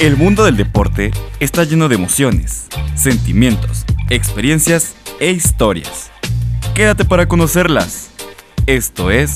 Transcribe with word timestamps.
El 0.00 0.16
mundo 0.16 0.44
del 0.44 0.56
deporte 0.56 1.10
está 1.40 1.64
lleno 1.64 1.88
de 1.88 1.96
emociones, 1.96 2.68
sentimientos, 2.94 3.84
experiencias 4.10 4.94
e 5.18 5.32
historias. 5.32 6.12
Quédate 6.72 7.04
para 7.04 7.26
conocerlas. 7.26 8.10
Esto 8.66 9.10
es 9.10 9.34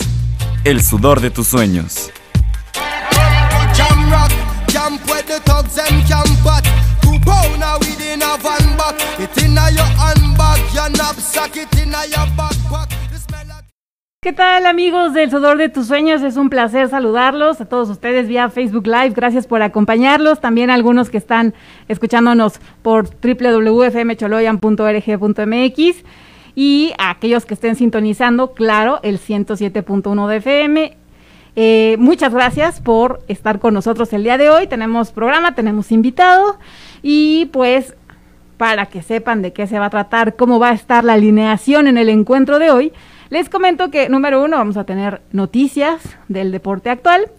El 0.63 0.81
sudor 0.85 1.21
de 1.21 1.31
tus 1.31 1.49
sueños. 1.49 2.13
¿Qué 14.25 14.33
tal 14.33 14.67
amigos 14.67 15.15
del 15.15 15.33
Sudor 15.33 15.59
de 15.59 15.69
tus 15.69 15.89
Sueños? 15.89 16.23
Es 16.23 16.37
un 16.37 16.49
placer 16.49 16.89
saludarlos 16.89 17.61
a 17.61 17.65
todos 17.65 17.91
ustedes 17.91 18.29
vía 18.29 18.49
Facebook 18.51 18.87
Live. 18.87 19.15
Gracias 19.17 19.49
por 19.49 19.63
acompañarlos. 19.63 20.41
También 20.41 20.71
a 20.71 20.75
algunos 20.75 21.11
que 21.11 21.19
están 21.19 21.55
escuchándonos 21.89 22.61
por 22.83 23.09
www.fmcholoyan.org.mx 23.21 26.05
y 26.55 26.93
a 26.99 27.11
aquellos 27.11 27.47
que 27.47 27.55
estén 27.55 27.75
sintonizando, 27.75 28.53
claro, 28.53 29.01
el 29.03 29.19
107.1 29.19 30.29
de 30.29 30.37
FM. 30.37 30.97
Eh, 31.57 31.97
muchas 31.99 32.33
gracias 32.33 32.81
por 32.81 33.25
estar 33.27 33.59
con 33.59 33.75
nosotros 33.75 34.13
el 34.13 34.23
día 34.23 34.39
de 34.39 34.51
hoy. 34.51 34.69
Tenemos 34.69 35.11
programa, 35.11 35.57
tenemos 35.57 35.91
invitado 35.91 36.61
y 37.03 37.47
pues 37.47 37.97
para 38.57 38.87
que 38.87 39.03
sepan 39.03 39.43
de 39.43 39.53
qué 39.53 39.67
se 39.67 39.81
va 39.81 39.87
a 39.87 39.91
tratar, 39.91 40.37
cómo 40.37 40.61
va 40.61 40.69
a 40.69 40.75
estar 40.75 41.03
la 41.03 41.15
alineación 41.15 41.89
en 41.89 41.99
el 41.99 42.09
encuentro 42.09 42.61
de 42.61 42.71
hoy 42.71 42.93
les 43.33 43.49
comento 43.49 43.91
que, 43.91 44.11
número 44.11 44.45
uno, 44.45 44.59
vamos 44.59 44.77
a 44.77 44.85
tener 44.85 45.23
noticias 45.33 46.03
del 46.29 46.53
deporte 46.53 46.91
actual. 46.91 47.31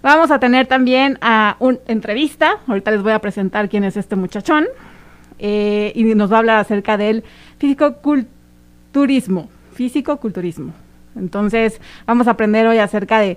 Vamos 0.00 0.30
a 0.30 0.40
tener 0.40 0.66
también 0.66 1.18
a 1.20 1.56
una 1.58 1.78
entrevista. 1.88 2.60
Ahorita 2.66 2.90
les 2.90 3.02
voy 3.02 3.12
a 3.12 3.18
presentar 3.18 3.68
quién 3.68 3.84
es 3.84 3.98
este 3.98 4.16
muchachón. 4.16 4.64
Eh, 5.38 5.92
y 5.94 6.04
nos 6.04 6.32
va 6.32 6.36
a 6.36 6.38
hablar 6.38 6.58
acerca 6.58 6.96
del 6.96 7.22
físico-culturismo. 7.58 9.50
Físico-culturismo. 9.74 10.72
Entonces, 11.16 11.82
vamos 12.06 12.28
a 12.28 12.30
aprender 12.30 12.66
hoy 12.66 12.78
acerca 12.78 13.18
de 13.18 13.36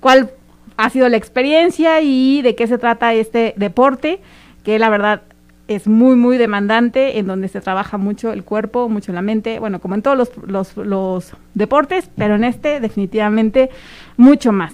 cuál 0.00 0.32
ha 0.76 0.90
sido 0.90 1.08
la 1.08 1.16
experiencia 1.16 2.00
y 2.00 2.42
de 2.42 2.56
qué 2.56 2.66
se 2.66 2.76
trata 2.76 3.14
este 3.14 3.54
deporte, 3.56 4.18
que 4.64 4.80
la 4.80 4.90
verdad 4.90 5.22
es 5.68 5.88
muy, 5.88 6.16
muy 6.16 6.38
demandante, 6.38 7.18
en 7.18 7.26
donde 7.26 7.48
se 7.48 7.60
trabaja 7.60 7.98
mucho 7.98 8.32
el 8.32 8.44
cuerpo, 8.44 8.88
mucho 8.88 9.12
la 9.12 9.22
mente, 9.22 9.58
bueno, 9.58 9.80
como 9.80 9.94
en 9.94 10.02
todos 10.02 10.30
los, 10.46 10.76
los, 10.76 11.32
deportes, 11.54 12.08
pero 12.16 12.36
en 12.36 12.44
este 12.44 12.80
definitivamente 12.80 13.70
mucho 14.16 14.52
más. 14.52 14.72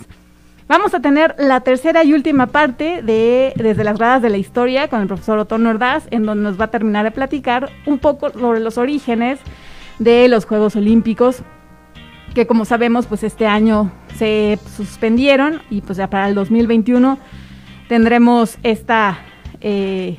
Vamos 0.69 0.95
a 0.95 1.01
tener 1.01 1.35
la 1.39 1.61
tercera 1.61 2.03
y 2.05 2.15
última 2.15 2.47
parte 2.47 3.03
de 3.03 3.53
Desde 3.57 3.85
las 3.85 3.99
gradas 3.99 4.23
de 4.23 4.31
la 4.31 4.39
historia 4.39 4.89
con 4.89 5.01
el 5.01 5.07
profesor 5.07 5.39
Otón 5.39 5.67
Ordaz, 5.67 6.05
en 6.11 6.25
donde 6.25 6.45
nos 6.45 6.61
va 6.61 6.67
a 6.67 6.71
terminar 6.71 7.05
de 7.05 7.11
platicar 7.11 7.71
un 7.87 7.99
poco 7.99 8.31
sobre 8.31 8.61
los 8.61 8.79
orígenes 8.79 9.39
de 9.99 10.29
los 10.29 10.45
Juegos 10.47 10.77
Olímpicos, 10.77 11.43
que 12.35 12.47
como 12.47 12.65
sabemos, 12.65 13.07
pues 13.07 13.23
este 13.23 13.47
año 13.47 13.93
se 14.17 14.59
suspendieron 14.77 15.61
y 15.71 15.83
pues 15.83 15.99
ya 15.99 16.09
para 16.09 16.29
el 16.29 16.35
2021 16.35 17.19
tendremos 17.89 18.59
esta... 18.63 19.19
Eh, 19.61 20.19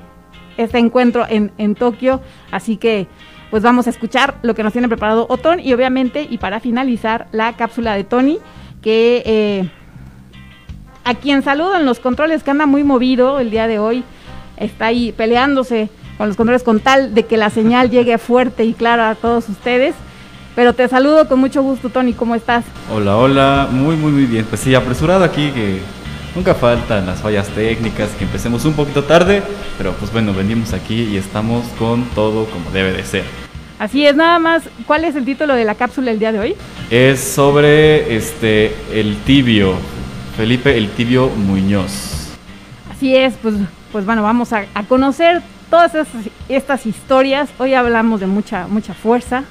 este 0.57 0.77
encuentro 0.77 1.25
en, 1.27 1.51
en 1.57 1.75
Tokio. 1.75 2.21
Así 2.51 2.77
que 2.77 3.07
pues 3.53 3.61
vamos 3.61 3.85
a 3.85 3.91
escuchar 3.91 4.39
lo 4.41 4.55
que 4.55 4.63
nos 4.63 4.73
tiene 4.73 4.87
preparado 4.87 5.27
Otón 5.29 5.59
y 5.59 5.73
obviamente, 5.73 6.25
y 6.27 6.39
para 6.39 6.59
finalizar, 6.59 7.27
la 7.31 7.53
cápsula 7.53 7.93
de 7.93 8.03
Tony, 8.03 8.39
que 8.81 9.21
eh, 9.27 9.69
a 11.03 11.13
quien 11.13 11.43
saludo 11.43 11.75
en 11.77 11.85
los 11.85 11.99
controles, 11.99 12.41
que 12.41 12.49
anda 12.49 12.65
muy 12.65 12.83
movido 12.83 13.39
el 13.39 13.51
día 13.51 13.67
de 13.67 13.77
hoy, 13.77 14.03
está 14.57 14.87
ahí 14.87 15.11
peleándose 15.11 15.89
con 16.17 16.29
los 16.29 16.35
controles 16.35 16.63
con 16.63 16.79
tal 16.79 17.13
de 17.13 17.27
que 17.27 17.37
la 17.37 17.51
señal 17.51 17.89
llegue 17.91 18.17
fuerte 18.17 18.65
y 18.65 18.73
clara 18.73 19.11
a 19.11 19.15
todos 19.15 19.47
ustedes. 19.49 19.93
Pero 20.55 20.73
te 20.73 20.87
saludo 20.87 21.27
con 21.27 21.39
mucho 21.39 21.61
gusto, 21.61 21.89
Tony, 21.89 22.13
¿cómo 22.13 22.33
estás? 22.33 22.65
Hola, 22.91 23.17
hola, 23.17 23.67
muy, 23.69 23.95
muy, 23.95 24.11
muy 24.11 24.25
bien. 24.25 24.45
Pues 24.45 24.61
sí, 24.61 24.73
apresurado 24.73 25.23
aquí 25.23 25.51
que 25.51 25.79
Nunca 26.35 26.55
faltan 26.55 27.05
las 27.05 27.21
fallas 27.21 27.47
técnicas, 27.49 28.09
que 28.17 28.23
empecemos 28.23 28.65
un 28.65 28.73
poquito 28.73 29.03
tarde, 29.03 29.43
pero 29.77 29.93
pues 29.93 30.11
bueno, 30.11 30.33
venimos 30.33 30.73
aquí 30.73 31.03
y 31.03 31.17
estamos 31.17 31.63
con 31.77 32.05
todo 32.15 32.45
como 32.45 32.71
debe 32.71 32.91
de 32.91 33.03
ser. 33.03 33.23
Así 33.77 34.05
es, 34.05 34.15
nada 34.15 34.39
más, 34.39 34.63
¿cuál 34.87 35.03
es 35.03 35.15
el 35.15 35.25
título 35.25 35.53
de 35.53 35.65
la 35.65 35.75
cápsula 35.75 36.09
el 36.09 36.17
día 36.17 36.31
de 36.31 36.39
hoy? 36.39 36.55
Es 36.89 37.19
sobre 37.19 38.15
este 38.15 38.75
el 38.91 39.17
tibio, 39.25 39.75
Felipe 40.35 40.75
el 40.75 40.89
tibio 40.89 41.29
Muñoz. 41.29 42.29
Así 42.91 43.15
es, 43.15 43.35
pues, 43.41 43.55
pues 43.91 44.05
bueno, 44.05 44.23
vamos 44.23 44.53
a, 44.53 44.65
a 44.73 44.83
conocer 44.83 45.41
todas 45.69 45.91
estas 46.49 46.85
historias. 46.85 47.49
Hoy 47.59 47.73
hablamos 47.73 48.19
de 48.19 48.27
mucha, 48.27 48.67
mucha 48.67 48.93
fuerza, 48.93 49.43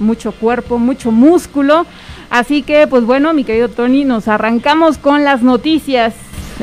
mucho 0.00 0.32
cuerpo, 0.32 0.78
mucho 0.78 1.10
músculo. 1.10 1.86
Así 2.30 2.62
que, 2.62 2.86
pues 2.86 3.04
bueno, 3.04 3.32
mi 3.34 3.44
querido 3.44 3.68
Tony, 3.68 4.04
nos 4.04 4.28
arrancamos 4.28 4.98
con 4.98 5.24
las 5.24 5.42
noticias 5.42 6.14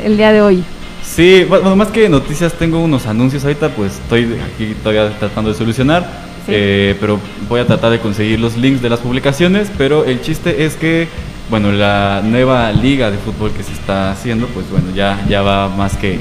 el 0.03 0.17
día 0.17 0.31
de 0.31 0.41
hoy. 0.41 0.63
Sí, 1.03 1.45
bueno, 1.47 1.75
más 1.75 1.87
que 1.87 2.09
noticias, 2.09 2.53
tengo 2.53 2.79
unos 2.83 3.05
anuncios 3.05 3.43
ahorita, 3.43 3.69
pues 3.69 3.93
estoy 3.93 4.37
aquí 4.53 4.75
todavía 4.83 5.17
tratando 5.17 5.51
de 5.51 5.57
solucionar, 5.57 6.05
eh, 6.47 6.95
pero 6.99 7.19
voy 7.49 7.61
a 7.61 7.65
tratar 7.65 7.91
de 7.91 7.99
conseguir 7.99 8.39
los 8.39 8.57
links 8.57 8.81
de 8.81 8.89
las 8.89 8.99
publicaciones, 8.99 9.71
pero 9.77 10.05
el 10.05 10.21
chiste 10.21 10.65
es 10.65 10.75
que, 10.75 11.07
bueno, 11.49 11.71
la 11.71 12.21
nueva 12.23 12.71
liga 12.71 13.09
de 13.09 13.17
fútbol 13.17 13.51
que 13.51 13.63
se 13.63 13.71
está 13.71 14.11
haciendo, 14.11 14.47
pues 14.47 14.69
bueno, 14.69 14.87
ya, 14.93 15.25
ya 15.29 15.41
va 15.41 15.69
más 15.69 15.95
que, 15.97 16.19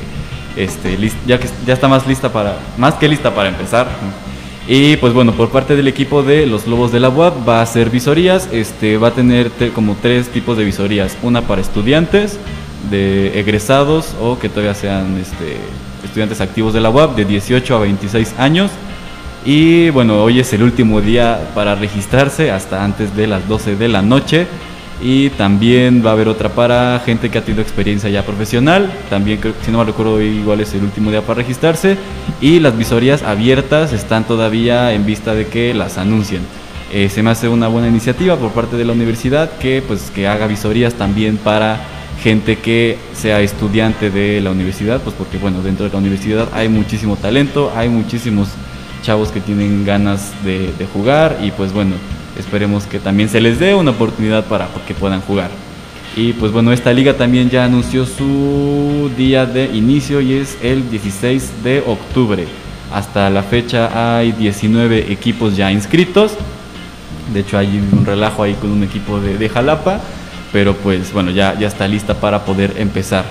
este, 0.57 0.97
ya 1.27 1.39
que 1.39 1.49
ya 1.67 1.75
está 1.75 1.89
más 1.89 2.07
lista 2.07 2.33
para, 2.33 2.57
más 2.79 2.95
que 2.95 3.09
lista 3.09 3.35
para 3.35 3.49
empezar. 3.49 3.89
Y 4.69 4.97
pues 4.97 5.13
bueno, 5.13 5.33
por 5.33 5.51
parte 5.51 5.77
del 5.77 5.87
equipo 5.87 6.25
de 6.25 6.45
los 6.45 6.67
Lobos 6.67 6.91
de 6.91 6.99
la 6.99 7.09
UAP 7.09 7.49
va 7.49 7.63
a 7.63 7.67
ser 7.67 7.89
visorías, 7.89 8.49
este, 8.51 8.97
va 8.97 9.09
a 9.09 9.11
tener 9.13 9.53
como 9.73 9.97
tres 10.03 10.29
tipos 10.29 10.59
de 10.59 10.65
visorías, 10.65 11.17
una 11.23 11.43
para 11.43 11.61
estudiantes, 11.61 12.39
de 12.91 13.39
egresados 13.39 14.15
o 14.21 14.39
que 14.39 14.49
todavía 14.49 14.75
sean 14.75 15.19
este, 15.19 15.57
estudiantes 16.05 16.41
activos 16.41 16.75
de 16.75 16.81
la 16.81 16.91
UAP 16.91 17.15
de 17.15 17.25
18 17.25 17.77
a 17.77 17.81
26 17.81 18.35
años. 18.39 18.73
Y 19.45 19.91
bueno, 19.91 20.25
hoy 20.25 20.41
es 20.41 20.53
el 20.53 20.65
último 20.65 21.01
día 21.01 21.51
para 21.55 21.77
registrarse 21.77 22.51
hasta 22.51 22.83
antes 22.83 23.15
de 23.17 23.29
las 23.29 23.47
12 23.47 23.77
de 23.77 23.87
la 23.87 24.03
noche. 24.03 24.49
Y 25.01 25.31
también 25.31 26.03
va 26.05 26.11
a 26.11 26.13
haber 26.15 26.29
otra 26.29 26.49
para 26.49 27.01
gente 27.05 27.31
que 27.31 27.39
ha 27.39 27.45
tenido 27.45 27.63
experiencia 27.63 28.09
ya 28.09 28.25
profesional. 28.25 28.91
También, 29.11 29.41
si 29.63 29.71
no 29.71 29.79
me 29.79 29.85
recuerdo, 29.85 30.21
igual 30.23 30.61
es 30.61 30.73
el 30.75 30.83
último 30.83 31.11
día 31.11 31.21
para 31.23 31.39
registrarse. 31.39 31.97
Y 32.41 32.61
las 32.61 32.77
visorías 32.77 33.23
abiertas 33.23 33.93
están 33.93 34.25
todavía 34.25 34.93
en 34.93 35.05
vista 35.05 35.35
de 35.35 35.47
que 35.47 35.75
las 35.75 35.99
anuncien. 35.99 36.43
Eh, 36.93 37.09
se 37.09 37.23
me 37.23 37.31
hace 37.31 37.49
una 37.49 37.69
buena 37.69 37.89
iniciativa 37.89 38.37
por 38.37 38.53
parte 38.53 38.77
de 38.77 38.85
la 38.85 38.93
universidad 38.93 39.51
que, 39.59 39.83
pues, 39.87 40.11
que 40.13 40.29
haga 40.29 40.47
visorías 40.47 40.95
también 40.95 41.37
para 41.37 41.81
gente 42.23 42.57
que 42.59 42.97
sea 43.15 43.41
estudiante 43.41 44.11
de 44.11 44.41
la 44.41 44.51
universidad, 44.51 45.01
pues 45.03 45.15
porque 45.17 45.39
bueno, 45.39 45.63
dentro 45.63 45.85
de 45.85 45.93
la 45.93 45.99
universidad 45.99 46.49
hay 46.55 46.69
muchísimo 46.69 47.17
talento, 47.17 47.73
hay 47.77 47.89
muchísimos 47.89 48.49
chavos 49.03 49.31
que 49.31 49.41
tienen 49.41 49.85
ganas 49.85 50.33
de, 50.45 50.73
de 50.79 50.87
jugar 50.87 51.39
y 51.43 51.51
pues 51.51 51.73
bueno, 51.73 51.93
esperemos 52.39 52.85
que 52.85 52.99
también 52.99 53.29
se 53.29 53.41
les 53.41 53.59
dé 53.59 53.75
una 53.75 53.93
oportunidad 53.93 54.45
para 54.45 54.69
que 54.87 54.95
puedan 54.95 55.21
jugar. 55.21 55.51
Y 56.17 56.33
pues 56.33 56.51
bueno, 56.51 56.73
esta 56.73 56.93
liga 56.93 57.15
también 57.15 57.51
ya 57.51 57.65
anunció 57.65 58.07
su 58.07 59.11
día 59.19 59.45
de 59.45 59.67
inicio 59.67 60.23
y 60.23 60.35
es 60.35 60.57
el 60.63 60.91
16 60.91 61.63
de 61.63 61.81
octubre. 61.87 62.47
Hasta 62.93 63.29
la 63.29 63.43
fecha 63.43 64.17
hay 64.17 64.33
19 64.33 65.13
equipos 65.13 65.57
ya 65.57 65.71
inscritos. 65.71 66.33
De 67.35 67.41
hecho 67.41 67.59
hay 67.59 67.83
un 67.93 68.07
relajo 68.07 68.43
ahí 68.43 68.55
con 68.55 68.71
un 68.71 68.83
equipo 68.83 69.21
de, 69.21 69.49
Jalapa. 69.49 70.01
Pero 70.53 70.75
pues 70.75 71.13
bueno, 71.13 71.33
ya, 71.33 71.59
ya 71.59 71.69
está 71.69 71.87
lista 71.87 72.15
para 72.15 72.47
poder 72.47 72.75
empezar. 72.79 73.27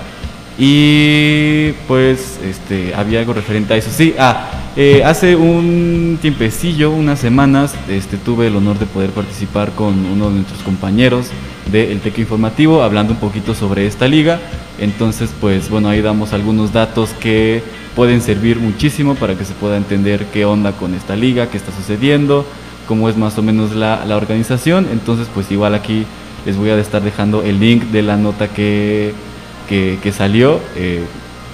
Y 0.58 1.72
pues 1.86 2.40
este, 2.42 2.94
había 2.94 3.20
algo 3.20 3.34
referente 3.34 3.74
a 3.74 3.76
eso. 3.76 3.90
Sí, 3.90 4.14
ah, 4.18 4.48
eh, 4.74 5.02
hace 5.04 5.36
un 5.36 6.18
tiempecillo, 6.20 6.90
unas 6.90 7.18
semanas, 7.18 7.74
este, 7.88 8.16
tuve 8.16 8.46
el 8.46 8.56
honor 8.56 8.78
de 8.78 8.86
poder 8.86 9.10
participar 9.10 9.72
con 9.72 10.06
uno 10.06 10.30
de 10.30 10.36
nuestros 10.36 10.62
compañeros 10.62 11.26
del 11.70 12.00
Teco 12.00 12.22
Informativo, 12.22 12.82
hablando 12.82 13.12
un 13.12 13.18
poquito 13.18 13.54
sobre 13.54 13.86
esta 13.86 14.08
liga. 14.08 14.40
Entonces, 14.78 15.30
pues 15.40 15.68
bueno, 15.68 15.88
ahí 15.88 16.00
damos 16.00 16.32
algunos 16.32 16.72
datos 16.72 17.10
que 17.20 17.62
pueden 17.94 18.22
servir 18.22 18.58
muchísimo 18.58 19.14
para 19.14 19.34
que 19.34 19.44
se 19.44 19.54
pueda 19.54 19.76
entender 19.76 20.26
qué 20.32 20.44
onda 20.46 20.72
con 20.72 20.94
esta 20.94 21.16
liga, 21.16 21.50
qué 21.50 21.58
está 21.58 21.72
sucediendo, 21.72 22.46
cómo 22.88 23.08
es 23.10 23.16
más 23.16 23.36
o 23.36 23.42
menos 23.42 23.74
la, 23.74 24.04
la 24.06 24.16
organización. 24.16 24.86
Entonces, 24.90 25.28
pues 25.34 25.50
igual 25.50 25.74
aquí 25.74 26.06
les 26.46 26.56
voy 26.56 26.70
a 26.70 26.78
estar 26.78 27.02
dejando 27.02 27.42
el 27.42 27.60
link 27.60 27.84
de 27.84 28.02
la 28.02 28.16
nota 28.16 28.48
que 28.48 29.12
que, 29.68 30.12
salió, 30.12 30.60
eh, 30.76 31.04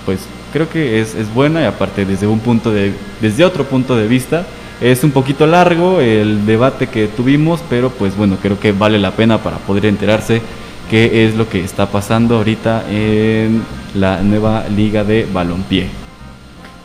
pues 0.05 0.21
creo 0.53 0.69
que 0.69 1.01
es, 1.01 1.15
es, 1.15 1.33
buena 1.33 1.63
y 1.63 1.65
aparte 1.65 2.05
desde 2.05 2.27
un 2.27 2.41
punto 2.41 2.71
de, 2.71 2.93
desde 3.21 3.45
otro 3.45 3.65
punto 3.65 3.97
de 3.97 4.07
vista, 4.07 4.47
es 4.81 5.05
un 5.05 5.13
poquito 5.13 5.47
largo 5.47 6.01
el 6.01 6.45
debate 6.45 6.89
que 6.89 7.07
tuvimos, 7.07 7.63
pero 7.71 7.91
pues 7.91 8.17
bueno, 8.17 8.37
creo 8.43 8.59
que 8.59 8.73
vale 8.73 8.99
la 8.99 9.13
pena 9.13 9.39
para 9.39 9.59
poder 9.59 9.87
enterarse 9.87 10.43
qué 10.91 11.25
es 11.25 11.37
lo 11.37 11.49
que 11.49 11.65
está 11.65 11.87
pasando 11.87 12.37
ahorita 12.37 12.85
en 12.91 13.63
la 13.95 14.21
nueva 14.23 14.65
liga 14.69 15.05
de 15.05 15.27
balompié. 15.33 16.02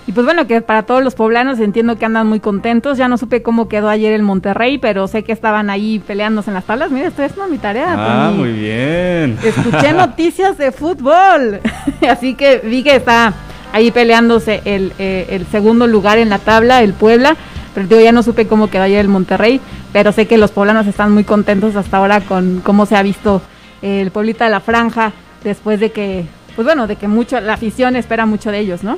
Y 0.07 0.13
pues 0.13 0.25
bueno, 0.25 0.48
que 0.48 0.62
para 0.62 0.83
todos 0.83 1.04
los 1.04 1.15
poblanos 1.15 1.59
entiendo 1.59 1.98
que 1.98 2.06
andan 2.06 2.27
muy 2.27 2.39
contentos. 2.39 2.98
Ya 2.98 3.09
no 3.09 3.18
supe 3.18 3.44
cómo 3.44 3.68
quedó 3.68 3.89
ayer 3.89 4.13
el 4.13 4.24
Monterrey, 4.24 4.77
pero 4.77 5.06
sé 5.09 5.24
que 5.24 5.33
estaban 5.33 5.69
ahí 5.69 6.00
peleándose 6.00 6.50
en 6.50 6.54
las 6.54 6.63
tablas. 6.63 6.92
Mira, 6.92 7.09
estoy 7.09 7.25
haciendo 7.25 7.51
mi 7.51 7.57
tarea. 7.57 7.94
Ah, 7.98 8.31
muy 8.33 8.54
bien. 8.54 9.38
Escuché 9.44 9.92
noticias 9.94 10.57
de 10.57 10.71
fútbol. 10.71 11.59
Así 12.09 12.36
que 12.36 12.59
vi 12.59 12.83
que 12.83 12.95
está 12.95 13.33
ahí 13.74 13.92
peleándose 13.92 14.62
el, 14.63 14.94
eh, 14.98 15.27
el 15.31 15.45
segundo 15.48 15.88
lugar 15.88 16.18
en 16.19 16.30
la 16.30 16.39
tabla, 16.39 16.81
el 16.83 16.94
Puebla. 16.94 17.36
Pero 17.75 17.88
digo, 17.89 18.00
ya 18.00 18.13
no 18.13 18.24
supe 18.24 18.48
cómo 18.48 18.69
quedó 18.69 18.83
ayer 18.83 19.01
el 19.01 19.10
Monterrey, 19.10 19.60
pero 19.92 20.13
sé 20.13 20.25
que 20.25 20.38
los 20.38 20.51
poblanos 20.51 20.88
están 20.88 21.12
muy 21.12 21.25
contentos 21.25 21.75
hasta 21.75 21.98
ahora 21.98 22.21
con 22.21 22.62
cómo 22.62 22.86
se 22.86 22.95
ha 22.95 23.03
visto 23.03 23.42
el 23.81 24.10
pueblita 24.12 24.45
de 24.45 24.51
la 24.51 24.62
franja 24.62 25.12
después 25.44 25.81
de 25.81 25.92
que, 25.92 26.25
pues 26.56 26.65
bueno, 26.65 26.88
de 26.88 26.95
que 26.95 27.10
mucho, 27.10 27.39
la 27.42 27.53
afición 27.53 27.98
espera 27.98 28.25
mucho 28.25 28.51
de 28.51 28.60
ellos, 28.60 28.83
¿no? 28.83 28.98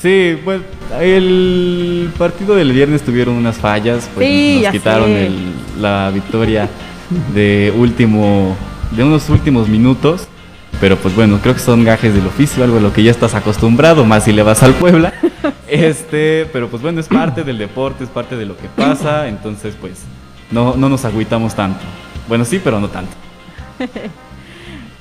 Sí, 0.00 0.38
pues 0.44 0.60
el 1.00 2.10
partido 2.18 2.54
del 2.54 2.72
viernes 2.72 3.02
tuvieron 3.02 3.34
unas 3.34 3.56
fallas, 3.56 4.08
pues 4.14 4.26
Sí, 4.28 4.60
ya 4.62 4.68
nos 4.70 4.78
quitaron 4.78 5.06
sé. 5.08 5.26
el- 5.26 5.52
la 5.82 6.10
victoria 6.14 6.68
de 7.34 7.72
último, 7.76 8.56
de 8.92 9.02
unos 9.04 9.28
últimos 9.28 9.68
minutos. 9.68 10.28
Pero 10.80 10.96
pues 10.96 11.12
bueno, 11.16 11.40
creo 11.42 11.54
que 11.54 11.60
son 11.60 11.82
gajes 11.82 12.14
del 12.14 12.24
oficio, 12.26 12.62
algo 12.62 12.76
a 12.76 12.80
lo 12.80 12.92
que 12.92 13.02
ya 13.02 13.10
estás 13.10 13.34
acostumbrado, 13.34 14.04
más 14.04 14.24
si 14.24 14.32
le 14.32 14.42
vas 14.44 14.62
al 14.62 14.74
Puebla. 14.74 15.12
Este, 15.70 16.46
pero 16.50 16.68
pues 16.68 16.80
bueno, 16.82 16.98
es 16.98 17.08
parte 17.08 17.44
del 17.44 17.58
deporte, 17.58 18.02
es 18.04 18.08
parte 18.08 18.36
de 18.36 18.46
lo 18.46 18.56
que 18.56 18.68
pasa, 18.74 19.28
entonces 19.28 19.74
pues 19.78 19.98
no, 20.50 20.74
no 20.76 20.88
nos 20.88 21.04
agüitamos 21.04 21.54
tanto. 21.54 21.80
Bueno, 22.26 22.46
sí, 22.46 22.58
pero 22.62 22.80
no 22.80 22.88
tanto. 22.88 23.12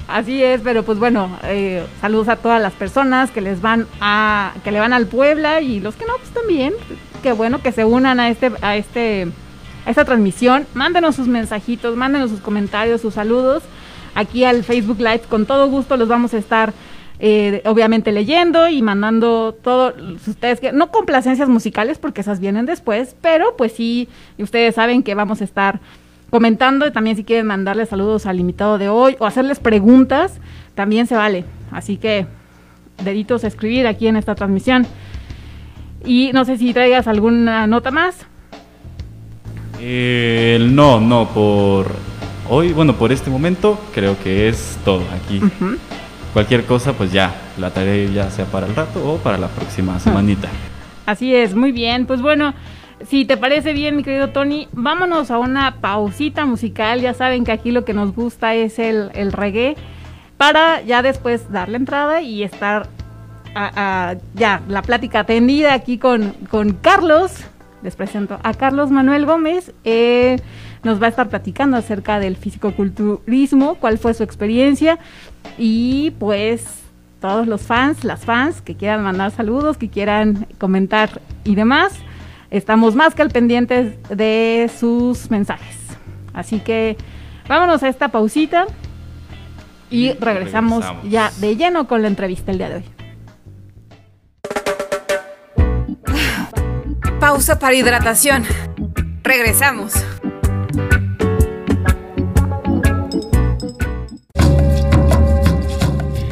Así 0.07 0.41
es, 0.41 0.61
pero 0.61 0.83
pues 0.83 0.99
bueno, 0.99 1.37
eh, 1.43 1.85
saludos 1.99 2.29
a 2.29 2.37
todas 2.37 2.61
las 2.61 2.71
personas 2.73 3.29
que 3.29 3.41
les 3.41 3.61
van 3.61 3.87
a, 3.99 4.53
que 4.63 4.71
le 4.71 4.79
van 4.79 4.93
al 4.93 5.07
Puebla 5.07 5.59
y 5.59 5.81
los 5.81 5.95
que 5.95 6.05
no, 6.05 6.13
pues 6.17 6.29
también. 6.29 6.73
Qué 7.21 7.33
bueno 7.33 7.61
que 7.61 7.73
se 7.73 7.83
unan 7.83 8.21
a 8.21 8.29
este, 8.29 8.51
a 8.61 8.77
este, 8.77 9.27
esta 9.85 10.05
transmisión. 10.05 10.65
Mándenos 10.73 11.17
sus 11.17 11.27
mensajitos, 11.27 11.97
mándenos 11.97 12.29
sus 12.29 12.39
comentarios, 12.39 13.01
sus 13.01 13.15
saludos 13.15 13.63
aquí 14.15 14.45
al 14.45 14.63
Facebook 14.63 14.99
Live. 14.99 15.23
Con 15.29 15.45
todo 15.45 15.69
gusto 15.69 15.97
los 15.97 16.07
vamos 16.07 16.33
a 16.33 16.37
estar, 16.37 16.73
eh, 17.19 17.61
obviamente 17.65 18.13
leyendo 18.13 18.69
y 18.69 18.81
mandando 18.81 19.57
todo. 19.61 19.93
Ustedes 20.25 20.61
que 20.61 20.71
no 20.71 20.89
complacencias 20.89 21.49
musicales 21.49 21.97
porque 21.97 22.21
esas 22.21 22.39
vienen 22.39 22.65
después, 22.65 23.15
pero 23.19 23.57
pues 23.57 23.73
sí, 23.73 24.07
ustedes 24.37 24.75
saben 24.75 25.03
que 25.03 25.15
vamos 25.15 25.41
a 25.41 25.43
estar 25.43 25.81
comentando 26.29 26.85
y 26.87 26.91
también 26.91 27.15
si 27.15 27.23
quieren 27.23 27.47
mandarle 27.47 27.85
saludos 27.85 28.25
al 28.25 28.39
invitado 28.39 28.77
de 28.77 28.89
hoy 28.89 29.15
o 29.19 29.25
hacerles 29.25 29.59
preguntas, 29.59 30.39
también 30.75 31.07
se 31.07 31.15
vale. 31.15 31.45
Así 31.71 31.97
que 31.97 32.27
deditos 33.03 33.43
a 33.43 33.47
escribir 33.47 33.87
aquí 33.87 34.07
en 34.07 34.17
esta 34.17 34.35
transmisión. 34.35 34.85
Y 36.05 36.31
no 36.33 36.45
sé 36.45 36.57
si 36.57 36.73
traigas 36.73 37.07
alguna 37.07 37.67
nota 37.67 37.91
más. 37.91 38.25
Eh, 39.79 40.57
no, 40.71 40.99
no, 40.99 41.27
por 41.29 41.87
hoy, 42.49 42.73
bueno, 42.73 42.95
por 42.95 43.11
este 43.11 43.29
momento 43.29 43.79
creo 43.93 44.17
que 44.23 44.47
es 44.47 44.77
todo 44.83 45.03
aquí. 45.23 45.41
Cualquier 46.33 46.65
cosa, 46.65 46.93
pues 46.93 47.11
ya, 47.11 47.33
la 47.57 47.71
tarea 47.71 48.09
ya 48.09 48.29
sea 48.29 48.45
para 48.45 48.67
el 48.67 48.75
rato 48.75 49.13
o 49.13 49.17
para 49.17 49.37
la 49.37 49.47
próxima 49.47 49.99
semanita. 49.99 50.47
Así 51.05 51.33
es, 51.33 51.55
muy 51.55 51.71
bien. 51.71 52.05
Pues 52.05 52.21
bueno, 52.21 52.53
si 53.05 53.25
te 53.25 53.37
parece 53.37 53.73
bien, 53.73 53.95
mi 53.95 54.03
querido 54.03 54.29
Tony, 54.29 54.67
vámonos 54.71 55.31
a 55.31 55.37
una 55.37 55.75
pausita 55.79 56.45
musical. 56.45 57.01
Ya 57.01 57.13
saben 57.13 57.43
que 57.43 57.51
aquí 57.51 57.71
lo 57.71 57.85
que 57.85 57.93
nos 57.93 58.13
gusta 58.15 58.55
es 58.55 58.79
el, 58.79 59.11
reggae. 59.31 59.75
Para 60.37 60.81
ya 60.81 61.01
después 61.01 61.51
darle 61.51 61.77
entrada 61.77 62.21
y 62.21 62.43
estar 62.43 62.87
a- 63.55 64.15
ya 64.35 64.61
la 64.67 64.81
plática 64.81 65.21
atendida 65.21 65.73
aquí 65.73 65.97
con, 65.97 66.33
con 66.49 66.73
Carlos. 66.73 67.31
Les 67.83 67.95
presento 67.95 68.39
a 68.43 68.53
Carlos 68.53 68.91
Manuel 68.91 69.25
Gómez. 69.25 69.71
Eh, 69.83 70.37
nos 70.83 71.01
va 71.01 71.07
a 71.07 71.09
estar 71.09 71.27
platicando 71.29 71.77
acerca 71.77 72.19
del 72.19 72.35
fisicoculturismo, 72.35 73.75
cuál 73.75 73.97
fue 73.97 74.13
su 74.13 74.23
experiencia 74.23 74.99
y 75.57 76.11
pues 76.19 76.65
todos 77.19 77.47
los 77.47 77.61
fans, 77.63 78.03
las 78.03 78.23
fans 78.25 78.61
que 78.61 78.75
quieran 78.75 79.03
mandar 79.03 79.31
saludos, 79.31 79.77
que 79.77 79.89
quieran 79.89 80.47
comentar 80.59 81.21
y 81.43 81.55
demás, 81.55 81.93
estamos 82.51 82.95
más 82.95 83.15
que 83.15 83.21
al 83.21 83.29
pendientes 83.29 83.95
de 84.09 84.69
sus 84.79 85.29
mensajes. 85.29 85.75
Así 86.33 86.59
que 86.59 86.97
vámonos 87.47 87.83
a 87.83 87.89
esta 87.89 88.09
pausita 88.09 88.67
y 89.89 90.07
Y 90.07 90.13
regresamos, 90.13 90.83
regresamos. 90.85 91.09
ya 91.09 91.31
de 91.39 91.55
lleno 91.55 91.87
con 91.87 92.01
la 92.01 92.07
entrevista 92.07 92.51
el 92.51 92.57
día 92.57 92.69
de 92.69 92.75
hoy. 92.75 92.83
Pausa 97.19 97.57
para 97.57 97.73
hidratación. 97.73 98.43
Regresamos. 99.23 99.93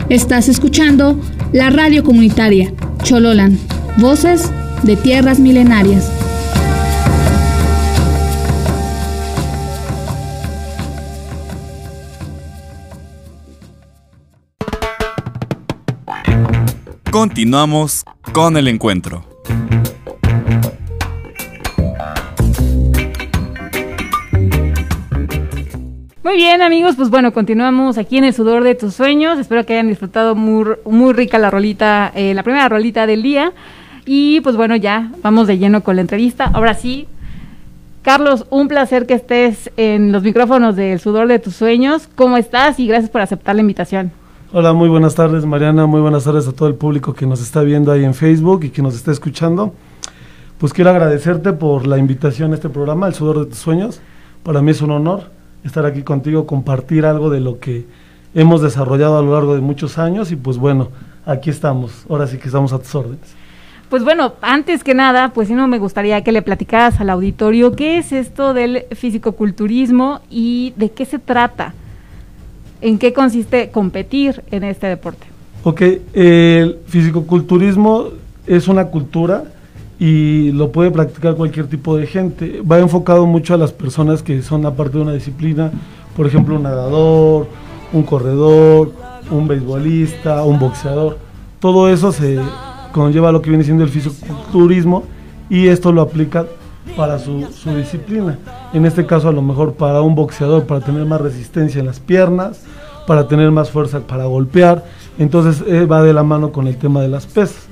Estás 0.09 0.47
escuchando 0.47 1.19
la 1.51 1.71
radio 1.71 2.03
comunitaria 2.03 2.71
Chololan, 3.01 3.57
voces 3.97 4.51
de 4.83 4.95
tierras 4.95 5.39
milenarias. 5.39 6.11
Continuamos 17.15 18.03
con 18.33 18.57
el 18.57 18.67
encuentro. 18.67 19.23
Muy 26.23 26.35
bien 26.35 26.61
amigos, 26.61 26.97
pues 26.97 27.09
bueno, 27.09 27.31
continuamos 27.31 27.97
aquí 27.97 28.17
en 28.17 28.25
el 28.25 28.33
sudor 28.33 28.65
de 28.65 28.75
tus 28.75 28.93
sueños. 28.93 29.39
Espero 29.39 29.65
que 29.65 29.71
hayan 29.71 29.87
disfrutado 29.87 30.35
muy, 30.35 30.71
muy 30.83 31.13
rica 31.13 31.39
la 31.39 31.49
rolita, 31.49 32.11
eh, 32.13 32.33
la 32.33 32.43
primera 32.43 32.67
rolita 32.67 33.07
del 33.07 33.23
día. 33.23 33.53
Y 34.05 34.41
pues 34.41 34.55
bueno, 34.55 34.75
ya 34.75 35.11
vamos 35.23 35.47
de 35.47 35.57
lleno 35.57 35.81
con 35.81 35.95
la 35.95 36.01
entrevista. 36.01 36.45
Ahora 36.53 36.75
sí, 36.75 37.07
Carlos, 38.03 38.45
un 38.51 38.67
placer 38.67 39.07
que 39.07 39.15
estés 39.15 39.71
en 39.77 40.11
los 40.11 40.21
micrófonos 40.21 40.75
del 40.75 40.99
sudor 40.99 41.27
de 41.27 41.39
tus 41.39 41.55
sueños. 41.55 42.07
¿Cómo 42.15 42.37
estás? 42.37 42.79
Y 42.79 42.85
gracias 42.85 43.09
por 43.09 43.21
aceptar 43.21 43.55
la 43.55 43.61
invitación. 43.61 44.11
Hola, 44.53 44.73
muy 44.73 44.87
buenas 44.87 45.15
tardes 45.15 45.45
Mariana, 45.45 45.85
muy 45.87 45.99
buenas 45.99 46.23
tardes 46.23 46.47
a 46.47 46.53
todo 46.53 46.69
el 46.69 46.75
público 46.75 47.13
que 47.13 47.25
nos 47.25 47.41
está 47.41 47.61
viendo 47.63 47.91
ahí 47.91 48.05
en 48.05 48.13
Facebook 48.13 48.63
y 48.63 48.69
que 48.69 48.81
nos 48.81 48.95
está 48.95 49.11
escuchando. 49.11 49.73
Pues 50.59 50.71
quiero 50.71 50.91
agradecerte 50.91 51.51
por 51.51 51.87
la 51.87 51.97
invitación 51.97 52.51
a 52.51 52.55
este 52.55 52.69
programa, 52.69 53.07
El 53.07 53.15
Sudor 53.15 53.39
de 53.39 53.45
tus 53.47 53.57
Sueños. 53.57 53.99
Para 54.43 54.61
mí 54.61 54.71
es 54.71 54.81
un 54.81 54.91
honor 54.91 55.31
estar 55.63 55.85
aquí 55.85 56.03
contigo, 56.03 56.45
compartir 56.45 57.05
algo 57.05 57.31
de 57.31 57.39
lo 57.39 57.59
que 57.59 57.85
hemos 58.35 58.61
desarrollado 58.61 59.17
a 59.17 59.23
lo 59.23 59.33
largo 59.33 59.55
de 59.55 59.61
muchos 59.61 59.97
años 59.97 60.31
y 60.31 60.35
pues 60.35 60.57
bueno, 60.57 60.89
aquí 61.25 61.49
estamos, 61.49 62.05
ahora 62.07 62.27
sí 62.27 62.37
que 62.37 62.47
estamos 62.47 62.71
a 62.71 62.77
tus 62.77 62.93
órdenes. 62.93 63.44
Pues 63.89 64.03
bueno, 64.03 64.33
antes 64.41 64.83
que 64.83 64.93
nada, 64.95 65.29
pues 65.33 65.47
sí 65.47 65.53
no 65.53 65.67
me 65.67 65.77
gustaría 65.77 66.23
que 66.23 66.31
le 66.31 66.41
platicaras 66.41 66.99
al 66.99 67.09
auditorio 67.11 67.75
qué 67.75 67.97
es 67.97 68.11
esto 68.11 68.53
del 68.53 68.85
fisicoculturismo 68.91 70.21
y 70.29 70.73
de 70.75 70.91
qué 70.91 71.05
se 71.05 71.19
trata. 71.19 71.73
¿En 72.81 72.97
qué 72.97 73.13
consiste 73.13 73.69
competir 73.69 74.43
en 74.51 74.63
este 74.63 74.87
deporte? 74.87 75.27
Ok, 75.63 75.81
el 76.13 76.79
fisicoculturismo 76.87 78.09
es 78.47 78.67
una 78.67 78.85
cultura 78.87 79.43
y 79.99 80.51
lo 80.51 80.71
puede 80.71 80.91
practicar 80.91 81.35
cualquier 81.35 81.67
tipo 81.67 81.95
de 81.95 82.07
gente. 82.07 82.61
Va 82.61 82.79
enfocado 82.79 83.25
mucho 83.25 83.53
a 83.53 83.57
las 83.57 83.71
personas 83.71 84.23
que 84.23 84.41
son 84.41 84.65
aparte 84.65 84.97
de 84.97 85.03
una 85.03 85.13
disciplina, 85.13 85.71
por 86.17 86.27
ejemplo, 86.27 86.55
un 86.55 86.63
nadador, 86.63 87.47
un 87.93 88.03
corredor, 88.03 88.91
un 89.31 89.47
beisbolista, 89.47 90.43
un 90.43 90.59
boxeador. 90.59 91.17
Todo 91.59 91.89
eso 91.89 92.11
se 92.11 92.39
conlleva 92.95 93.29
lo 93.33 93.41
que 93.41 93.49
viene 93.49 93.65
siendo 93.65 93.83
el 93.83 93.89
fisicoculturismo 93.89 95.03
y 95.49 95.67
esto 95.67 95.91
lo 95.91 96.01
aplica 96.01 96.45
para 96.95 97.19
su, 97.19 97.45
disciplina. 97.75 98.39
En 98.71 98.85
este 98.85 99.05
caso, 99.05 99.27
a 99.27 99.33
lo 99.33 99.41
mejor 99.41 99.73
para 99.73 100.01
un 100.01 100.15
boxeador, 100.15 100.63
para 100.63 100.79
tener 100.79 101.05
más 101.05 101.19
resistencia 101.19 101.81
en 101.81 101.87
las 101.87 101.99
piernas, 101.99 102.63
para 103.05 103.27
tener 103.27 103.51
más 103.51 103.69
fuerza 103.69 103.99
para 103.99 104.23
golpear. 104.27 104.85
Entonces 105.19 105.61
eh, 105.67 105.85
va 105.85 106.03
de 106.03 106.13
la 106.13 106.23
mano 106.23 106.53
con 106.53 106.67
el 106.67 106.77
tema 106.77 107.01
de 107.01 107.09
las 107.09 107.25
pesas. 107.25 107.67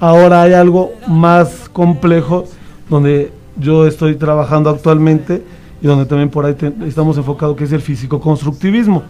Ahora 0.00 0.40
hay 0.40 0.54
algo 0.54 0.92
más 1.06 1.68
complejo 1.70 2.46
donde 2.88 3.30
yo 3.58 3.86
estoy 3.86 4.14
trabajando 4.14 4.70
actualmente 4.70 5.44
y 5.82 5.86
donde 5.86 6.06
también 6.06 6.30
por 6.30 6.46
ahí 6.46 6.56
estamos 6.86 7.18
enfocados 7.18 7.58
que 7.58 7.64
es 7.64 7.72
el 7.72 7.82
físico-constructivismo, 7.82 9.02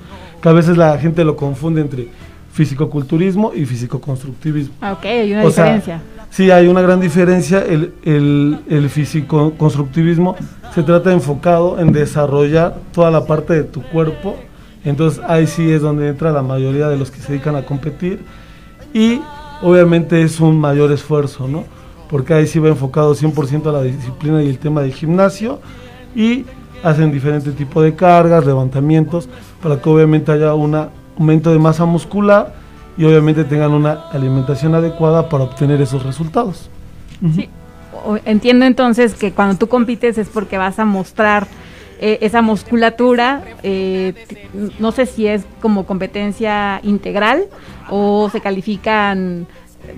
que 0.43 0.49
a 0.49 0.53
veces 0.53 0.77
la 0.77 0.99
gente 0.99 1.23
lo 1.23 1.37
confunde 1.37 1.83
entre 1.83 2.09
físico-culturismo 2.53 3.53
y 3.55 3.65
físico-constructivismo. 3.65 4.75
Ah, 4.81 4.93
Ok, 4.93 5.05
hay 5.07 5.33
una 5.33 5.45
O 5.45 5.51
sea, 5.51 5.65
diferencia. 5.65 6.01
sí, 6.31 6.51
hay 6.51 6.69
una 6.69 6.81
gran 6.83 7.01
diferencia. 7.01 7.65
El, 7.65 7.93
el, 8.05 8.59
el 8.69 8.89
físico-constructivismo 8.89 10.37
se 10.75 10.83
trata 10.83 11.13
enfocado 11.13 11.79
en 11.81 11.93
desarrollar 11.93 12.77
toda 12.93 13.11
la 13.11 13.25
parte 13.27 13.55
de 13.55 13.65
tu 13.65 13.83
cuerpo. 13.83 14.37
Entonces 14.85 15.23
ahí 15.27 15.47
sí 15.47 15.71
es 15.71 15.81
donde 15.83 16.09
entra 16.09 16.31
la 16.33 16.43
mayoría 16.43 16.89
de 16.89 16.97
los 16.97 17.11
que 17.11 17.21
se 17.21 17.33
dedican 17.33 17.57
a 17.57 17.63
competir. 17.65 18.21
Y 18.93 19.21
obviamente 19.63 20.23
es 20.23 20.41
un 20.41 20.59
mayor 20.61 20.93
esfuerzo, 20.93 21.49
¿no? 21.49 21.65
Porque 22.11 22.35
ahí 22.35 22.47
sí 22.47 22.59
va 22.59 22.69
enfocado 22.69 23.15
100% 23.15 23.67
a 23.69 23.73
la 23.73 23.83
disciplina 23.83 24.43
y 24.43 24.49
el 24.49 24.59
tema 24.59 24.83
del 24.83 24.93
gimnasio 24.93 25.61
y 26.15 26.45
hacen 26.83 27.11
diferente 27.13 27.53
tipo 27.53 27.81
de 27.81 27.95
cargas, 27.95 28.45
levantamientos, 28.45 29.29
para 29.63 29.81
que 29.81 29.89
obviamente 29.89 30.31
haya 30.33 30.53
un 30.53 30.77
aumento 31.23 31.53
de 31.53 31.59
masa 31.59 31.85
muscular 31.85 32.53
y 32.99 33.05
obviamente 33.05 33.45
tengan 33.45 33.71
una 33.71 34.09
alimentación 34.13 34.75
adecuada 34.75 35.29
para 35.29 35.45
obtener 35.45 35.81
esos 35.81 36.03
resultados. 36.03 36.69
Sí, 37.35 37.49
entiendo 38.25 38.67
entonces 38.67 39.15
que 39.15 39.33
cuando 39.33 39.57
tú 39.57 39.69
compites 39.69 40.19
es 40.19 40.29
porque 40.29 40.59
vas 40.59 40.81
a 40.81 40.85
mostrar 40.85 41.47
eh, 42.01 42.19
esa 42.21 42.43
musculatura, 42.43 43.43
eh, 43.63 44.13
no 44.81 44.91
sé 44.91 45.07
si 45.07 45.29
es 45.29 45.45
como 45.61 45.87
competencia 45.87 46.81
integral 46.83 47.45
o 47.89 48.29
se 48.31 48.41
califican 48.41 49.47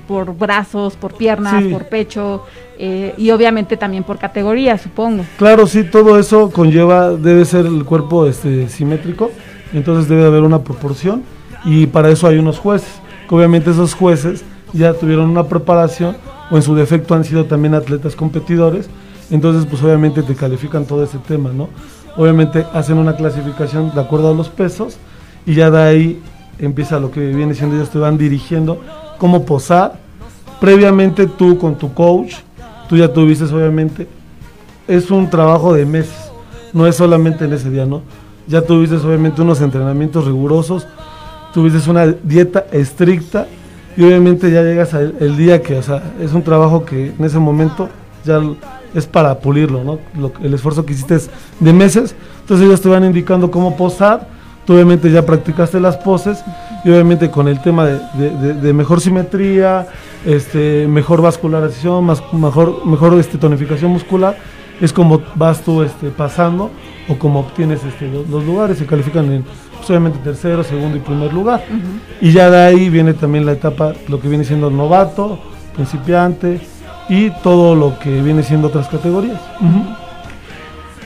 por 0.07 0.37
brazos, 0.37 0.97
por 0.97 1.15
piernas, 1.15 1.65
por 1.65 1.87
pecho 1.87 2.45
eh, 2.79 3.15
y 3.17 3.31
obviamente 3.31 3.77
también 3.77 4.05
por 4.05 4.19
categoría, 4.19 4.77
supongo. 4.77 5.25
Claro, 5.39 5.67
sí, 5.67 5.85
todo 5.85 6.19
eso 6.19 6.51
conlleva, 6.51 7.13
debe 7.13 7.45
ser 7.45 7.67
el 7.67 7.85
cuerpo 7.85 8.27
este, 8.27 8.69
simétrico, 8.69 9.31
entonces 9.75 10.09
debe 10.09 10.25
haber 10.25 10.43
una 10.43 10.63
proporción 10.63 11.23
y 11.65 11.87
para 11.87 12.09
eso 12.09 12.27
hay 12.27 12.39
unos 12.39 12.59
jueces, 12.59 13.01
obviamente 13.29 13.71
esos 13.71 13.95
jueces 13.95 14.45
ya 14.73 14.95
tuvieron 14.95 15.29
una 15.29 15.45
preparación 15.45 16.17
o 16.51 16.57
en 16.57 16.63
su 16.63 16.75
defecto 16.75 17.15
han 17.15 17.25
sido 17.25 17.45
también 17.45 17.75
atletas 17.75 18.17
competidores, 18.17 18.89
entonces 19.31 19.67
pues 19.67 19.83
obviamente 19.83 20.23
te 20.23 20.35
califican 20.35 20.87
todo 20.87 21.05
ese 21.05 21.19
tema, 21.19 21.51
¿no? 21.53 21.69
Obviamente 22.17 22.65
hacen 22.73 22.99
una 22.99 23.17
clasificación 23.17 23.93
de 23.95 24.01
acuerdo 24.01 24.31
a 24.31 24.35
los 24.35 24.49
pesos 24.49 24.99
y 25.47 25.55
ya 25.55 25.71
de 25.71 25.83
ahí 25.83 26.23
empieza 26.59 27.01
lo 27.01 27.11
que 27.11 27.21
viene 27.21 27.55
siendo 27.55 27.77
ellos 27.77 27.91
te 27.91 27.99
van 27.99 28.17
dirigiendo 28.17 28.81
cómo 29.19 29.45
posar. 29.45 29.99
Previamente 30.61 31.27
tú 31.27 31.59
con 31.59 31.77
tu 31.77 31.93
coach, 31.93 32.35
tú 32.89 32.97
ya 32.97 33.13
tuviste 33.13 33.45
obviamente, 33.45 34.07
es 34.87 35.11
un 35.11 35.29
trabajo 35.29 35.75
de 35.75 35.85
meses, 35.85 36.31
no 36.73 36.87
es 36.87 36.97
solamente 36.97 37.45
en 37.45 37.53
ese 37.53 37.71
día, 37.71 37.87
¿no? 37.87 38.03
Ya 38.47 38.63
tuviste 38.63 38.97
obviamente 38.97 39.43
unos 39.43 39.61
entrenamientos 39.61 40.27
rigurosos, 40.27 40.87
tuviste 41.53 41.89
una 41.91 42.07
dieta 42.07 42.67
estricta 42.73 43.47
y 43.97 44.05
obviamente 44.05 44.51
ya 44.51 44.63
llegas 44.63 44.93
al 44.95 45.15
el 45.21 45.37
día 45.37 45.63
que, 45.63 45.77
o 45.77 45.83
sea, 45.83 46.03
es 46.21 46.33
un 46.33 46.43
trabajo 46.43 46.85
que 46.85 47.15
en 47.19 47.25
ese 47.25 47.39
momento 47.39 47.89
ya 48.25 48.41
es 48.95 49.07
para 49.07 49.39
pulirlo, 49.39 49.83
¿no? 49.85 49.99
el 50.43 50.55
esfuerzo 50.55 50.85
que 50.85 50.93
hiciste 50.93 51.17
es 51.17 51.31
de 51.61 51.73
meses, 51.73 52.15
entonces 52.41 52.67
ellos 52.67 52.81
te 52.81 52.89
van 52.89 53.05
indicando 53.05 53.51
cómo 53.51 53.77
posar, 53.77 54.29
tú 54.65 54.75
obviamente 54.75 55.11
ya 55.11 55.25
practicaste 55.25 55.81
las 55.81 55.97
poses 55.97 56.43
y 56.85 56.91
obviamente 56.91 57.31
con 57.31 57.49
el 57.49 57.61
tema 57.61 57.87
de, 57.87 58.73
mejor 58.73 59.01
simetría, 59.01 59.87
este, 60.25 60.87
mejor 60.89 61.23
vascularización, 61.23 62.05
más, 62.05 62.23
mejor, 62.33 62.87
mejor 62.87 63.19
este, 63.19 63.39
tonificación 63.39 63.91
muscular, 63.91 64.37
es 64.81 64.93
como 64.93 65.23
vas 65.35 65.63
tú 65.63 65.83
este, 65.83 66.11
pasando 66.11 66.71
o 67.09 67.17
como 67.17 67.41
obtienes 67.41 67.85
este, 67.85 68.09
los, 68.09 68.45
lugares, 68.45 68.79
se 68.79 68.87
califican 68.87 69.31
en 69.33 69.45
pues, 69.77 69.91
obviamente 69.91 70.19
tercero, 70.23 70.65
segundo 70.65 70.97
y 70.97 71.01
primer 71.01 71.33
lugar. 71.33 71.65
Y 72.21 72.33
ya 72.33 72.51
de 72.51 72.59
ahí 72.59 72.89
viene 72.89 73.15
también 73.15 73.47
la 73.47 73.53
etapa, 73.53 73.93
lo 74.09 74.21
que 74.21 74.29
viene 74.29 74.45
siendo 74.45 74.71
novato, 74.71 75.39
principiante, 75.75 76.61
y 77.09 77.31
todo 77.43 77.75
lo 77.75 77.99
que 77.99 78.23
viene 78.23 78.43
siendo 78.43 78.69
otras 78.69 78.89
categorías. 78.89 79.41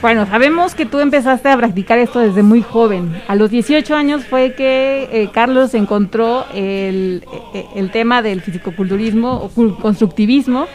Bueno, 0.01 0.27
sabemos 0.27 0.77
que 0.77 0.87
tú 0.87 1.01
empezaste 1.01 1.49
a 1.49 1.57
practicar 1.57 1.99
esto 1.99 2.21
desde 2.21 2.45
muy 2.45 2.63
joven. 2.63 3.21
A 3.27 3.35
los 3.35 3.51
18 3.51 3.97
años 3.97 4.25
fue 4.25 4.55
que 4.55 5.09
eh, 5.11 5.29
Carlos 5.33 5.75
encontró 5.75 6.45
el, 6.55 7.25
eh, 7.53 7.67
el, 7.75 7.91
tema 7.91 8.23
del 8.23 8.41
fisicoculturismo 8.41 9.51
o 9.57 9.77
constructivismo. 9.81 10.67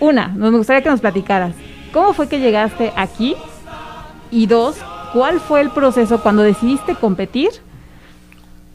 Una, 0.00 0.28
nos 0.28 0.52
gustaría 0.52 0.82
que 0.82 0.90
nos 0.90 1.00
platicaras, 1.00 1.54
¿cómo 1.92 2.12
fue 2.12 2.28
que 2.28 2.40
llegaste 2.40 2.92
aquí? 2.96 3.36
Y 4.30 4.46
dos, 4.46 4.76
¿cuál 5.12 5.40
fue 5.40 5.60
el 5.60 5.70
proceso 5.70 6.20
cuando 6.20 6.42
decidiste 6.42 6.94
competir? 6.94 7.50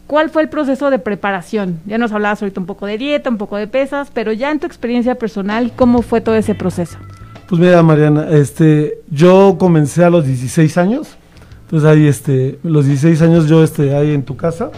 ¿Cuál 0.08 0.32
fue 0.32 0.42
el 0.42 0.50
proceso 0.50 0.90
de 0.90 0.98
preparación? 0.98 1.82
Ya 1.86 2.00
nos 2.00 2.12
hablabas 2.12 2.42
ahorita 2.42 2.60
un 2.60 2.66
poco 2.66 2.88
de 2.88 2.98
dieta, 2.98 3.30
un 3.30 3.38
poco 3.38 3.58
de 3.58 3.68
pesas, 3.68 4.10
pero 4.12 4.34
ya 4.34 4.50
en 4.50 4.60
tu 4.60 4.66
experiencia 4.66 5.16
personal, 5.16 5.72
¿cómo 5.76 6.02
fue 6.02 6.20
todo 6.20 6.34
ese 6.36 6.56
proceso? 6.56 6.98
Pues 7.48 7.62
mira, 7.62 7.84
Mariana, 7.84 8.28
este, 8.32 9.02
yo 9.12 9.58
comencé 9.60 10.04
a 10.04 10.10
los 10.10 10.26
16 10.26 10.78
años. 10.78 11.16
Entonces 11.64 11.88
ahí, 11.88 12.08
este, 12.08 12.58
los 12.64 12.86
16 12.86 13.22
años 13.22 13.48
yo, 13.48 13.64
este, 13.64 13.96
ahí 13.96 14.12
en 14.14 14.24
tu 14.24 14.36
casa, 14.36 14.72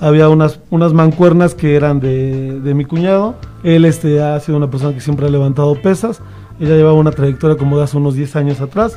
había 0.00 0.28
unas, 0.28 0.60
unas 0.70 0.92
mancuernas 0.92 1.54
que 1.54 1.74
eran 1.76 2.00
de, 2.00 2.60
de, 2.60 2.74
mi 2.74 2.84
cuñado. 2.84 3.36
Él, 3.62 3.84
este, 3.84 4.22
ha 4.22 4.38
sido 4.40 4.58
una 4.58 4.70
persona 4.70 4.94
que 4.94 5.00
siempre 5.00 5.26
ha 5.26 5.30
levantado 5.30 5.80
pesas. 5.80 6.20
Ella 6.60 6.76
llevaba 6.76 6.94
una 6.94 7.10
trayectoria 7.10 7.56
como 7.56 7.78
de 7.78 7.84
hace 7.84 7.96
unos 7.96 8.14
10 8.14 8.36
años 8.36 8.60
atrás. 8.60 8.94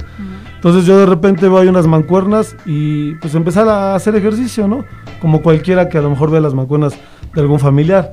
Entonces 0.55 0.85
yo 0.85 0.99
de 0.99 1.05
repente 1.05 1.47
veo 1.47 1.59
ahí 1.59 1.67
unas 1.67 1.87
mancuernas 1.87 2.55
y 2.65 3.15
pues 3.15 3.33
empezar 3.35 3.67
a 3.67 3.95
hacer 3.95 4.15
ejercicio, 4.15 4.67
¿no? 4.67 4.83
Como 5.21 5.41
cualquiera 5.41 5.89
que 5.89 5.97
a 5.97 6.01
lo 6.01 6.09
mejor 6.09 6.31
ve 6.31 6.41
las 6.41 6.53
mancuernas 6.53 6.93
de 7.33 7.41
algún 7.41 7.59
familiar. 7.59 8.11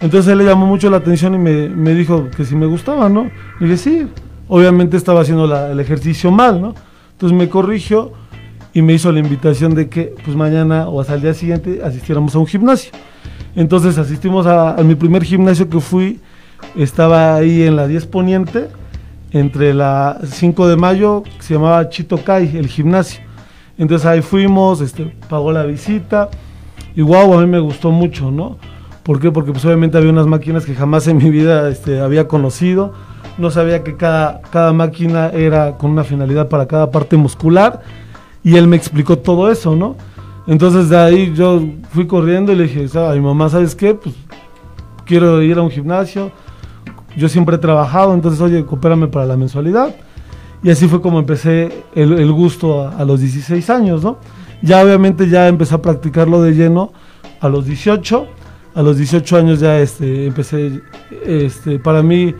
Entonces 0.00 0.32
él 0.32 0.38
le 0.38 0.44
llamó 0.44 0.66
mucho 0.66 0.88
la 0.90 0.96
atención 0.96 1.34
y 1.34 1.38
me, 1.38 1.94
dijo 1.94 2.28
que 2.36 2.44
si 2.44 2.56
me 2.56 2.66
gustaba, 2.66 3.08
¿no? 3.08 3.30
Y 3.60 3.64
le 3.64 3.70
dije, 3.70 3.76
sí, 3.76 4.08
obviamente 4.48 4.96
estaba 4.96 5.20
haciendo 5.20 5.44
el 5.44 5.78
ejercicio 5.78 6.30
mal, 6.30 6.60
¿no? 6.60 6.74
Entonces 7.12 7.36
me 7.36 7.48
corrigió 7.48 8.12
y 8.72 8.82
me 8.82 8.92
hizo 8.92 9.10
la 9.12 9.20
invitación 9.20 9.74
de 9.74 9.88
que 9.88 10.14
pues 10.24 10.36
mañana 10.36 10.88
o 10.88 11.00
hasta 11.00 11.14
el 11.14 11.22
día 11.22 11.34
siguiente 11.34 11.80
asistiéramos 11.84 12.34
a 12.34 12.38
un 12.38 12.46
gimnasio. 12.46 12.92
Entonces 13.56 13.98
asistimos 13.98 14.46
a, 14.46 14.76
a 14.76 14.82
mi 14.82 14.94
primer 14.94 15.24
gimnasio 15.24 15.68
que 15.68 15.80
fui, 15.80 16.20
estaba 16.76 17.34
ahí 17.34 17.62
en 17.62 17.76
la 17.76 17.86
10 17.86 18.06
Poniente, 18.06 18.68
entre 19.32 19.74
la 19.74 20.18
5 20.24 20.68
de 20.68 20.76
mayo, 20.76 21.24
se 21.40 21.54
llamaba 21.54 21.88
Chito 21.88 22.22
Kai, 22.22 22.56
el 22.56 22.68
gimnasio. 22.68 23.22
Entonces 23.78 24.06
ahí 24.06 24.22
fuimos, 24.22 24.80
este, 24.80 25.16
pagó 25.28 25.52
la 25.52 25.64
visita 25.64 26.28
y 26.94 27.02
wow, 27.02 27.38
a 27.38 27.40
mí 27.40 27.46
me 27.46 27.60
gustó 27.60 27.90
mucho, 27.90 28.30
¿no? 28.30 28.58
¿Por 29.02 29.20
qué? 29.20 29.30
Porque 29.32 29.52
pues 29.52 29.64
obviamente 29.64 29.96
había 29.96 30.10
unas 30.10 30.26
máquinas 30.26 30.64
que 30.64 30.74
jamás 30.74 31.06
en 31.08 31.16
mi 31.16 31.30
vida 31.30 31.68
este, 31.68 32.00
había 32.00 32.28
conocido. 32.28 32.92
No 33.38 33.50
sabía 33.50 33.82
que 33.82 33.96
cada, 33.96 34.42
cada 34.50 34.72
máquina 34.72 35.30
era 35.30 35.78
con 35.78 35.92
una 35.92 36.04
finalidad 36.04 36.48
para 36.48 36.66
cada 36.66 36.90
parte 36.90 37.16
muscular 37.16 37.80
y 38.42 38.56
él 38.56 38.66
me 38.66 38.76
explicó 38.76 39.18
todo 39.18 39.50
eso, 39.50 39.76
¿no? 39.76 39.96
Entonces 40.46 40.88
de 40.88 40.98
ahí 40.98 41.32
yo 41.34 41.62
fui 41.92 42.06
corriendo 42.06 42.52
y 42.52 42.56
le 42.56 42.62
dije 42.64 42.86
a 42.98 43.12
mi 43.12 43.20
mamá, 43.20 43.48
¿sabes 43.48 43.74
qué? 43.74 43.94
Pues 43.94 44.14
quiero 45.04 45.42
ir 45.42 45.58
a 45.58 45.62
un 45.62 45.70
gimnasio, 45.70 46.32
yo 47.16 47.28
siempre 47.28 47.56
he 47.56 47.58
trabajado, 47.58 48.14
entonces, 48.14 48.40
oye, 48.40 48.64
coopérame 48.64 49.08
para 49.08 49.26
la 49.26 49.36
mensualidad. 49.36 49.94
Y 50.62 50.70
así 50.70 50.88
fue 50.88 51.00
como 51.00 51.18
empecé 51.18 51.84
el, 51.94 52.30
gusto 52.32 52.88
a, 52.88 53.04
los 53.04 53.20
16 53.20 53.70
años, 53.70 54.04
¿no? 54.04 54.18
Ya 54.62 54.82
obviamente 54.82 55.28
ya 55.28 55.48
empecé 55.48 55.74
a 55.74 55.82
practicarlo 55.82 56.42
de 56.42 56.52
lleno 56.52 56.92
a 57.40 57.48
los 57.48 57.64
18. 57.64 58.26
A 58.74 58.82
los 58.82 58.98
18 58.98 59.36
años 59.36 59.58
ya 59.58 59.80
este, 59.80 60.26
empecé, 60.26 60.80
este, 61.24 61.78
para 61.78 62.02
mí 62.02 62.34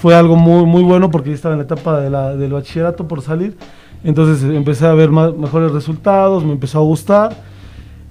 fue 0.00 0.14
algo 0.14 0.36
muy, 0.36 0.64
muy 0.64 0.82
bueno 0.82 1.10
porque 1.10 1.30
ya 1.30 1.34
estaba 1.34 1.54
en 1.54 1.58
la 1.58 1.64
etapa 1.64 2.00
de 2.00 2.10
la, 2.10 2.36
del 2.36 2.52
bachillerato 2.52 3.06
por 3.08 3.22
salir. 3.22 3.56
Entonces 4.04 4.44
empecé 4.44 4.86
a 4.86 4.92
ver 4.92 5.10
mejores 5.10 5.72
resultados, 5.72 6.44
me 6.44 6.52
empezó 6.52 6.78
a 6.78 6.82
gustar. 6.82 7.36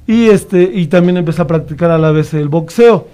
Y, 0.07 0.25
este, 0.25 0.63
y 0.63 0.87
también 0.87 1.17
empecé 1.17 1.41
a 1.41 1.47
practicar 1.47 1.91
a 1.91 1.97
la 1.97 2.11
vez 2.11 2.33
el 2.33 2.49
boxeo. 2.49 3.07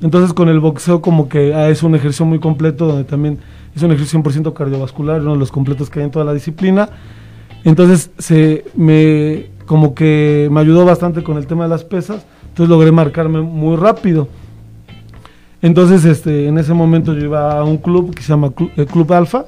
Entonces 0.00 0.32
con 0.32 0.48
el 0.48 0.58
boxeo 0.58 1.00
como 1.00 1.28
que 1.28 1.54
ah, 1.54 1.68
es 1.68 1.82
un 1.82 1.94
ejercicio 1.94 2.26
muy 2.26 2.38
completo 2.38 2.86
donde 2.86 3.04
también 3.04 3.38
es 3.74 3.82
un 3.82 3.92
ejercicio 3.92 4.20
100% 4.20 4.52
cardiovascular, 4.52 5.20
uno 5.20 5.32
de 5.32 5.38
los 5.38 5.52
completos 5.52 5.90
que 5.90 6.00
hay 6.00 6.06
en 6.06 6.10
toda 6.10 6.24
la 6.24 6.34
disciplina. 6.34 6.88
Entonces 7.64 8.10
se 8.18 8.64
me 8.74 9.46
como 9.66 9.94
que 9.94 10.48
me 10.50 10.60
ayudó 10.60 10.84
bastante 10.84 11.22
con 11.22 11.38
el 11.38 11.46
tema 11.46 11.64
de 11.64 11.70
las 11.70 11.84
pesas, 11.84 12.26
entonces 12.48 12.68
logré 12.68 12.92
marcarme 12.92 13.40
muy 13.40 13.76
rápido. 13.76 14.28
Entonces 15.62 16.04
este 16.04 16.48
en 16.48 16.58
ese 16.58 16.74
momento 16.74 17.14
yo 17.14 17.24
iba 17.24 17.58
a 17.58 17.64
un 17.64 17.78
club 17.78 18.14
que 18.14 18.22
se 18.22 18.28
llama 18.28 18.50
Club, 18.50 18.70
club 18.90 19.12
Alfa. 19.12 19.46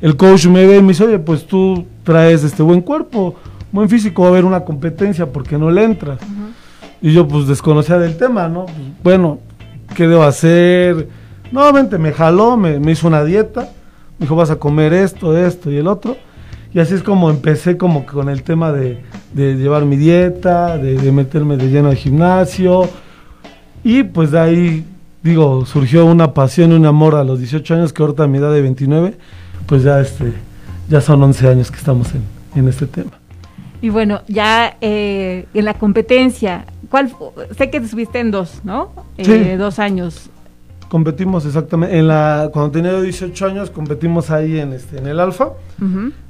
El 0.00 0.16
coach 0.16 0.46
me 0.46 0.64
ve 0.64 0.76
y 0.76 0.82
me 0.82 0.88
dice, 0.88 1.04
"Oye, 1.04 1.18
pues 1.18 1.44
tú 1.44 1.84
traes 2.08 2.42
este 2.42 2.62
buen 2.62 2.80
cuerpo, 2.80 3.34
buen 3.70 3.86
físico, 3.90 4.22
va 4.22 4.28
a 4.28 4.30
haber 4.30 4.46
una 4.46 4.64
competencia 4.64 5.26
porque 5.30 5.58
no 5.58 5.70
le 5.70 5.84
entras." 5.84 6.18
Y 7.02 7.12
yo 7.12 7.28
pues 7.28 7.46
desconocía 7.46 7.98
del 7.98 8.16
tema, 8.16 8.48
¿no? 8.48 8.64
Pues, 8.64 8.76
bueno, 9.02 9.40
¿qué 9.94 10.08
debo 10.08 10.22
hacer? 10.22 11.06
Nuevamente 11.52 11.98
me 11.98 12.12
jaló, 12.12 12.56
me, 12.56 12.78
hizo 12.90 13.06
una 13.06 13.24
dieta, 13.24 13.60
me 14.18 14.24
dijo 14.24 14.36
vas 14.36 14.50
a 14.50 14.56
comer 14.56 14.94
esto, 14.94 15.36
esto 15.36 15.70
y 15.70 15.76
el 15.76 15.86
otro. 15.86 16.16
Y 16.72 16.80
así 16.80 16.94
es 16.94 17.02
como 17.02 17.28
empecé 17.28 17.76
como 17.76 18.06
con 18.06 18.30
el 18.30 18.42
tema 18.42 18.72
de, 18.72 19.02
llevar 19.34 19.84
mi 19.84 19.96
dieta, 19.96 20.78
de, 20.78 21.12
meterme 21.12 21.58
de 21.58 21.68
lleno 21.68 21.88
al 21.90 21.96
gimnasio. 21.96 22.88
Y 23.84 24.02
pues 24.02 24.30
de 24.30 24.40
ahí, 24.40 24.84
digo, 25.22 25.66
surgió 25.66 26.06
una 26.06 26.32
pasión, 26.32 26.72
un 26.72 26.86
amor 26.86 27.16
a 27.16 27.24
los 27.24 27.38
18 27.38 27.74
años, 27.74 27.92
que 27.92 28.02
ahorita 28.02 28.24
a 28.24 28.26
mi 28.28 28.38
edad 28.38 28.52
de 28.52 28.62
29, 28.62 29.14
pues 29.66 29.82
ya, 29.82 30.00
este, 30.00 30.32
ya 30.88 31.00
son 31.00 31.22
11 31.22 31.48
años 31.48 31.70
que 31.70 31.76
estamos 31.78 32.08
en, 32.14 32.22
en 32.54 32.68
este 32.68 32.86
tema. 32.86 33.10
Y 33.80 33.90
bueno, 33.90 34.22
ya 34.26 34.76
eh, 34.80 35.46
en 35.54 35.64
la 35.64 35.74
competencia, 35.74 36.64
¿cuál, 36.90 37.12
sé 37.56 37.70
que 37.70 37.76
estuviste 37.78 38.18
en 38.18 38.30
dos, 38.30 38.60
¿no? 38.64 38.90
Sí. 39.18 39.30
Eh, 39.32 39.56
dos 39.56 39.78
años. 39.78 40.30
Competimos 40.88 41.44
exactamente, 41.44 41.98
en 41.98 42.08
la, 42.08 42.48
cuando 42.50 42.70
tenía 42.70 42.98
18 42.98 43.46
años 43.46 43.70
competimos 43.70 44.30
ahí 44.30 44.58
en, 44.58 44.72
este, 44.72 44.96
en 44.98 45.06
el 45.06 45.20
Alfa. 45.20 45.50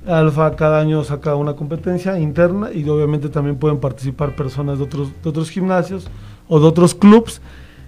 Alfa 0.07 0.57
cada 0.57 0.81
año 0.81 1.05
saca 1.05 1.37
una 1.37 1.55
competencia 1.55 2.19
interna 2.19 2.71
y 2.73 2.87
obviamente 2.89 3.29
también 3.29 3.57
pueden 3.57 3.79
participar 3.79 4.35
personas 4.35 4.79
de 4.79 4.85
otros, 4.85 5.09
de 5.23 5.29
otros 5.31 5.49
gimnasios 5.51 6.09
o 6.49 6.59
de 6.59 6.67
otros 6.67 6.95
clubs. 6.95 7.41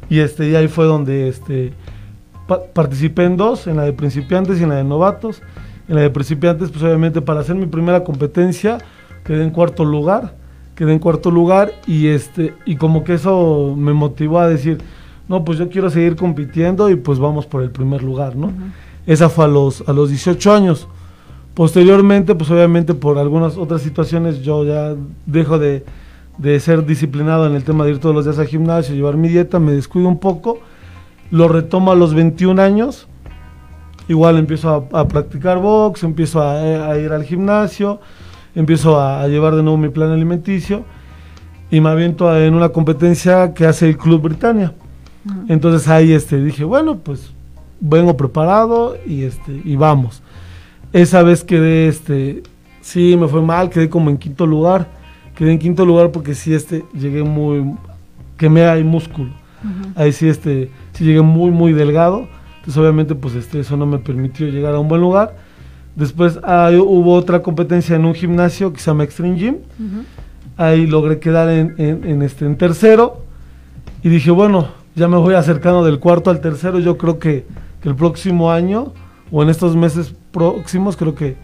Y, 0.09 0.21
este, 0.21 0.49
y 0.49 0.55
ahí 0.55 0.69
fue 0.69 0.85
donde 0.87 1.29
este, 1.29 1.73
pa- 2.47 2.63
participé 2.73 3.25
en 3.25 3.37
dos, 3.37 3.67
en 3.67 3.77
la 3.77 3.83
de 3.83 3.93
principiantes 3.93 4.61
y 4.61 4.63
en 4.63 4.69
la 4.69 4.77
de 4.77 4.85
novatos. 4.85 5.43
En 5.91 5.97
la 5.97 6.03
de 6.03 6.11
principiantes, 6.11 6.71
pues 6.71 6.85
obviamente 6.85 7.21
para 7.21 7.41
hacer 7.41 7.57
mi 7.57 7.67
primera 7.67 8.05
competencia 8.05 8.79
quedé 9.25 9.43
en 9.43 9.51
cuarto 9.51 9.85
lugar. 9.85 10.37
Quedé 10.77 10.93
en 10.93 11.01
cuarto 11.01 11.33
lugar 11.33 11.73
y, 11.85 12.07
este, 12.07 12.55
y 12.65 12.77
como 12.77 13.03
que 13.03 13.15
eso 13.15 13.75
me 13.77 13.93
motivó 13.93 14.39
a 14.39 14.49
decir, 14.49 14.79
no, 15.29 15.45
pues 15.45 15.59
yo 15.59 15.69
quiero 15.69 15.91
seguir 15.91 16.15
compitiendo 16.15 16.91
y 16.91 16.95
pues 16.95 17.19
vamos 17.19 17.45
por 17.45 17.65
el 17.65 17.71
primer 17.71 18.05
lugar, 18.05 18.37
¿no? 18.37 18.53
Esa 19.05 19.29
fue 19.29 19.47
a 19.47 19.49
los, 19.49 19.83
a 19.89 19.93
los 19.93 20.11
18 20.11 20.55
años. 20.55 20.87
Posteriormente, 21.55 22.37
pues 22.37 22.49
obviamente 22.53 22.95
por 22.95 23.19
algunas 23.19 23.57
otras 23.57 23.83
situaciones 23.83 24.43
yo 24.43 24.65
ya 24.65 24.95
dejo 25.27 25.59
de, 25.59 25.85
de 26.39 26.61
ser 26.61 26.87
disciplinado 26.87 27.49
en 27.49 27.57
el 27.57 27.65
tema 27.65 27.85
de 27.85 27.91
ir 27.91 27.99
todos 27.99 28.15
los 28.15 28.27
días 28.27 28.39
al 28.39 28.47
gimnasio, 28.47 28.95
llevar 28.95 29.17
mi 29.17 29.29
dieta, 29.29 29.59
me 29.59 29.73
descuido 29.73 30.09
un 30.09 30.21
poco, 30.21 30.61
lo 31.33 31.49
retomo 31.49 31.91
a 31.91 31.97
los 31.97 32.15
21 32.15 32.63
años, 32.63 33.09
igual 34.11 34.37
empiezo 34.39 34.89
a, 34.93 35.01
a 35.01 35.09
practicar 35.09 35.59
box, 35.59 36.03
empiezo 36.03 36.43
a, 36.43 36.91
a 36.91 36.99
ir 36.99 37.13
al 37.13 37.25
gimnasio, 37.25 38.01
empiezo 38.55 38.99
a, 38.99 39.23
a 39.23 39.29
llevar 39.29 39.55
de 39.55 39.63
nuevo 39.63 39.79
mi 39.79 39.89
plan 39.89 40.11
alimenticio 40.11 40.85
y 41.71 41.81
me 41.81 41.89
aviento 41.91 42.29
a- 42.29 42.45
en 42.45 42.55
una 42.55 42.71
competencia 42.71 43.55
que 43.55 43.67
hace 43.67 43.89
el 43.89 43.97
Club 43.97 44.23
Britannia. 44.23 44.75
Entonces 45.49 45.87
ahí 45.89 46.13
este, 46.13 46.43
dije, 46.43 46.65
bueno, 46.65 46.97
pues 46.99 47.33
vengo 47.79 48.17
preparado 48.17 48.97
y, 49.07 49.23
este, 49.23 49.61
y 49.65 49.77
vamos. 49.77 50.23
Esa 50.93 51.23
vez 51.23 51.45
quedé, 51.45 51.87
este, 51.89 52.43
sí, 52.81 53.17
me 53.19 53.29
fue 53.29 53.43
mal, 53.43 53.71
quedé 53.71 53.89
como 53.89 54.11
en 54.11 54.17
quinto 54.17 54.47
lugar. 54.47 54.89
Quedé 55.37 55.53
en 55.53 55.59
quinto 55.59 55.87
lugar 55.87 56.11
porque 56.11 56.35
sí, 56.35 56.53
este, 56.53 56.85
llegué 56.95 57.23
muy, 57.23 57.75
quemé 58.37 58.65
ahí 58.67 58.83
músculo. 58.83 59.31
Ahí 59.95 60.13
sí, 60.13 60.27
este, 60.29 60.71
sí 60.95 61.05
llegué 61.05 61.21
muy, 61.23 61.51
muy 61.51 61.73
delgado. 61.75 62.27
Entonces 62.71 62.83
obviamente, 62.89 63.17
pues 63.17 63.35
este, 63.35 63.59
eso 63.59 63.77
no 63.77 63.85
me 63.85 63.99
permitió 63.99 64.47
llegar 64.47 64.77
a 64.77 64.79
un 64.79 64.87
buen 64.87 65.01
lugar. 65.01 65.35
Después 65.97 66.37
hubo 66.39 67.15
otra 67.15 67.43
competencia 67.43 67.97
en 67.97 68.05
un 68.05 68.15
gimnasio 68.15 68.73
que 68.73 68.79
se 68.79 68.87
llama 68.93 69.03
Extreme 69.03 69.37
Gym. 69.37 69.57
Ahí 70.57 70.87
logré 70.87 71.19
quedar 71.19 71.49
en, 71.49 71.75
en- 71.79 72.05
en, 72.05 72.23
este, 72.23 72.45
en 72.47 72.55
tercero. 72.57 73.25
Y 74.05 74.09
dije, 74.09 74.31
bueno, 74.31 74.69
ya 74.95 75.09
me 75.09 75.17
voy 75.17 75.35
acercando 75.35 75.85
del 75.85 75.99
cuarto 75.99 76.31
al 76.31 76.41
tercero. 76.41 76.79
Yo 76.79 76.97
creo 76.97 77.19
que, 77.19 77.45
que 77.83 77.89
el 77.89 77.97
próximo 77.97 78.53
año 78.53 78.93
o 79.33 79.43
en 79.43 79.49
estos 79.49 79.75
meses 79.75 80.15
próximos, 80.31 80.97
creo 80.97 81.17
que 81.17 81.37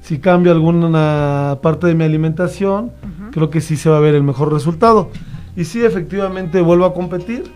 si 0.00 0.18
cambio 0.20 0.52
alguna 0.52 1.58
parte 1.60 1.88
de 1.88 1.96
mi 1.96 2.04
alimentación, 2.04 2.92
creo 3.32 3.50
que 3.50 3.60
sí 3.60 3.76
se 3.76 3.90
va 3.90 3.96
a 3.96 4.00
ver 4.00 4.14
el 4.14 4.22
mejor 4.22 4.52
resultado. 4.52 5.10
Y 5.56 5.64
sí, 5.64 5.84
efectivamente 5.84 6.60
vuelvo 6.60 6.84
a 6.84 6.94
competir 6.94 7.50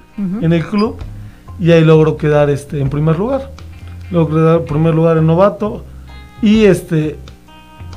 en 0.45 0.53
el 0.53 0.65
club 0.67 0.97
y 1.61 1.71
ahí 1.71 1.85
logro 1.85 2.17
quedar 2.17 2.51
este, 2.51 2.81
en 2.81 2.91
primer 2.91 3.19
lugar. 3.19 3.51
Logro 4.11 4.37
quedar 4.37 4.61
en 4.61 4.67
primer 4.67 4.95
lugar 4.95 5.17
en 5.19 5.27
novato 5.27 5.85
y 6.43 6.65
este 6.65 7.17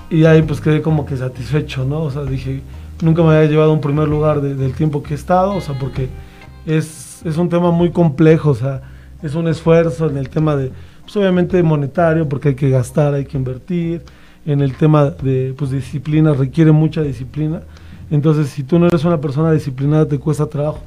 y 0.09 0.25
ahí 0.25 0.41
pues 0.43 0.61
quedé 0.61 0.81
como 0.81 1.05
que 1.05 1.17
satisfecho, 1.17 1.83
¿no? 1.83 2.01
O 2.03 2.11
sea, 2.11 2.23
dije, 2.23 2.61
nunca 3.01 3.23
me 3.23 3.35
había 3.35 3.49
llevado 3.49 3.73
un 3.73 3.81
primer 3.81 4.07
lugar 4.07 4.39
de- 4.41 4.53
del 4.55 4.73
tiempo 4.73 5.01
que 5.01 5.13
he 5.13 5.17
estado, 5.17 5.55
o 5.55 5.61
sea, 5.61 5.77
porque 5.79 6.09
es, 6.65 7.21
es 7.25 7.37
un 7.37 7.49
tema 7.49 7.71
muy 7.71 7.89
complejo, 7.89 8.51
o 8.51 8.55
sea, 8.55 8.81
es 9.23 9.33
un 9.33 9.47
esfuerzo 9.47 10.07
en 10.09 10.17
el 10.17 10.29
tema 10.29 10.55
de, 10.55 10.71
pues 11.01 11.17
obviamente 11.17 11.61
monetario, 11.63 12.29
porque 12.29 12.49
hay 12.49 12.55
que 12.55 12.69
gastar, 12.69 13.15
hay 13.15 13.25
que 13.25 13.35
invertir, 13.37 14.03
en 14.45 14.61
el 14.61 14.75
tema 14.75 15.05
de 15.09 15.55
pues, 15.57 15.71
disciplina, 15.71 16.33
requiere 16.33 16.71
mucha 16.71 17.01
disciplina, 17.01 17.61
entonces 18.11 18.49
si 18.49 18.61
tú 18.63 18.77
no 18.77 18.85
eres 18.87 19.03
una 19.05 19.19
persona 19.19 19.51
disciplinada 19.51 20.07
te 20.07 20.19
cuesta 20.19 20.45
trabajo, 20.45 20.81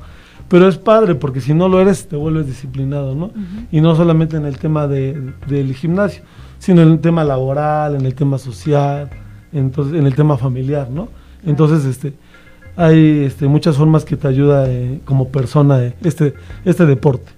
pero 0.48 0.66
es 0.68 0.78
padre, 0.78 1.14
porque 1.14 1.40
si 1.40 1.52
no 1.54 1.68
lo 1.68 1.80
eres 1.80 2.08
te 2.08 2.16
vuelves 2.16 2.46
disciplinado, 2.46 3.14
¿no? 3.14 3.30
Y 3.70 3.80
no 3.80 3.94
solamente 3.94 4.36
en 4.36 4.46
el 4.46 4.58
tema 4.58 4.86
de- 4.86 5.32
del 5.46 5.74
gimnasio, 5.74 6.22
sino 6.58 6.82
en 6.82 6.88
el 6.92 7.00
tema 7.00 7.22
laboral, 7.24 7.94
en 7.94 8.06
el 8.06 8.14
tema 8.14 8.38
social, 8.38 9.10
entonces 9.52 9.94
en 9.98 10.06
el 10.06 10.14
tema 10.14 10.36
familiar, 10.38 10.88
¿no? 10.90 11.08
Entonces, 11.46 11.84
este, 11.84 12.12
hay 12.76 13.24
este, 13.26 13.46
muchas 13.46 13.76
formas 13.76 14.04
que 14.04 14.16
te 14.16 14.26
ayuda 14.28 14.64
eh, 14.68 15.00
como 15.04 15.28
persona 15.28 15.82
eh, 15.84 15.94
este, 16.02 16.34
este 16.64 16.86
deporte. 16.86 17.30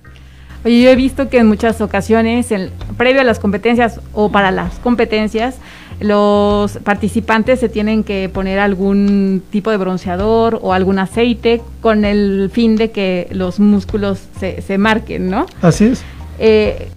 Oye, 0.65 0.83
yo 0.83 0.91
he 0.91 0.97
visto 0.97 1.29
que 1.31 1.39
en 1.39 1.47
muchas 1.49 1.81
ocasiones, 1.81 2.51
en- 2.53 2.71
previo 2.97 3.21
a 3.23 3.25
las 3.25 3.39
competencias 3.39 4.01
o 4.13 4.31
para 4.31 4.51
las 4.51 4.79
competencias, 4.81 5.57
los 6.01 6.79
participantes 6.79 7.61
se 7.61 7.69
tienen 7.69 8.05
que 8.05 8.31
poner 8.33 8.59
algún 8.59 9.43
tipo 9.51 9.71
de 9.71 9.77
bronceador 9.77 10.59
o 10.63 10.73
algún 10.73 10.99
aceite 10.99 11.61
con 11.81 12.05
el 12.05 12.51
fin 12.53 12.77
de 12.77 12.91
que 12.91 13.29
los 13.33 13.61
músculos 13.61 14.21
se, 14.39 14.63
se 14.63 14.79
marquen, 14.79 15.31
¿no? 15.31 15.47
Así 15.63 15.85
es. 15.85 16.03
Eh, 16.39 16.89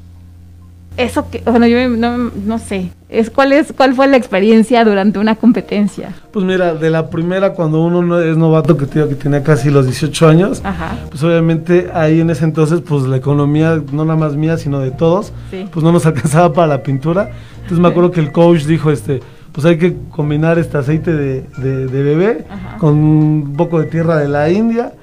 eso 0.97 1.29
que, 1.29 1.41
bueno, 1.45 1.65
yo 1.67 1.89
no, 1.89 2.31
no 2.45 2.59
sé, 2.59 2.91
es 3.09 3.29
cuál 3.29 3.51
es 3.53 3.73
cuál 3.75 3.93
fue 3.95 4.07
la 4.07 4.17
experiencia 4.17 4.83
durante 4.85 5.19
una 5.19 5.35
competencia. 5.35 6.09
Pues 6.31 6.45
mira, 6.45 6.73
de 6.75 6.89
la 6.89 7.09
primera, 7.09 7.53
cuando 7.53 7.81
uno 7.81 8.01
no 8.01 8.19
es 8.19 8.37
novato, 8.37 8.77
que, 8.77 8.85
que 8.87 9.15
tenía 9.15 9.43
casi 9.43 9.69
los 9.69 9.85
18 9.85 10.27
años, 10.27 10.61
Ajá. 10.63 10.95
pues 11.09 11.23
obviamente 11.23 11.89
ahí 11.93 12.19
en 12.21 12.29
ese 12.29 12.45
entonces, 12.45 12.81
pues 12.81 13.03
la 13.03 13.17
economía, 13.17 13.81
no 13.91 14.05
nada 14.05 14.17
más 14.19 14.35
mía, 14.35 14.57
sino 14.57 14.79
de 14.79 14.91
todos, 14.91 15.33
Sí. 15.51 15.67
pues 15.71 15.83
no 15.83 15.91
nos 15.91 16.05
alcanzaba 16.07 16.53
para 16.53 16.67
la 16.67 16.83
pintura. 16.83 17.29
Entonces 17.55 17.79
me 17.79 17.87
acuerdo 17.87 18.11
que 18.11 18.19
el 18.19 18.31
coach 18.31 18.63
dijo, 18.65 18.91
este, 18.91 19.21
pues 19.51 19.65
hay 19.65 19.77
que 19.77 19.95
combinar 20.09 20.57
este 20.59 20.77
aceite 20.77 21.13
de, 21.13 21.45
de- 21.57 21.87
de 21.87 22.03
bebé 22.03 22.45
Ajá. 22.49 22.77
con 22.77 22.95
un 22.95 23.53
poco 23.55 23.79
de 23.79 23.85
tierra 23.85 24.17
de 24.17 24.27
la 24.27 24.49
India 24.49 24.93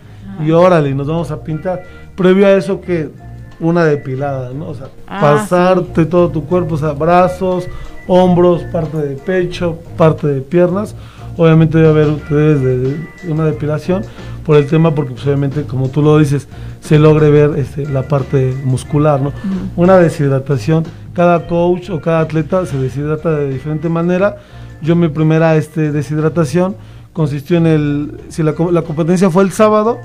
y 0.44 0.50
órale, 0.52 0.94
nos 0.94 1.06
vamos 1.06 1.30
a 1.30 1.42
pintar. 1.42 1.82
Previo 2.16 2.46
a 2.46 2.50
eso 2.52 2.80
que 2.80 3.08
una 3.60 3.84
depilada, 3.84 4.52
¿no? 4.52 4.68
O 4.68 4.74
sea, 4.74 4.88
Ah, 5.06 5.20
pasarte 5.20 6.06
todo 6.06 6.30
tu 6.30 6.44
cuerpo, 6.44 6.74
o 6.74 6.78
sea, 6.78 6.92
brazos, 6.92 7.68
hombros, 8.06 8.62
parte 8.72 8.96
de 8.96 9.16
pecho, 9.16 9.78
parte 9.96 10.26
de 10.26 10.40
piernas. 10.40 10.94
Obviamente 11.36 11.78
debe 11.78 11.90
haber 11.90 12.08
ustedes 12.08 12.60
de, 12.60 12.78
de 12.78 12.96
una 13.28 13.44
depilación 13.44 14.02
por 14.44 14.56
el 14.56 14.66
tema, 14.66 14.94
porque 14.94 15.12
pues, 15.12 15.24
obviamente, 15.26 15.62
como 15.62 15.88
tú 15.88 16.02
lo 16.02 16.18
dices, 16.18 16.48
se 16.80 16.98
logre 16.98 17.30
ver 17.30 17.58
este, 17.58 17.86
la 17.86 18.02
parte 18.02 18.54
muscular, 18.64 19.20
¿no? 19.20 19.32
Una 19.76 19.96
deshidratación, 19.98 20.84
cada 21.14 21.46
coach 21.46 21.90
o 21.90 22.00
cada 22.00 22.20
atleta 22.20 22.66
se 22.66 22.78
deshidrata 22.78 23.30
de 23.30 23.50
diferente 23.50 23.88
manera. 23.88 24.38
Yo 24.82 24.96
mi 24.96 25.08
primera 25.08 25.56
este, 25.56 25.92
deshidratación 25.92 26.74
consistió 27.12 27.58
en 27.58 27.66
el, 27.66 28.12
si 28.28 28.42
la 28.42 28.54
competencia 28.54 29.30
fue 29.30 29.42
el 29.42 29.52
sábado, 29.52 29.98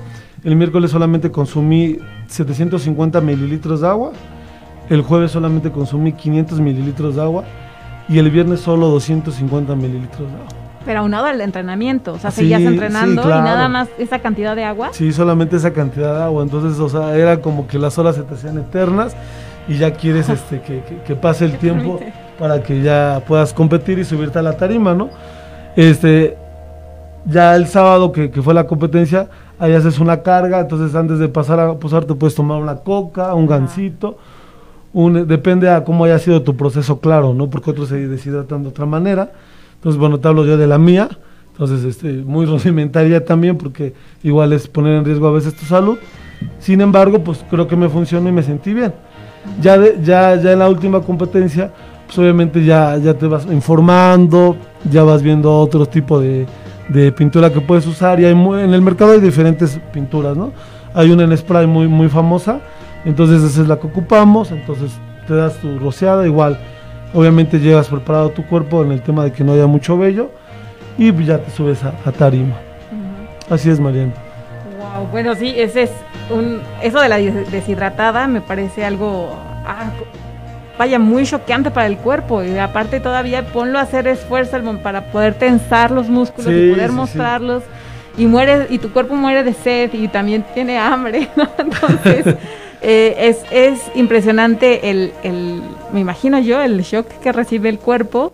el 0.44 0.54
miércoles 0.56 0.90
solamente 0.90 1.30
consumí 1.30 1.98
750 2.28 3.20
mililitros 3.20 3.80
de 3.80 3.88
agua, 3.88 4.12
el 4.88 5.02
jueves 5.02 5.30
solamente 5.32 5.70
consumí 5.70 6.12
500 6.12 6.60
mililitros 6.60 7.16
de 7.16 7.22
agua 7.22 7.44
y 8.08 8.18
el 8.18 8.30
viernes 8.30 8.60
solo 8.60 8.88
250 8.88 9.74
mililitros 9.74 10.28
de 10.30 10.34
agua. 10.36 10.48
Pero 10.84 11.00
aunado 11.00 11.26
al 11.26 11.40
entrenamiento, 11.40 12.12
o 12.12 12.18
sea, 12.18 12.30
Sí, 12.30 12.42
seguías 12.42 12.60
sí, 12.60 12.66
entrenando 12.68 13.22
claro. 13.22 13.40
y 13.40 13.44
nada 13.44 13.68
más 13.68 13.88
esa 13.98 14.20
cantidad 14.20 14.54
de 14.54 14.62
agua. 14.62 14.90
Sí, 14.92 15.12
solamente 15.12 15.56
esa 15.56 15.72
cantidad 15.72 16.16
de 16.16 16.22
agua, 16.22 16.42
entonces, 16.44 16.78
o 16.78 16.88
sea, 16.88 17.16
era 17.16 17.40
como 17.40 17.66
que 17.66 17.78
las 17.78 17.98
horas 17.98 18.14
se 18.14 18.22
te 18.22 18.34
hacían 18.34 18.58
eternas 18.58 19.16
y 19.66 19.78
ya 19.78 19.92
quieres 19.94 20.28
este, 20.28 20.60
que, 20.60 20.82
que- 20.84 21.00
que 21.04 21.16
pase 21.16 21.44
el 21.46 21.58
tiempo 21.58 21.98
permite. 21.98 22.16
para 22.38 22.62
que 22.62 22.82
ya 22.82 23.20
puedas 23.26 23.52
competir 23.52 23.98
y 23.98 24.04
subirte 24.04 24.38
a 24.38 24.42
la 24.42 24.56
tarima, 24.56 24.94
¿no? 24.94 25.08
Este, 25.74 26.36
ya 27.24 27.56
el 27.56 27.66
sábado 27.66 28.12
que, 28.12 28.30
que 28.30 28.40
fue 28.40 28.54
la 28.54 28.68
competencia, 28.68 29.26
ahí 29.58 29.72
haces 29.72 29.98
una 29.98 30.22
carga, 30.22 30.60
entonces 30.60 30.94
antes 30.94 31.18
de 31.18 31.28
pasar 31.28 31.60
a 31.60 31.74
posar 31.74 32.04
te 32.04 32.14
puedes 32.14 32.34
tomar 32.34 32.60
una 32.60 32.76
coca, 32.76 33.34
un 33.34 33.46
gansito, 33.46 34.18
un, 34.92 35.26
depende 35.26 35.68
a 35.70 35.84
cómo 35.84 36.04
haya 36.04 36.18
sido 36.18 36.42
tu 36.42 36.56
proceso, 36.56 37.00
claro, 37.00 37.34
¿no? 37.34 37.48
Porque 37.50 37.70
otros 37.70 37.88
se 37.88 38.06
deshidratan 38.08 38.62
de 38.62 38.68
otra 38.70 38.86
manera. 38.86 39.30
Entonces, 39.74 39.98
bueno, 39.98 40.18
te 40.18 40.28
hablo 40.28 40.44
yo 40.44 40.56
de 40.56 40.66
la 40.66 40.78
mía, 40.78 41.08
entonces, 41.52 41.84
este, 41.84 42.12
muy 42.12 42.44
rudimentaria 42.46 43.24
también, 43.24 43.56
porque 43.56 43.94
igual 44.22 44.52
es 44.52 44.68
poner 44.68 44.94
en 44.96 45.04
riesgo 45.04 45.26
a 45.28 45.32
veces 45.32 45.54
tu 45.54 45.64
salud. 45.66 45.98
Sin 46.58 46.80
embargo, 46.80 47.20
pues 47.24 47.44
creo 47.50 47.66
que 47.66 47.76
me 47.76 47.88
funcionó 47.88 48.28
y 48.28 48.32
me 48.32 48.42
sentí 48.42 48.74
bien. 48.74 48.92
Ya, 49.60 49.78
de- 49.78 49.98
ya, 50.02 50.34
ya 50.36 50.52
en 50.52 50.58
la 50.58 50.68
última 50.68 51.00
competencia, 51.00 51.70
pues 52.06 52.18
obviamente 52.18 52.64
ya, 52.64 52.96
ya 52.98 53.14
te 53.14 53.26
vas 53.26 53.46
informando, 53.46 54.56
ya 54.90 55.02
vas 55.02 55.22
viendo 55.22 55.58
otro 55.58 55.86
tipo 55.86 56.20
de, 56.20 56.46
de 56.88 57.10
pintura 57.12 57.52
que 57.52 57.60
puedes 57.60 57.86
usar 57.86 58.20
y 58.20 58.24
hay 58.24 58.34
mu- 58.34 58.54
en 58.54 58.72
el 58.72 58.82
mercado 58.82 59.12
hay 59.12 59.20
diferentes 59.20 59.78
pinturas, 59.92 60.36
¿no? 60.36 60.52
Hay 60.94 61.10
una 61.10 61.24
en 61.24 61.36
spray 61.36 61.66
muy, 61.66 61.88
muy 61.88 62.08
famosa, 62.08 62.60
entonces 63.04 63.42
esa 63.42 63.62
es 63.62 63.68
la 63.68 63.76
que 63.78 63.86
ocupamos, 63.86 64.50
entonces 64.52 64.92
te 65.26 65.34
das 65.34 65.54
tu 65.58 65.78
rociada, 65.78 66.26
igual, 66.26 66.58
obviamente 67.12 67.58
llegas 67.58 67.88
preparado 67.88 68.30
tu 68.30 68.46
cuerpo 68.46 68.82
en 68.84 68.92
el 68.92 69.02
tema 69.02 69.24
de 69.24 69.32
que 69.32 69.42
no 69.44 69.52
haya 69.52 69.66
mucho 69.66 69.98
vello 69.98 70.30
y 70.98 71.12
ya 71.24 71.38
te 71.38 71.50
subes 71.50 71.82
a, 71.84 71.92
a 72.04 72.12
tarima. 72.12 72.54
Así 73.50 73.68
es, 73.70 73.78
Mariana. 73.80 74.12
bueno, 75.12 75.34
sí, 75.34 75.52
ese 75.56 75.82
es 75.84 75.90
un, 76.30 76.60
eso 76.82 77.00
de 77.00 77.08
la 77.08 77.18
deshidratada 77.18 78.26
me 78.28 78.40
parece 78.40 78.84
algo, 78.84 79.36
ah, 79.66 79.90
vaya, 80.78 80.98
muy 80.98 81.24
choqueante 81.24 81.70
para 81.70 81.86
el 81.86 81.96
cuerpo. 81.98 82.42
Y 82.42 82.58
aparte 82.58 83.00
todavía 83.00 83.46
ponlo 83.46 83.78
a 83.78 83.82
hacer 83.82 84.06
esfuerzo 84.06 84.58
para 84.82 85.12
poder 85.12 85.34
tensar 85.34 85.90
los 85.90 86.08
músculos 86.08 86.52
y 86.52 86.70
poder 86.70 86.92
mostrarlos. 86.92 87.62
Y 88.18 88.26
muere, 88.26 88.66
y 88.70 88.78
tu 88.78 88.92
cuerpo 88.92 89.14
muere 89.14 89.44
de 89.44 89.52
sed 89.52 89.92
y 89.92 90.08
también 90.08 90.44
tiene 90.54 90.78
hambre, 90.78 91.28
¿no? 91.36 91.48
Entonces, 91.58 92.34
eh, 92.80 93.14
es, 93.18 93.44
es 93.50 93.80
impresionante 93.94 94.90
el, 94.90 95.12
el, 95.22 95.60
me 95.92 96.00
imagino 96.00 96.38
yo, 96.38 96.62
el 96.62 96.80
shock 96.80 97.06
que 97.20 97.32
recibe 97.32 97.68
el 97.68 97.78
cuerpo 97.78 98.32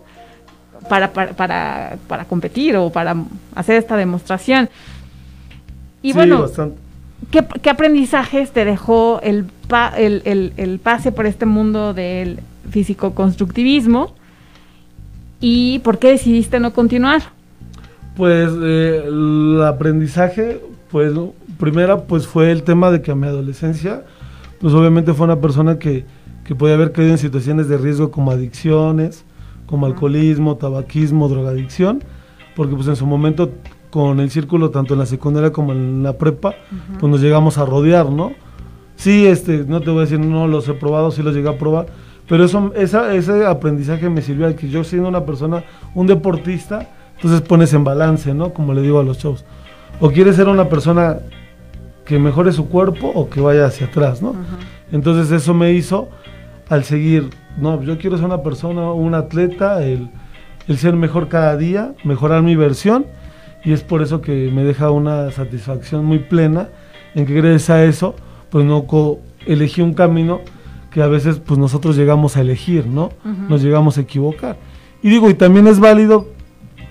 para, 0.87 1.11
para, 1.11 1.33
para, 1.33 1.97
para 2.07 2.25
competir 2.25 2.77
o 2.77 2.89
para 2.89 3.15
hacer 3.55 3.75
esta 3.75 3.97
demostración. 3.97 4.69
Y 6.01 6.13
bueno, 6.13 6.45
¿qué, 7.31 7.45
¿qué, 7.61 7.69
aprendizajes 7.69 8.51
te 8.51 8.65
dejó 8.65 9.19
el, 9.21 9.47
el, 9.97 10.53
el, 10.57 10.79
pase 10.79 11.11
por 11.11 11.25
este 11.25 11.45
mundo 11.45 11.93
del 11.93 12.39
físico-constructivismo? 12.69 14.13
¿Y 15.39 15.79
por 15.79 15.99
qué 15.99 16.09
decidiste 16.09 16.59
no 16.59 16.73
continuar? 16.73 17.21
Pues 18.15 18.49
eh, 18.61 19.03
el 19.05 19.61
aprendizaje, 19.63 20.61
pues 20.91 21.13
primera 21.59 22.03
pues 22.03 22.27
fue 22.27 22.51
el 22.51 22.63
tema 22.63 22.91
de 22.91 23.01
que 23.01 23.11
a 23.11 23.15
mi 23.15 23.27
adolescencia, 23.27 24.03
pues 24.59 24.73
obviamente 24.73 25.13
fue 25.13 25.25
una 25.25 25.41
persona 25.41 25.79
que, 25.79 26.05
que 26.45 26.55
podía 26.55 26.75
haber 26.75 26.91
caído 26.91 27.11
en 27.11 27.17
situaciones 27.17 27.67
de 27.67 27.77
riesgo 27.77 28.11
como 28.11 28.31
adicciones, 28.31 29.25
como 29.65 29.85
alcoholismo, 29.85 30.55
tabaquismo, 30.57 31.27
drogadicción, 31.27 32.03
porque 32.55 32.75
pues 32.75 32.87
en 32.87 32.95
su 32.95 33.05
momento 33.05 33.51
con 33.93 34.19
el 34.19 34.31
círculo, 34.31 34.71
tanto 34.71 34.95
en 34.95 35.01
la 35.01 35.05
secundaria 35.05 35.51
como 35.51 35.71
en 35.71 36.01
la 36.01 36.13
prepa, 36.13 36.55
pues 36.99 37.11
nos 37.11 37.21
llegamos 37.21 37.59
a 37.59 37.65
rodear, 37.65 38.09
¿no? 38.09 38.31
Sí, 38.95 39.27
este, 39.27 39.65
no 39.67 39.81
te 39.81 39.91
voy 39.91 39.99
a 39.99 40.01
decir, 40.01 40.19
no 40.19 40.47
los 40.47 40.67
he 40.67 40.73
probado, 40.73 41.11
sí 41.11 41.21
los 41.21 41.35
llegué 41.35 41.47
a 41.49 41.59
probar, 41.59 41.85
pero 42.27 42.43
eso, 42.43 42.71
esa, 42.75 43.13
ese 43.13 43.45
aprendizaje 43.45 44.09
me 44.09 44.23
sirvió 44.23 44.47
a 44.47 44.53
que 44.55 44.67
yo 44.67 44.83
siendo 44.83 45.09
una 45.09 45.25
persona, 45.25 45.63
un 45.93 46.07
deportista, 46.07 46.89
entonces 47.17 47.41
pones 47.41 47.71
en 47.75 47.83
balance, 47.83 48.33
¿no? 48.33 48.51
Como 48.51 48.73
le 48.73 48.81
digo 48.81 48.99
a 48.99 49.03
los 49.03 49.19
shows. 49.19 49.45
O 49.99 50.09
quieres 50.09 50.37
ser 50.37 50.47
una 50.47 50.69
persona 50.69 51.19
que 52.03 52.17
mejore 52.17 52.51
su 52.51 52.69
cuerpo 52.69 53.11
o 53.13 53.29
que 53.29 53.41
vaya 53.41 53.67
hacia 53.67 53.85
atrás, 53.85 54.23
¿no? 54.23 54.33
Entonces 54.91 55.31
eso 55.31 55.53
me 55.53 55.71
hizo 55.71 56.09
al 56.67 56.83
seguir, 56.83 57.29
no, 57.59 57.79
yo 57.83 57.99
quiero 57.99 58.17
ser 58.17 58.25
una 58.25 58.41
persona, 58.41 58.91
un 58.91 59.13
atleta, 59.13 59.83
el, 59.83 60.09
el 60.67 60.77
ser 60.79 60.95
mejor 60.95 61.27
cada 61.27 61.55
día, 61.57 61.93
mejorar 62.03 62.41
mi 62.41 62.55
versión 62.55 63.05
y 63.65 63.71
es 63.71 63.81
por 63.83 64.01
eso 64.01 64.21
que 64.21 64.51
me 64.53 64.63
deja 64.63 64.91
una 64.91 65.31
satisfacción 65.31 66.05
muy 66.05 66.19
plena 66.19 66.69
en 67.15 67.25
que 67.25 67.33
gracias 67.33 67.69
a 67.69 67.83
eso 67.83 68.15
pues 68.49 68.65
no 68.65 68.85
elegí 69.45 69.81
un 69.81 69.93
camino 69.93 70.41
que 70.91 71.01
a 71.01 71.07
veces 71.07 71.39
pues 71.39 71.59
nosotros 71.59 71.95
llegamos 71.95 72.37
a 72.37 72.41
elegir, 72.41 72.85
¿no? 72.85 73.11
Nos 73.49 73.63
llegamos 73.63 73.97
a 73.97 74.01
equivocar. 74.01 74.57
Y 75.01 75.09
digo, 75.09 75.29
y 75.29 75.33
también 75.33 75.65
es 75.65 75.79
válido, 75.79 76.27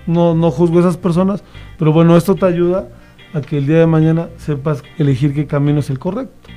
no, 0.05 0.35
no 0.35 0.51
juzgo 0.51 0.77
a 0.77 0.81
esas 0.81 0.97
personas, 0.97 1.43
pero 1.79 1.93
bueno, 1.93 2.17
esto 2.17 2.35
te 2.35 2.45
ayuda 2.45 2.89
a 3.33 3.41
que 3.41 3.57
el 3.57 3.65
día 3.65 3.79
de 3.79 3.87
mañana 3.87 4.27
sepas 4.37 4.83
elegir 4.97 5.33
qué 5.33 5.47
camino 5.47 5.79
es 5.79 5.89
el 5.89 5.99
correcto. 5.99 6.49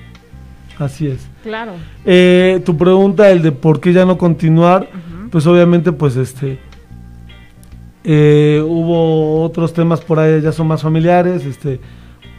Así 0.79 1.07
es. 1.07 1.29
Claro. 1.43 1.73
Eh, 2.05 2.61
tu 2.65 2.77
pregunta, 2.77 3.31
el 3.31 3.43
de 3.43 3.53
por 3.53 3.81
qué 3.81 3.93
ya 3.93 4.05
no 4.05 4.19
continuar, 4.19 4.89
pues 5.31 5.47
obviamente 5.47 5.93
pues 5.93 6.17
este 6.17 6.59
eh, 8.09 8.63
hubo 8.65 9.43
otros 9.43 9.73
temas 9.73 10.01
por 10.01 10.21
ahí, 10.21 10.41
ya 10.41 10.53
son 10.53 10.69
más 10.69 10.81
familiares. 10.81 11.45
Este, 11.45 11.81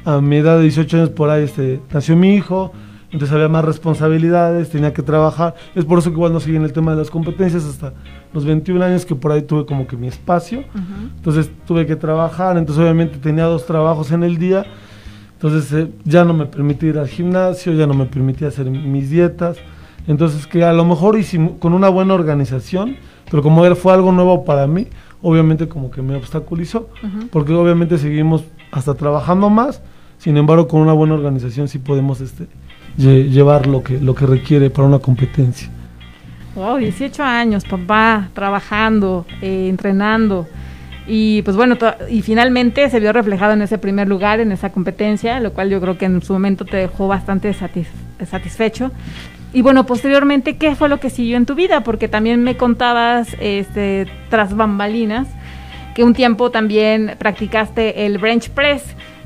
a 0.05 0.21
mi 0.21 0.37
edad 0.37 0.55
de 0.55 0.63
18 0.63 0.95
años 0.95 1.09
por 1.09 1.29
ahí 1.29 1.43
este, 1.43 1.81
nació 1.91 2.15
mi 2.15 2.33
hijo, 2.33 2.71
entonces 3.11 3.35
había 3.35 3.49
más 3.49 3.65
responsabilidades, 3.65 4.69
tenía 4.69 4.93
que 4.93 5.01
trabajar. 5.01 5.55
Es 5.75 5.83
por 5.83 5.99
eso 5.99 6.09
que 6.09 6.15
igual 6.15 6.31
no 6.31 6.39
seguí 6.39 6.55
en 6.55 6.63
el 6.63 6.71
tema 6.71 6.91
de 6.91 6.97
las 6.97 7.11
competencias 7.11 7.65
hasta 7.65 7.91
los 8.33 8.45
21 8.45 8.81
años 8.85 9.05
que 9.05 9.15
por 9.15 9.33
ahí 9.33 9.41
tuve 9.41 9.65
como 9.65 9.85
que 9.85 9.97
mi 9.97 10.07
espacio. 10.07 10.63
Entonces 11.17 11.51
tuve 11.65 11.85
que 11.85 11.97
trabajar, 11.97 12.57
entonces 12.57 12.81
obviamente 12.81 13.17
tenía 13.17 13.43
dos 13.43 13.65
trabajos 13.65 14.11
en 14.13 14.23
el 14.23 14.37
día. 14.37 14.65
Entonces 15.33 15.73
eh, 15.73 15.91
ya 16.05 16.23
no 16.23 16.33
me 16.33 16.45
permitía 16.45 16.89
ir 16.89 16.97
al 16.97 17.09
gimnasio, 17.09 17.73
ya 17.73 17.85
no 17.85 17.93
me 17.93 18.05
permitía 18.05 18.47
hacer 18.47 18.71
mis 18.71 19.09
dietas. 19.09 19.57
Entonces 20.07 20.47
que 20.47 20.63
a 20.63 20.71
lo 20.71 20.85
mejor 20.85 21.17
con 21.59 21.73
una 21.73 21.89
buena 21.89 22.13
organización, 22.13 22.95
pero 23.29 23.43
como 23.43 23.75
fue 23.75 23.91
algo 23.91 24.13
nuevo 24.13 24.45
para 24.45 24.65
mí, 24.67 24.87
obviamente 25.21 25.67
como 25.67 25.91
que 25.91 26.01
me 26.01 26.15
obstaculizó, 26.15 26.89
porque 27.31 27.53
obviamente 27.53 27.97
seguimos 27.97 28.43
hasta 28.71 28.93
trabajando 28.95 29.49
más, 29.49 29.81
sin 30.17 30.37
embargo 30.37 30.67
con 30.67 30.81
una 30.81 30.93
buena 30.93 31.13
organización 31.13 31.67
sí 31.67 31.79
podemos 31.79 32.21
este, 32.21 32.47
llevar 32.97 33.67
lo 33.67 33.83
que, 33.83 33.99
lo 33.99 34.15
que 34.15 34.25
requiere 34.25 34.69
para 34.69 34.87
una 34.87 34.99
competencia. 34.99 35.69
Wow, 36.55 36.77
18 36.77 37.23
años, 37.23 37.65
papá, 37.65 38.29
trabajando, 38.33 39.25
eh, 39.41 39.67
entrenando. 39.69 40.47
Y 41.05 41.41
pues 41.43 41.55
bueno, 41.55 41.77
y 42.09 42.21
finalmente 42.21 42.89
se 42.89 42.99
vio 42.99 43.13
reflejado 43.13 43.53
en 43.53 43.61
ese 43.61 43.77
primer 43.77 44.07
lugar, 44.07 44.39
en 44.39 44.51
esa 44.51 44.71
competencia, 44.71 45.39
lo 45.39 45.53
cual 45.53 45.69
yo 45.69 45.79
creo 45.79 45.97
que 45.97 46.05
en 46.05 46.21
su 46.21 46.33
momento 46.33 46.65
te 46.65 46.77
dejó 46.77 47.07
bastante 47.07 47.53
satisfecho. 47.53 48.91
Y 49.57 49.63
bueno, 49.63 49.87
posteriormente, 49.87 50.55
¿qué 50.55 50.75
fue 50.75 50.87
lo 50.87 50.99
que 50.99 51.09
siguió 51.09 51.35
en 51.35 51.47
tu 51.47 51.55
vida? 51.55 51.81
Porque 51.81 52.07
también 52.07 52.43
me 52.43 52.57
contabas, 52.57 53.35
este, 53.39 54.05
tras 54.29 54.55
bambalinas, 54.55 55.27
que 55.95 56.03
un 56.03 56.13
tiempo 56.13 56.51
también 56.51 57.15
practicaste 57.17 58.05
el 58.05 58.19
bench 58.19 58.51
press, 58.51 58.83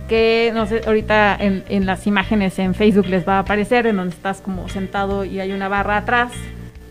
que 0.07 0.53
no 0.53 0.67
sé, 0.67 0.83
ahorita 0.87 1.35
en, 1.37 1.85
las 1.85 2.07
imágenes 2.07 2.59
en 2.59 2.75
Facebook 2.75 3.07
les 3.07 3.27
va 3.27 3.35
a 3.35 3.39
aparecer, 3.39 3.87
en 3.87 3.97
donde 3.97 4.15
estás 4.15 4.39
como 4.39 4.69
sentado 4.69 5.25
y 5.25 5.41
hay 5.41 5.51
una 5.51 5.67
barra 5.67 5.97
atrás. 5.97 6.31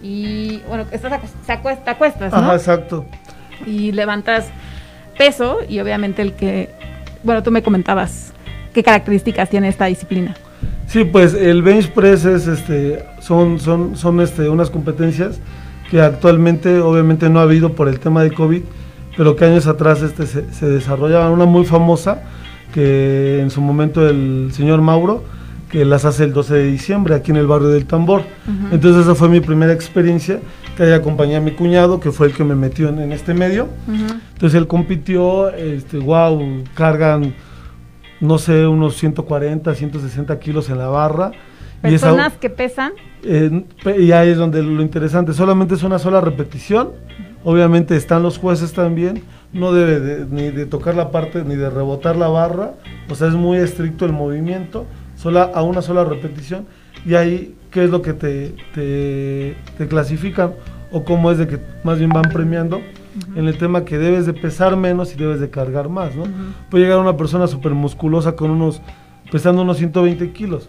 Y 0.02 0.60
bueno, 0.68 0.84
estás 0.90 1.18
te 1.46 1.52
acuestas, 1.90 2.32
¿no? 2.32 2.40
Ajá, 2.40 2.56
exacto. 2.56 3.06
Y 3.64 3.92
levantas 3.92 4.50
peso 5.16 5.60
y 5.66 5.80
obviamente 5.80 6.20
el 6.20 6.34
que, 6.34 6.68
bueno, 7.22 7.42
tú 7.42 7.50
me 7.50 7.62
comentabas 7.62 8.34
qué 8.74 8.82
características 8.82 9.48
tiene 9.48 9.68
esta 9.68 9.86
disciplina. 9.86 10.36
Sí, 10.90 11.04
pues 11.04 11.34
el 11.34 11.62
bench 11.62 11.92
press 11.92 12.24
es, 12.24 12.48
este, 12.48 13.04
son, 13.20 13.60
son, 13.60 13.96
son 13.96 14.20
este, 14.20 14.48
unas 14.48 14.70
competencias 14.70 15.38
que 15.88 16.00
actualmente 16.00 16.80
obviamente 16.80 17.30
no 17.30 17.38
ha 17.38 17.42
habido 17.42 17.74
por 17.74 17.88
el 17.88 18.00
tema 18.00 18.24
de 18.24 18.32
COVID, 18.32 18.62
pero 19.16 19.36
que 19.36 19.44
años 19.44 19.68
atrás 19.68 20.02
este, 20.02 20.26
se, 20.26 20.52
se 20.52 20.68
desarrollaban. 20.68 21.30
Una 21.30 21.44
muy 21.44 21.64
famosa 21.64 22.22
que 22.74 23.38
en 23.40 23.50
su 23.50 23.60
momento 23.60 24.08
el 24.08 24.50
señor 24.52 24.80
Mauro, 24.80 25.22
que 25.70 25.84
las 25.84 26.04
hace 26.04 26.24
el 26.24 26.32
12 26.32 26.54
de 26.54 26.64
diciembre 26.64 27.14
aquí 27.14 27.30
en 27.30 27.36
el 27.36 27.46
barrio 27.46 27.68
del 27.68 27.86
Tambor. 27.86 28.24
Entonces 28.72 29.04
esa 29.04 29.14
fue 29.14 29.28
mi 29.28 29.38
primera 29.38 29.72
experiencia, 29.72 30.40
que 30.76 30.82
ahí 30.82 30.92
acompañé 30.92 31.36
a 31.36 31.40
mi 31.40 31.52
cuñado, 31.52 32.00
que 32.00 32.10
fue 32.10 32.26
el 32.26 32.32
que 32.32 32.42
me 32.42 32.56
metió 32.56 32.88
en, 32.88 33.12
este 33.12 33.32
medio. 33.32 33.68
Entonces 34.34 34.58
él 34.58 34.66
compitió, 34.66 35.50
este, 35.50 35.98
wow, 35.98 36.64
cargan 36.74 37.32
no 38.20 38.38
sé, 38.38 38.66
unos 38.66 38.96
140, 38.96 39.74
160 39.74 40.38
kilos 40.38 40.68
en 40.70 40.78
la 40.78 40.88
barra. 40.88 41.32
¿Personas 41.82 42.34
que 42.34 42.50
pesan? 42.50 42.92
y 43.22 44.12
ahí 44.12 44.30
es 44.30 44.36
donde 44.36 44.62
lo 44.62 44.82
interesante, 44.82 45.32
solamente 45.32 45.74
es 45.74 45.82
una 45.82 45.98
sola 45.98 46.20
repetición. 46.20 46.90
Obviamente 47.42 47.96
están 47.96 48.22
los 48.22 48.36
jueces 48.36 48.74
también, 48.74 49.22
no 49.54 49.72
debe 49.72 50.26
ni 50.30 50.50
de 50.50 50.66
tocar 50.66 50.94
la 50.94 51.10
parte 51.10 51.42
ni 51.42 51.56
de 51.56 51.70
rebotar 51.70 52.16
la 52.16 52.28
barra, 52.28 52.74
o 53.08 53.14
sea, 53.14 53.28
es 53.28 53.34
muy 53.34 53.56
estricto 53.56 54.04
el 54.04 54.12
movimiento, 54.12 54.84
sola, 55.16 55.50
a 55.54 55.62
una 55.62 55.80
sola 55.80 56.04
repetición. 56.04 56.66
Y 57.06 57.14
ahí, 57.14 57.54
¿qué 57.70 57.84
es 57.84 57.90
lo 57.90 58.02
que 58.02 58.12
te, 58.12 58.54
te, 58.74 59.56
te 59.78 59.88
clasifican? 59.88 60.52
O 60.92 61.04
cómo 61.04 61.30
es 61.30 61.38
de 61.38 61.46
que 61.46 61.58
más 61.82 61.98
bien 61.98 62.10
van 62.10 62.30
premiando 62.30 62.82
en 63.34 63.48
el 63.48 63.58
tema 63.58 63.84
que 63.84 63.98
debes 63.98 64.26
de 64.26 64.32
pesar 64.32 64.76
menos 64.76 65.12
y 65.14 65.16
debes 65.16 65.40
de 65.40 65.50
cargar 65.50 65.88
más, 65.88 66.14
¿no? 66.14 66.24
Puede 66.70 66.84
llegar 66.84 66.98
una 66.98 67.16
persona 67.16 67.46
súper 67.46 67.72
musculosa 67.72 68.36
con 68.36 68.50
unos, 68.50 68.80
pesando 69.30 69.62
unos 69.62 69.78
120 69.78 70.32
kilos, 70.32 70.68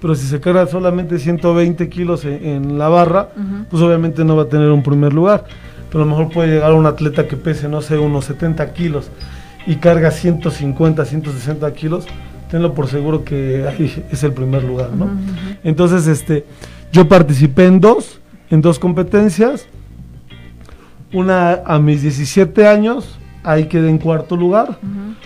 pero 0.00 0.14
si 0.14 0.26
se 0.26 0.40
carga 0.40 0.66
solamente 0.66 1.18
120 1.18 1.88
kilos 1.88 2.24
en, 2.24 2.78
la 2.78 2.88
barra, 2.88 3.28
pues 3.70 3.82
obviamente 3.82 4.24
no 4.24 4.36
va 4.36 4.44
a 4.44 4.48
tener 4.48 4.70
un 4.70 4.82
primer 4.82 5.12
lugar. 5.12 5.44
Pero 5.90 6.04
a 6.04 6.06
lo 6.06 6.10
mejor 6.10 6.32
puede 6.32 6.54
llegar 6.54 6.72
un 6.72 6.86
atleta 6.86 7.28
que 7.28 7.36
pese, 7.36 7.68
no 7.68 7.82
sé, 7.82 7.98
unos 7.98 8.24
70 8.24 8.72
kilos 8.72 9.10
y 9.66 9.76
carga 9.76 10.10
150, 10.10 11.04
160 11.04 11.72
kilos, 11.74 12.06
tenlo 12.50 12.74
por 12.74 12.88
seguro 12.88 13.24
que 13.24 13.66
ahí 13.68 14.04
es 14.10 14.24
el 14.24 14.32
primer 14.32 14.64
lugar, 14.64 14.90
¿no? 14.90 15.10
Entonces, 15.62 16.06
este, 16.06 16.46
yo 16.92 17.08
participé 17.08 17.66
en 17.66 17.80
dos, 17.80 18.20
en 18.50 18.60
dos 18.60 18.78
competencias, 18.78 19.66
una 21.12 21.62
a 21.64 21.78
mis 21.78 22.02
17 22.02 22.66
años, 22.66 23.18
ahí 23.42 23.66
quedé 23.66 23.90
en 23.90 23.98
cuarto 23.98 24.36
lugar, 24.36 24.78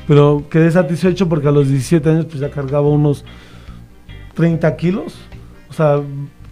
pero 0.07 0.45
quedé 0.51 0.71
satisfecho 0.71 1.29
porque 1.29 1.49
a 1.49 1.53
los 1.53 1.69
17 1.69 2.09
años 2.09 2.27
pues 2.27 2.41
ya 2.41 2.51
cargaba 2.51 2.89
unos 2.89 3.25
30 4.35 4.77
kilos, 4.77 5.17
o 5.71 5.73
sea, 5.73 6.01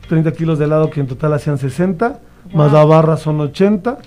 30 0.08 0.32
kilos 0.32 0.58
de 0.58 0.66
lado 0.66 0.90
que 0.90 1.00
en 1.00 1.06
total 1.06 1.32
hacían 1.32 1.58
60, 1.58 2.20
más 2.52 2.72
la 2.72 2.84
barra 2.84 3.16
son 3.16 3.40
80. 3.40 3.98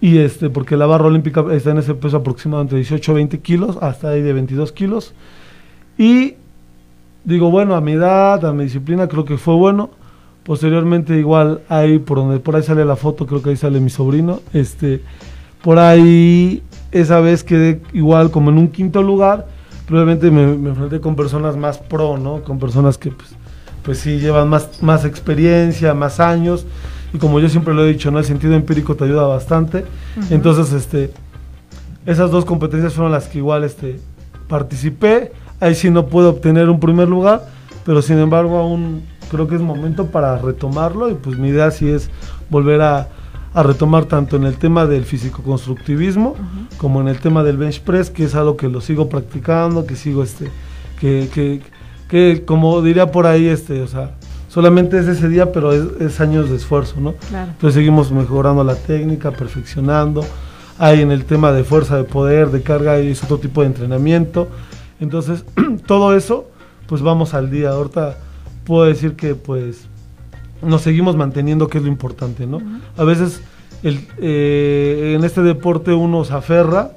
Y 0.00 0.16
este, 0.18 0.48
porque 0.48 0.74
la 0.74 0.86
barra 0.86 1.06
olímpica 1.06 1.44
está 1.52 1.72
en 1.72 1.78
ese 1.78 1.92
peso 1.94 2.16
aproximadamente 2.16 2.76
18 2.76 3.12
20 3.12 3.40
kilos, 3.40 3.78
hasta 3.82 4.08
ahí 4.08 4.22
de 4.22 4.32
22 4.32 4.72
kilos. 4.72 5.14
Y 5.98 6.36
digo, 7.24 7.50
bueno, 7.50 7.74
a 7.74 7.82
mi 7.82 7.92
edad, 7.92 8.42
a 8.46 8.54
mi 8.54 8.64
disciplina, 8.64 9.06
creo 9.06 9.26
que 9.26 9.36
fue 9.36 9.54
bueno. 9.54 9.90
Posteriormente, 10.44 11.18
igual, 11.18 11.60
ahí 11.68 11.98
por 11.98 12.18
donde 12.18 12.40
por 12.40 12.56
ahí 12.56 12.62
sale 12.62 12.84
la 12.84 12.96
foto, 12.96 13.26
creo 13.26 13.42
que 13.42 13.50
ahí 13.50 13.56
sale 13.56 13.80
mi 13.80 13.90
sobrino. 13.90 14.40
Este, 14.52 15.02
por 15.62 15.78
ahí, 15.78 16.62
esa 16.92 17.20
vez 17.20 17.44
quedé 17.44 17.80
igual 17.92 18.30
como 18.30 18.50
en 18.50 18.58
un 18.58 18.68
quinto 18.68 19.02
lugar. 19.02 19.46
Probablemente 19.86 20.30
me, 20.30 20.46
me 20.56 20.70
enfrenté 20.70 21.00
con 21.00 21.16
personas 21.16 21.56
más 21.56 21.78
pro, 21.78 22.16
¿no? 22.16 22.42
Con 22.42 22.58
personas 22.58 22.96
que, 22.96 23.10
pues, 23.10 23.30
pues 23.82 23.98
sí, 23.98 24.18
llevan 24.18 24.48
más, 24.48 24.82
más 24.82 25.04
experiencia, 25.04 25.94
más 25.94 26.20
años. 26.20 26.66
Y 27.12 27.18
como 27.18 27.40
yo 27.40 27.48
siempre 27.48 27.74
lo 27.74 27.84
he 27.84 27.88
dicho, 27.92 28.10
¿no? 28.10 28.18
El 28.18 28.24
sentido 28.24 28.54
empírico 28.54 28.94
te 28.94 29.04
ayuda 29.04 29.26
bastante. 29.26 29.84
Entonces, 30.30 30.72
este, 30.72 31.10
esas 32.06 32.30
dos 32.30 32.44
competencias 32.44 32.94
fueron 32.94 33.12
las 33.12 33.26
que 33.28 33.38
igual, 33.38 33.64
este, 33.64 34.00
participé. 34.48 35.32
Ahí 35.60 35.74
sí 35.74 35.90
no 35.90 36.06
puedo 36.06 36.30
obtener 36.30 36.70
un 36.70 36.80
primer 36.80 37.08
lugar, 37.08 37.46
pero 37.84 38.00
sin 38.00 38.18
embargo 38.18 38.56
aún 38.58 39.02
creo 39.30 39.48
que 39.48 39.54
es 39.54 39.60
momento 39.60 40.06
para 40.06 40.36
retomarlo 40.38 41.10
y 41.10 41.14
pues 41.14 41.38
mi 41.38 41.48
idea 41.48 41.70
sí 41.70 41.88
es 41.88 42.10
volver 42.50 42.82
a, 42.82 43.08
a 43.54 43.62
retomar 43.62 44.04
tanto 44.04 44.36
en 44.36 44.44
el 44.44 44.56
tema 44.56 44.86
del 44.86 45.04
físico-constructivismo 45.04 46.36
como 46.76 47.00
en 47.00 47.08
el 47.08 47.18
tema 47.18 47.42
del 47.42 47.56
bench 47.56 47.80
press, 47.82 48.10
que 48.10 48.24
es 48.24 48.34
algo 48.34 48.56
que 48.56 48.68
lo 48.68 48.80
sigo 48.80 49.08
practicando, 49.08 49.86
que 49.86 49.96
sigo 49.96 50.22
este, 50.22 50.50
que, 51.00 51.28
que, 51.32 51.62
que 52.08 52.44
como 52.44 52.80
diría 52.82 53.10
por 53.10 53.26
ahí, 53.26 53.46
este, 53.46 53.82
o 53.82 53.88
sea, 53.88 54.16
solamente 54.48 54.98
es 54.98 55.08
ese 55.08 55.28
día, 55.28 55.52
pero 55.52 55.72
es, 55.72 56.00
es 56.00 56.20
años 56.20 56.50
de 56.50 56.56
esfuerzo, 56.56 57.00
¿no? 57.00 57.14
Claro. 57.28 57.52
Entonces 57.52 57.74
seguimos 57.74 58.12
mejorando 58.12 58.62
la 58.64 58.76
técnica, 58.76 59.30
perfeccionando. 59.30 60.24
Hay 60.78 61.02
en 61.02 61.10
el 61.10 61.24
tema 61.24 61.52
de 61.52 61.62
fuerza 61.64 61.96
de 61.96 62.04
poder, 62.04 62.50
de 62.50 62.62
carga, 62.62 63.00
y 63.00 63.08
es 63.08 63.22
otro 63.22 63.38
tipo 63.38 63.60
de 63.60 63.66
entrenamiento. 63.66 64.48
Entonces, 64.98 65.44
todo 65.86 66.16
eso, 66.16 66.48
pues 66.86 67.02
vamos 67.02 67.34
al 67.34 67.50
día. 67.50 67.70
Ahorita 67.70 68.16
puedo 68.70 68.84
decir 68.84 69.16
que 69.16 69.34
pues 69.34 69.88
nos 70.62 70.82
seguimos 70.82 71.16
manteniendo, 71.16 71.66
que 71.66 71.78
es 71.78 71.82
lo 71.82 71.90
importante, 71.90 72.46
¿no? 72.46 72.60
A 72.96 73.02
veces 73.02 73.42
el, 73.82 74.06
eh, 74.18 75.14
en 75.16 75.24
este 75.24 75.42
deporte 75.42 75.92
uno 75.92 76.24
se 76.24 76.34
aferra 76.34 76.92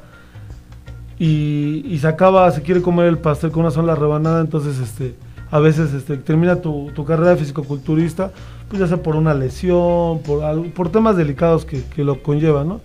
y, 1.18 1.84
y 1.88 1.98
se 1.98 2.08
acaba, 2.08 2.52
se 2.52 2.62
quiere 2.62 2.84
comer 2.84 3.08
el 3.08 3.18
pastel 3.18 3.50
con 3.50 3.62
una 3.62 3.72
sola 3.72 3.96
rebanada, 3.96 4.42
entonces 4.42 4.78
este, 4.78 5.16
a 5.50 5.58
veces 5.58 5.96
este, 5.96 6.18
termina 6.18 6.58
tu, 6.58 6.92
tu 6.94 7.06
carrera 7.06 7.32
de 7.32 7.38
fisicoculturista, 7.38 8.32
pues 8.70 8.80
ya 8.80 8.88
sea 8.88 9.02
por 9.02 9.16
una 9.16 9.34
lesión, 9.34 10.22
por, 10.22 10.44
por 10.74 10.90
temas 10.90 11.18
delicados 11.18 11.66
que, 11.66 11.84
que 11.86 12.04
lo 12.04 12.22
conllevan, 12.22 12.68
¿no? 12.68 12.82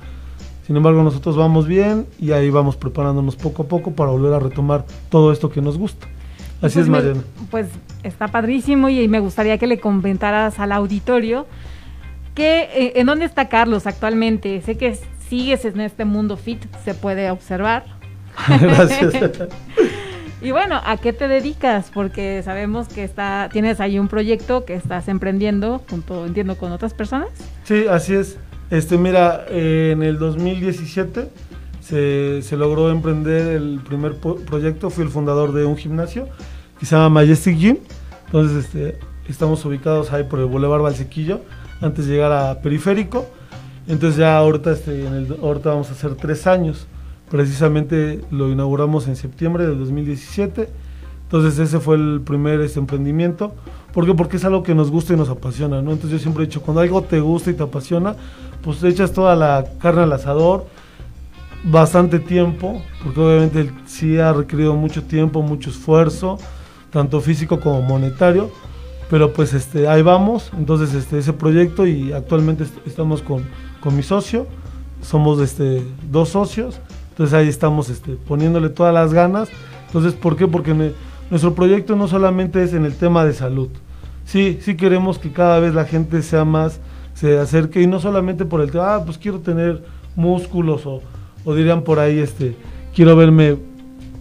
Sin 0.67 0.79
embargo, 0.79 1.03
nosotros 1.03 1.37
vamos 1.37 1.67
bien 1.67 2.07
y 2.19 2.31
ahí 2.31 2.49
vamos 2.49 2.77
preparándonos 2.77 3.37
poco 3.37 3.65
a 3.65 3.67
poco 3.67 3.91
para 3.91 4.13
volver 4.13 4.33
a 4.33 4.39
retomar 4.39 4.87
todo 5.11 5.31
esto 5.31 5.51
que 5.51 5.61
nos 5.61 5.77
gusta. 5.77 6.09
Así 6.61 6.75
Pues 6.75 6.77
es, 6.77 6.87
me- 6.89 6.97
Mariana. 6.99 7.21
Pues 7.51 7.69
está 8.03 8.29
padrísimo 8.29 8.89
y, 8.89 9.07
me 9.09 9.21
gustaría 9.21 9.59
que 9.59 9.67
le 9.67 9.79
comentaras 9.81 10.59
al 10.59 10.73
auditorio 10.73 11.47
que 12.35 12.69
eh, 12.75 12.93
en 12.97 13.07
dónde 13.07 13.25
está 13.25 13.49
Carlos 13.49 13.87
actualmente. 13.87 14.61
Sé 14.63 14.77
que 14.77 14.97
sigues 15.29 15.65
en 15.65 15.81
este 15.81 16.05
mundo 16.05 16.37
fit, 16.37 16.65
se 16.85 16.95
puede 16.95 17.31
observar. 17.31 17.85
Gracias. 18.61 19.13
Y 20.41 20.53
bueno, 20.53 20.81
¿a 20.85 20.97
qué 20.99 21.13
te 21.13 21.27
dedicas? 21.27 21.91
Porque 21.93 22.43
sabemos 22.45 22.87
que 22.87 23.03
está, 23.03 23.49
tienes 23.53 23.81
ahí 23.81 23.99
un 23.99 24.07
proyecto 24.07 24.65
que 24.65 24.75
estás 24.75 25.09
emprendiendo 25.09 25.83
junto, 25.91 26.27
entiendo, 26.27 26.57
con 26.57 26.71
otras 26.71 26.95
personas. 26.95 27.31
Sí, 27.65 27.87
así 27.91 28.15
es. 28.15 28.37
Este, 28.71 28.99
mira, 28.99 29.47
eh, 29.51 29.91
en 29.95 30.05
el 30.05 30.17
2017 30.21 31.29
se, 31.89 32.57
logró 32.57 32.91
emprender 32.91 33.57
el 33.57 33.81
primer 33.81 34.17
proyecto. 34.17 34.91
Fui 34.91 35.05
el 35.05 35.11
fundador 35.11 35.53
de 35.53 35.65
un 35.65 35.77
gimnasio 35.77 36.29
que 36.79 36.87
se 36.87 36.95
llama 36.95 37.09
Majestic 37.09 37.57
Gym. 37.57 37.79
Entonces, 38.27 38.67
este, 38.67 38.99
estamos 39.29 39.65
ubicados 39.65 40.13
ahí 40.13 40.25
por 40.25 40.39
el 40.39 40.47
Boulevard 40.47 40.83
Valsequillo, 40.83 41.41
antes 41.81 42.07
de 42.07 42.13
llegar 42.13 42.33
a 42.33 42.61
Periférico. 42.61 43.27
Entonces, 43.87 44.19
ya 44.19 44.37
ahorita, 44.37 44.73
este, 44.73 45.07
ahorita 45.41 45.71
vamos 45.71 45.89
a 45.89 45.93
hacer 45.93 46.15
tres 46.15 46.47
años. 46.47 46.87
Precisamente 47.31 48.21
lo 48.31 48.51
inauguramos 48.51 49.09
en 49.09 49.17
septiembre 49.17 49.67
del 49.67 49.79
2017. 49.79 50.69
Entonces, 51.23 51.59
ese 51.59 51.81
fue 51.81 51.97
el 51.97 52.21
primer 52.23 52.61
este, 52.61 52.81
emprendimiento. 52.81 53.55
¿Por 53.95 54.05
qué? 54.05 54.13
Porque 54.13 54.37
es 54.37 54.45
algo 54.45 54.63
que 54.63 54.75
nos 54.75 54.91
gusta 54.91 55.15
y 55.15 55.17
nos 55.17 55.31
apasiona, 55.31 55.81
¿no? 55.81 55.93
Entonces 55.93 56.11
yo 56.11 56.19
siempre 56.19 56.45
he 56.45 56.47
dicho, 56.47 56.61
cuando 56.61 56.83
algo 56.83 57.03
te 57.03 57.21
gusta 57.21 57.51
y 57.51 57.55
te 57.55 57.63
apasiona, 57.63 58.15
pues 58.63 58.83
echas 58.85 59.13
toda 59.13 59.35
la 59.35 59.65
carne 59.79 60.03
al 60.03 60.13
asador, 60.13 60.67
bastante 61.65 62.19
tiempo, 62.19 62.83
porque 63.03 63.21
obviamente 63.21 63.71
sí 63.87 64.19
ha 64.19 64.33
requerido 64.33 64.75
mucho 64.75 65.03
tiempo, 65.03 65.43
mucho 65.43 65.71
esfuerzo, 65.71 66.39
tanto 66.91 67.21
físico 67.21 67.61
como 67.61 67.83
monetario, 67.83 68.51
pero 69.11 69.33
pues 69.33 69.55
este, 69.55 69.89
ahí 69.89 70.03
vamos, 70.03 70.51
entonces 70.57 70.95
este, 70.95 71.19
ese 71.19 71.33
proyecto 71.33 71.87
y 71.87 72.13
actualmente 72.13 72.65
est- 72.65 72.87
estamos 72.87 73.23
con, 73.23 73.43
con 73.81 73.97
mi 73.97 74.03
socio, 74.03 74.47
somos 75.03 75.41
este, 75.41 75.83
dos 76.11 76.31
socios, 76.31 76.81
entonces 77.11 77.35
ahí 77.35 77.49
estamos 77.49 77.89
este, 77.91 78.13
poniéndole 78.13 78.69
todas 78.69 78.95
las 78.95 79.13
ganas, 79.13 79.49
entonces 79.87 80.13
¿por 80.13 80.37
qué? 80.37 80.47
Porque 80.47 80.93
nuestro 81.31 81.55
proyecto 81.55 81.97
no 81.97 82.07
solamente 82.09 82.63
es 82.63 82.73
en 82.73 82.85
el 82.85 82.95
tema 82.95 83.25
de 83.25 83.33
salud, 83.33 83.69
sí, 84.25 84.59
sí 84.63 84.77
queremos 84.77 85.19
que 85.19 85.33
cada 85.33 85.59
vez 85.59 85.75
la 85.75 85.85
gente 85.85 86.23
sea 86.23 86.45
más, 86.45 86.81
se 87.15 87.39
acerque 87.39 87.83
y 87.83 87.87
no 87.87 87.99
solamente 87.99 88.45
por 88.45 88.61
el 88.61 88.71
tema, 88.71 88.95
ah, 88.95 89.05
pues 89.05 89.19
quiero 89.19 89.41
tener 89.41 89.83
músculos 90.15 90.87
o, 90.87 91.03
o 91.49 91.55
dirían 91.55 91.81
por 91.81 91.99
ahí, 91.99 92.19
este, 92.19 92.55
quiero 92.95 93.17
verme 93.17 93.57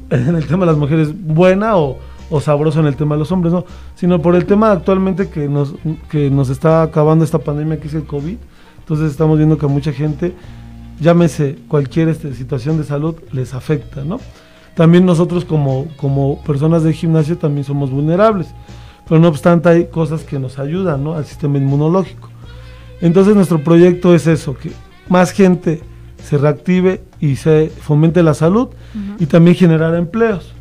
en 0.10 0.34
el 0.34 0.48
tema 0.48 0.66
de 0.66 0.72
las 0.72 0.78
mujeres 0.78 1.10
buena 1.13 1.76
o, 1.76 1.98
o 2.30 2.40
sabroso 2.40 2.80
en 2.80 2.86
el 2.86 2.96
tema 2.96 3.16
de 3.16 3.20
los 3.20 3.34
hombres, 3.34 3.52
no, 3.52 3.66
sino 3.96 4.22
por 4.22 4.34
el 4.34 4.46
tema 4.46 4.72
actualmente 4.72 5.30
que 5.30 5.50
nos, 5.50 5.74
que 6.10 6.30
nos 6.30 6.50
está 6.50 6.84
acabando 6.84 7.26
esta 7.26 7.40
pandemia 7.40 7.82
que 7.82 7.90
es 7.90 7.94
el 7.96 8.06
COVID, 8.06 8.38
entonces 8.80 9.12
estamos 9.12 9.38
viendo 9.38 9.58
que 9.58 9.66
a 9.66 9.68
mucha 9.68 9.92
gente, 9.92 10.36
llámese 11.02 11.58
cualquier 11.68 12.08
este, 12.08 12.34
situación 12.34 12.78
de 12.78 12.86
salud, 12.86 13.16
les 13.34 13.54
afecta, 13.54 14.06
¿no? 14.06 14.22
También 14.74 15.06
nosotros 15.06 15.44
como, 15.44 15.88
como 15.98 16.42
personas 16.44 16.84
de 16.84 16.94
gimnasio 16.94 17.38
también 17.38 17.66
somos 17.66 17.92
vulnerables, 17.92 18.48
pero 19.06 19.20
no 19.20 19.28
obstante 19.28 19.68
hay 19.68 19.88
cosas 19.88 20.24
que 20.24 20.40
nos 20.40 20.60
ayudan, 20.60 21.04
¿no? 21.04 21.16
Al 21.16 21.26
sistema 21.26 21.58
inmunológico. 21.58 22.30
Entonces 23.02 23.36
nuestro 23.36 23.62
proyecto 23.62 24.16
es 24.16 24.28
eso, 24.28 24.56
que 24.56 24.72
más 25.10 25.32
gente 25.32 25.82
se 26.28 26.38
reactive 26.38 27.02
y 27.20 27.38
se 27.38 27.72
fomente 27.82 28.22
la 28.24 28.34
salud 28.34 28.70
y 29.20 29.26
también 29.26 29.56
generar 29.56 29.96
empleos. 29.96 30.54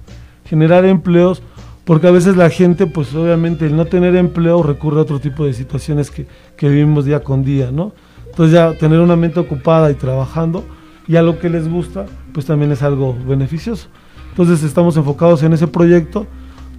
Generar 0.44 0.85
empleos 0.85 1.42
porque 1.85 2.07
a 2.09 2.11
veces 2.11 2.37
la 2.37 2.50
gente, 2.50 2.87
pues 2.87 3.14
obviamente 3.14 3.66
el 3.66 3.76
no 3.76 3.85
tener 3.85 4.16
empleo 4.16 4.62
recurre 4.62 4.98
a 4.98 5.02
otro 5.02 5.20
tipo 5.20 5.44
de 5.44 5.52
situaciones 5.52 6.11
que, 6.11 6.26
que 6.57 6.68
vivimos 6.68 7.05
día 7.05 7.20
con 7.22 7.44
día, 7.44 7.70
¿no? 7.70 7.92
Entonces 8.31 8.52
ya 8.55 8.72
tener 8.74 9.00
una 9.00 9.16
mente 9.16 9.40
ocupada 9.40 9.90
y 9.90 9.94
trabajando 9.94 10.64
y 11.09 11.16
a 11.16 11.22
lo 11.22 11.38
que 11.38 11.48
les 11.48 11.68
gusta, 11.68 12.07
pues 12.33 12.46
también 12.46 12.72
es 12.72 12.83
algo 12.83 13.16
beneficioso. 13.26 13.88
Entonces 14.31 14.62
estamos 14.62 14.96
enfocados 14.96 15.42
en 15.42 15.52
ese 15.52 15.66
proyecto 15.66 16.26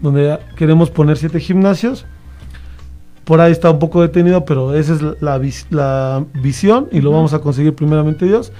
donde 0.01 0.37
queremos 0.55 0.89
poner 0.91 1.17
siete 1.17 1.39
gimnasios 1.39 2.05
por 3.23 3.41
ahí 3.41 3.51
está 3.51 3.71
un 3.71 3.79
poco 3.79 4.01
detenido, 4.01 4.45
pero 4.45 4.73
esa 4.73 4.93
es 4.93 5.01
la, 5.01 5.13
la 5.19 5.37
vis- 5.37 5.67
la 5.69 6.23
visión 6.35 6.87
y 6.93 7.01
lo 7.01 7.11
vamos 7.11 7.33
a 7.33 7.39
conseguir 7.39 7.73
primeramente 7.75 8.25
Dios. 8.25 8.53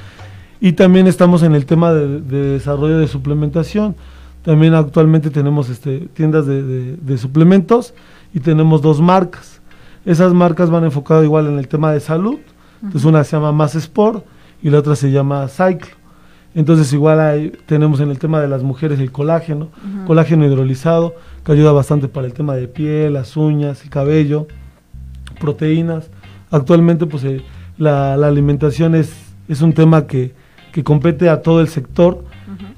Y 0.59 0.73
también 0.73 1.07
estamos 1.07 1.43
en 1.43 1.53
el 1.55 1.65
tema 1.65 1.93
de, 1.93 2.21
de 2.21 2.41
desarrollo 2.53 2.97
de 2.97 3.07
suplementación. 3.07 3.95
También 4.43 4.73
actualmente 4.73 5.29
tenemos 5.29 5.69
este, 5.69 6.07
tiendas 6.13 6.45
de, 6.47 6.63
de- 6.63 6.95
de 6.97 7.17
suplementos 7.17 7.93
y 8.33 8.39
tenemos 8.39 8.81
dos 8.81 9.01
marcas. 9.01 9.61
Esas 10.05 10.33
marcas 10.33 10.69
van 10.69 10.85
enfocadas 10.85 11.23
igual 11.25 11.47
en 11.47 11.59
el 11.59 11.67
tema 11.67 11.91
de 11.91 11.99
salud. 11.99 12.37
Entonces 12.81 13.05
una 13.05 13.23
se 13.23 13.35
llama 13.35 13.51
Más 13.51 13.75
Sport 13.75 14.25
y 14.63 14.69
la 14.69 14.79
otra 14.79 14.95
se 14.95 15.11
llama 15.11 15.47
Cyclo. 15.47 15.95
Entonces 16.55 16.91
igual 16.93 17.19
ahí 17.19 17.51
tenemos 17.67 17.99
en 17.99 18.09
el 18.09 18.17
tema 18.17 18.39
de 18.39 18.47
las 18.47 18.63
mujeres 18.63 18.99
el 18.99 19.11
colágeno, 19.11 19.67
colágeno 20.07 20.45
hidrolizado, 20.45 21.13
que 21.43 21.51
ayuda 21.51 21.71
bastante 21.71 22.07
para 22.07 22.25
el 22.25 22.33
tema 22.33 22.55
de 22.55 22.67
piel, 22.67 23.13
las 23.13 23.37
uñas, 23.37 23.83
el 23.83 23.89
cabello, 23.89 24.47
proteínas. 25.39 26.09
Actualmente 26.49 27.05
pues 27.05 27.23
eh, 27.25 27.41
la, 27.77 28.17
la 28.17 28.27
alimentación 28.27 28.95
es, 28.95 29.13
es 29.47 29.61
un 29.61 29.73
tema 29.73 30.07
que, 30.07 30.33
que 30.77 30.83
compete 30.83 31.27
a 31.27 31.41
todo 31.41 31.59
el 31.59 31.69
sector. 31.69 32.23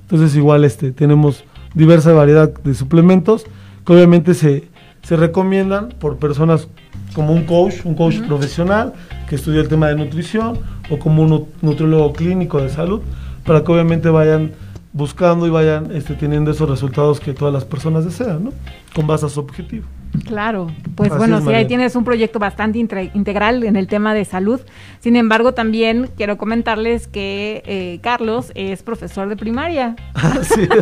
Entonces 0.03 0.33
igual 0.33 0.63
este, 0.63 0.93
tenemos 0.93 1.43
diversa 1.73 2.13
variedad 2.13 2.49
de 2.63 2.73
suplementos 2.73 3.45
que 3.85 3.91
obviamente 3.91 4.33
se, 4.35 4.69
se 5.03 5.17
recomiendan 5.17 5.89
por 5.99 6.15
personas 6.15 6.69
como 7.13 7.33
un 7.33 7.43
coach, 7.43 7.83
un 7.83 7.95
coach 7.95 8.21
profesional 8.21 8.93
que 9.27 9.35
estudia 9.35 9.59
el 9.59 9.67
tema 9.67 9.89
de 9.89 9.95
nutrición 9.97 10.59
o 10.89 10.97
como 10.97 11.23
un 11.23 11.29
nu- 11.29 11.47
nutriólogo 11.62 12.13
clínico 12.13 12.62
de 12.62 12.69
salud 12.69 13.01
para 13.45 13.65
que 13.65 13.71
obviamente 13.73 14.07
vayan 14.09 14.53
buscando 14.93 15.45
y 15.45 15.49
vayan 15.49 15.91
este, 15.93 16.13
teniendo 16.13 16.51
esos 16.51 16.69
resultados 16.69 17.19
que 17.19 17.33
todas 17.33 17.53
las 17.53 17.65
personas 17.65 18.05
desean, 18.05 18.45
¿no? 18.45 18.53
Con 18.95 19.07
base 19.07 19.25
a 19.25 19.29
su 19.29 19.41
objetivo. 19.41 19.85
Claro, 20.25 20.71
pues 20.95 21.11
Así 21.11 21.17
bueno, 21.17 21.37
es, 21.37 21.43
sí, 21.43 21.53
ahí 21.53 21.65
tienes 21.65 21.95
un 21.95 22.03
proyecto 22.03 22.39
bastante 22.39 22.79
integral 22.79 23.63
en 23.63 23.75
el 23.75 23.87
tema 23.87 24.13
de 24.13 24.25
salud. 24.25 24.59
Sin 24.99 25.15
embargo, 25.15 25.53
también 25.53 26.09
quiero 26.17 26.37
comentarles 26.37 27.07
que 27.07 27.63
eh, 27.65 27.99
Carlos 28.01 28.51
es 28.55 28.83
profesor 28.83 29.29
de 29.29 29.35
primaria. 29.35 29.95
Sí. 30.41 30.67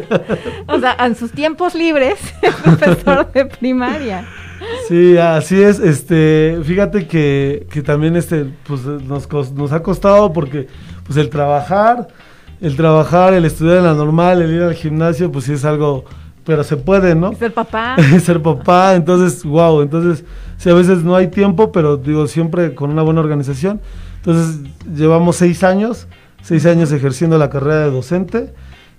O 0.68 0.80
sea, 0.80 0.96
en 1.00 1.16
sus 1.16 1.32
tiempos 1.32 1.76
libres, 1.76 2.20
es 2.42 2.56
profesor 2.56 3.32
de 3.32 3.46
primaria. 3.46 4.26
Sí, 4.88 5.18
así 5.18 5.62
es. 5.62 5.80
Este, 5.80 6.60
fíjate 6.64 7.08
que, 7.08 7.68
que 7.72 7.82
también 7.82 8.16
este, 8.16 8.46
pues 8.66 8.82
nos, 8.82 9.30
nos 9.54 9.72
ha 9.72 9.82
costado 9.82 10.34
porque, 10.34 10.68
pues 11.06 11.18
el 11.18 11.30
trabajar, 11.30 12.08
el 12.62 12.76
trabajar, 12.76 13.34
el 13.34 13.46
estudiar 13.46 13.78
en 13.78 13.84
la 13.84 13.94
normal, 13.94 14.42
el 14.42 14.54
ir 14.54 14.62
al 14.62 14.74
gimnasio, 14.74 15.32
pues 15.32 15.46
sí 15.46 15.54
es 15.54 15.66
algo, 15.66 16.06
pero 16.48 16.64
se 16.64 16.78
puede, 16.78 17.14
¿no? 17.14 17.34
Ser 17.34 17.54
papá. 17.54 17.98
Ser 18.24 18.42
papá, 18.42 18.96
entonces, 18.96 19.44
wow, 19.44 19.82
entonces, 19.82 20.24
sí, 20.56 20.70
a 20.70 20.74
veces 20.74 21.04
no 21.04 21.14
hay 21.14 21.28
tiempo, 21.28 21.74
pero 21.74 21.98
digo, 21.98 22.26
siempre 22.26 22.74
con 22.74 22.90
una 22.90 23.02
buena 23.02 23.20
organización. 23.20 23.82
Entonces, 24.16 24.62
llevamos 24.96 25.36
seis 25.36 25.62
años, 25.66 26.08
seis 26.42 26.66
años 26.66 26.94
ejerciendo 26.94 27.38
la 27.38 27.50
carrera 27.50 27.82
de 27.82 27.92
docente, 27.92 28.54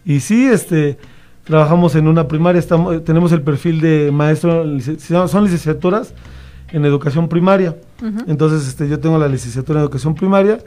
y 0.05 0.21
sí, 0.21 0.47
este, 0.47 0.99
trabajamos 1.45 1.95
en 1.95 2.07
una 2.07 2.29
primaria, 2.29 2.59
estamos, 2.59 3.03
tenemos 3.03 3.33
el 3.33 3.41
perfil 3.41 3.81
de 3.81 4.11
maestro, 4.13 4.67
son 5.27 5.45
licenciaturas 5.45 6.13
en 6.71 6.85
educación 6.85 7.31
primaria. 7.31 7.77
Entonces, 8.27 8.69
este, 8.69 8.91
yo 8.91 9.01
tengo 9.01 9.17
la 9.17 9.27
licenciatura 9.27 9.81
en 9.81 9.85
educación 9.85 10.15
primaria 10.15 10.59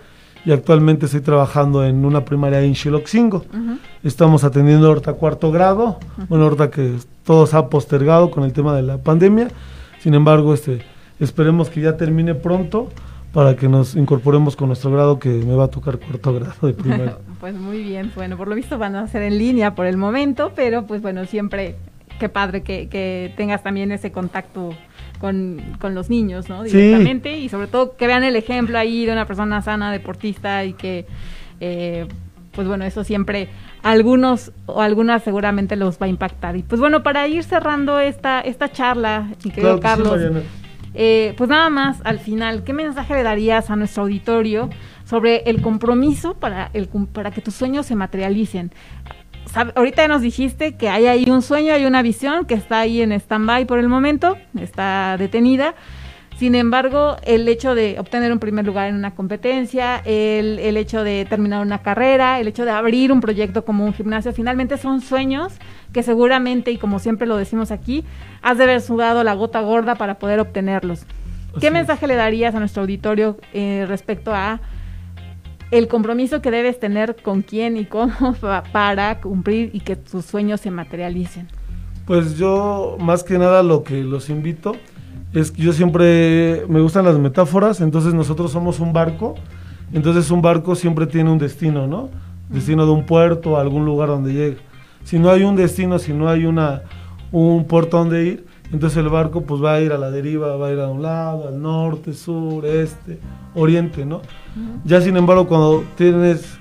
y 0.46 0.52
actualmente 0.52 1.06
estoy 1.06 1.22
trabajando 1.22 1.86
en 1.86 2.06
una 2.06 2.26
primaria 2.26 2.62
en 2.62 2.76
Xiloxingo. 2.76 3.38
Ujú. 3.38 3.78
Estamos 4.04 4.44
atendiendo 4.44 4.88
ahorita 4.88 5.14
cuarto 5.14 5.52
grado, 5.52 6.00
bueno, 6.30 6.46
ahorita 6.46 6.72
que 6.72 6.96
todo 7.24 7.46
se 7.46 7.58
ha 7.58 7.68
postergado 7.68 8.32
con 8.32 8.44
el 8.44 8.54
tema 8.54 8.76
de 8.76 8.82
la 8.82 8.98
pandemia. 8.98 9.50
Sin 10.00 10.14
embargo, 10.14 10.54
este, 10.54 10.82
esperemos 11.20 11.70
que 11.70 11.82
ya 11.82 11.96
termine 11.98 12.34
pronto 12.34 12.90
para 13.34 13.56
que 13.56 13.70
nos 13.70 13.96
incorporemos 13.96 14.56
con 14.56 14.68
nuestro 14.68 14.92
grado 14.92 15.20
que 15.20 15.30
me 15.30 15.56
va 15.56 15.66
a 15.66 15.68
tocar 15.70 16.00
cuarto 16.00 16.34
grado 16.34 16.68
de 16.68 16.74
primaria. 16.74 17.18
Pues 17.42 17.56
muy 17.56 17.82
bien, 17.82 18.12
bueno, 18.14 18.38
por 18.38 18.48
lo 18.48 18.54
visto 18.54 18.78
van 18.78 18.96
a 18.96 19.08
ser 19.08 19.24
en 19.24 19.40
línea 19.40 19.74
por 19.74 19.88
el 19.88 19.98
momento, 19.98 20.52
pero 20.56 20.86
pues 20.86 21.02
bueno, 21.02 21.26
siempre 21.26 21.76
qué 22.20 22.30
padre 22.30 22.62
que, 22.62 22.88
que 22.88 23.34
tengas 23.36 23.64
también 23.64 23.92
ese 23.92 24.12
contacto 24.12 24.76
con, 25.22 25.62
con 25.80 25.94
los 25.94 26.10
niños, 26.10 26.50
¿no? 26.50 26.66
Sí. 26.66 26.76
Directamente 26.76 27.38
y 27.38 27.48
sobre 27.48 27.68
todo 27.68 27.96
que 27.96 28.08
vean 28.08 28.24
el 28.24 28.36
ejemplo 28.36 28.80
ahí 28.80 29.06
de 29.06 29.12
una 29.12 29.28
persona 29.28 29.62
sana, 29.62 29.92
deportista 29.92 30.66
y 30.66 30.74
que, 30.74 31.06
eh, 31.60 32.08
pues 32.52 32.68
bueno, 32.68 32.84
eso 32.86 33.04
siempre 33.04 33.48
algunos 33.84 34.52
o 34.66 34.82
algunas 34.82 35.24
seguramente 35.24 35.76
los 35.76 36.02
va 36.02 36.08
a 36.08 36.10
impactar. 36.10 36.58
Y 36.58 36.64
pues 36.64 36.82
bueno, 36.82 37.04
para 37.04 37.28
ir 37.28 37.44
cerrando 37.44 38.00
esta, 38.00 38.42
esta 38.42 38.72
charla, 38.72 39.30
mi 39.46 39.52
querido 39.52 39.80
Claro 39.80 40.04
que 40.04 40.10
sí, 40.10 40.20
Carlos, 40.20 40.44
eh, 40.96 41.36
pues 41.38 41.50
nada 41.50 41.70
más, 41.70 42.02
al 42.04 42.18
final, 42.18 42.64
¿qué 42.64 42.74
mensaje 42.74 43.14
le 43.14 43.22
darías 43.24 43.70
a 43.70 43.76
nuestro 43.76 44.04
auditorio 44.04 44.72
sobre 45.06 45.44
el 45.46 45.62
compromiso 45.62 46.34
para, 46.34 46.72
el, 46.74 46.90
para 47.14 47.30
que 47.30 47.42
tus 47.42 47.54
sueños 47.54 47.86
se 47.86 47.96
materialicen? 47.96 48.72
Sab- 49.54 49.74
ahorita 49.76 50.08
nos 50.08 50.22
dijiste 50.22 50.76
que 50.76 50.88
hay 50.90 51.08
ahí 51.08 51.30
un 51.30 51.42
sueño, 51.42 51.74
hay 51.74 51.86
una 51.86 52.02
visión 52.02 52.46
que 52.46 52.54
está 52.54 52.80
ahí 52.80 53.02
en 53.02 53.12
stand-by 53.12 53.66
por 53.66 53.80
el 53.80 53.90
momento, 53.90 54.38
está 54.60 55.18
detenida. 55.18 55.76
Sin 56.38 56.56
embargo, 56.56 57.18
el 57.24 57.48
hecho 57.48 57.76
de 57.76 57.98
obtener 58.00 58.32
un 58.32 58.40
primer 58.40 58.66
lugar 58.66 58.88
en 58.90 58.96
una 58.96 59.12
competencia, 59.14 59.98
el, 60.06 60.58
el 60.58 60.76
hecho 60.78 61.04
de 61.04 61.26
terminar 61.26 61.62
una 61.64 61.80
carrera, 61.84 62.40
el 62.40 62.48
hecho 62.48 62.66
de 62.66 62.72
abrir 62.72 63.12
un 63.12 63.22
proyecto 63.22 63.64
como 63.64 63.86
un 63.86 63.94
gimnasio, 63.94 64.34
finalmente 64.34 64.78
son 64.78 65.02
sueños 65.02 65.54
que 65.94 66.02
seguramente, 66.02 66.72
y 66.72 66.78
como 66.78 66.98
siempre 66.98 67.28
lo 67.28 67.38
decimos 67.38 67.70
aquí, 67.70 68.06
has 68.42 68.58
de 68.58 68.64
haber 68.64 68.82
sudado 68.82 69.24
la 69.24 69.34
gota 69.34 69.60
gorda 69.62 69.96
para 69.96 70.16
poder 70.16 70.40
obtenerlos. 70.40 71.06
¿Qué 71.60 71.68
es. 71.68 71.74
mensaje 71.74 72.08
le 72.08 72.16
darías 72.16 72.56
a 72.56 72.60
nuestro 72.60 72.82
auditorio 72.84 73.38
eh, 73.54 73.86
respecto 73.88 74.34
a 74.34 74.62
el 75.72 75.88
compromiso 75.88 76.42
que 76.42 76.52
debes 76.52 76.80
tener 76.80 77.16
con 77.22 77.42
quién 77.42 77.78
y 77.78 77.86
cómo 77.86 78.34
pa- 78.42 78.64
para 78.72 79.20
cumplir 79.22 79.72
y 79.74 79.80
que 79.80 79.96
tus 79.96 80.26
sueños 80.26 80.62
se 80.62 80.72
materialicen? 80.72 81.48
Pues 82.06 82.38
yo, 82.38 82.98
más 83.00 83.24
que 83.24 83.38
nada, 83.38 83.64
lo 83.64 83.84
que 83.84 84.04
los 84.04 84.30
invito 84.30 84.76
es 85.34 85.52
que 85.52 85.62
yo 85.62 85.72
siempre 85.74 86.64
me 86.68 86.82
gustan 86.82 87.06
las 87.06 87.18
metáforas, 87.18 87.80
entonces 87.80 88.14
nosotros 88.14 88.52
somos 88.52 88.80
un 88.80 88.92
barco, 88.92 89.36
entonces 89.94 90.30
un 90.30 90.42
barco 90.42 90.76
siempre 90.76 91.08
tiene 91.08 91.30
un 91.32 91.38
destino, 91.38 91.88
¿no? 91.88 92.10
Destino 92.50 92.86
de 92.86 92.92
un 92.92 93.06
puerto, 93.06 93.56
a 93.56 93.62
algún 93.62 93.86
lugar 93.86 94.10
donde 94.10 94.34
llegue. 94.34 94.58
Si 95.06 95.20
no 95.20 95.30
hay 95.30 95.44
un 95.44 95.56
destino, 95.56 96.00
si 96.00 96.12
no 96.14 96.28
hay 96.30 96.46
una 96.46 96.82
un 97.32 97.64
puerto 97.64 97.98
donde 97.98 98.26
ir, 98.26 98.46
entonces 98.74 98.98
el 98.98 99.08
barco 99.08 99.42
pues 99.44 99.64
va 99.64 99.76
a 99.76 99.82
ir 99.82 99.94
a 99.94 99.98
la 99.98 100.12
deriva, 100.12 100.58
va 100.58 100.68
a 100.68 100.74
ir 100.74 100.80
a 100.80 100.88
un 100.90 101.02
lado, 101.02 101.48
al 101.48 101.62
norte, 101.62 102.12
sur, 102.14 102.66
este, 102.66 103.20
oriente, 103.56 104.06
¿no? 104.06 104.22
Ya 104.84 105.02
sin 105.02 105.18
embargo, 105.18 105.48
cuando 105.48 105.84
tienes 105.96 106.58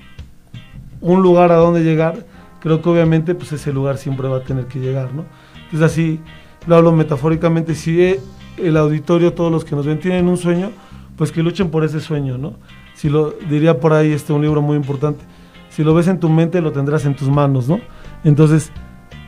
un 1.01 1.21
lugar 1.21 1.51
a 1.51 1.55
donde 1.55 1.83
llegar, 1.83 2.25
creo 2.59 2.81
que 2.81 2.89
obviamente 2.89 3.35
pues 3.35 3.51
ese 3.51 3.73
lugar 3.73 3.97
siempre 3.97 4.27
va 4.27 4.37
a 4.37 4.43
tener 4.43 4.65
que 4.65 4.79
llegar, 4.79 5.13
¿no? 5.13 5.25
Entonces 5.65 5.91
así, 5.91 6.19
lo 6.67 6.75
hablo 6.75 6.91
metafóricamente, 6.91 7.75
si 7.75 8.01
eh, 8.01 8.19
el 8.57 8.77
auditorio, 8.77 9.33
todos 9.33 9.51
los 9.51 9.65
que 9.65 9.75
nos 9.75 9.85
ven 9.85 9.99
tienen 9.99 10.27
un 10.27 10.37
sueño, 10.37 10.71
pues 11.17 11.31
que 11.31 11.43
luchen 11.43 11.69
por 11.69 11.83
ese 11.83 11.99
sueño, 11.99 12.37
¿no? 12.37 12.53
Si 12.93 13.09
lo 13.09 13.31
diría 13.49 13.79
por 13.79 13.93
ahí 13.93 14.11
este 14.11 14.33
un 14.33 14.41
libro 14.41 14.61
muy 14.61 14.77
importante, 14.77 15.23
si 15.69 15.83
lo 15.83 15.93
ves 15.93 16.07
en 16.07 16.19
tu 16.19 16.29
mente 16.29 16.61
lo 16.61 16.71
tendrás 16.71 17.05
en 17.05 17.15
tus 17.15 17.29
manos, 17.29 17.67
¿no? 17.67 17.79
Entonces, 18.23 18.71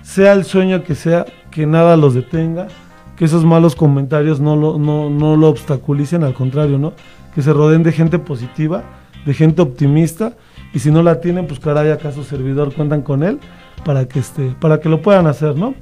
sea 0.02 0.34
el 0.34 0.44
sueño 0.44 0.84
que 0.84 0.96
sea, 0.96 1.26
que 1.50 1.66
nada 1.66 1.98
los 1.98 2.14
detenga, 2.14 2.68
que 3.16 3.26
esos 3.26 3.46
malos 3.46 3.76
comentarios 3.76 4.40
no 4.40 4.56
lo, 4.56 4.78
no, 4.78 5.10
no 5.10 5.36
lo 5.36 5.50
obstaculicen, 5.50 6.24
al 6.24 6.34
contrario, 6.34 6.78
¿no? 6.78 6.94
Que 7.36 7.42
se 7.42 7.52
rodeen 7.54 7.84
de 7.84 7.92
gente 7.92 8.20
positiva, 8.20 8.84
de 9.26 9.34
gente 9.34 9.62
optimista, 9.62 10.34
y 10.74 10.80
si 10.80 10.92
no 10.92 11.04
la 11.04 11.22
tienen, 11.22 11.48
pues 11.48 11.60
caray, 11.60 11.92
acá 11.92 12.12
su 12.12 12.24
servidor 12.24 12.74
cuentan 12.74 13.02
con 13.04 13.24
él 13.24 13.40
para 13.86 14.08
que 14.08 14.20
este, 14.20 14.56
para 14.60 14.80
que 14.80 14.90
lo 14.90 15.02
puedan 15.02 15.28
hacer, 15.28 15.56
¿no? 15.58 15.76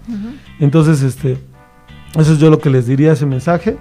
Entonces, 0.60 1.02
este, 1.02 1.38
eso 2.18 2.34
es 2.34 2.40
yo 2.40 2.50
lo 2.50 2.60
que 2.60 2.70
les 2.70 2.88
diría 2.88 3.14
ese 3.14 3.26
mensaje. 3.26 3.78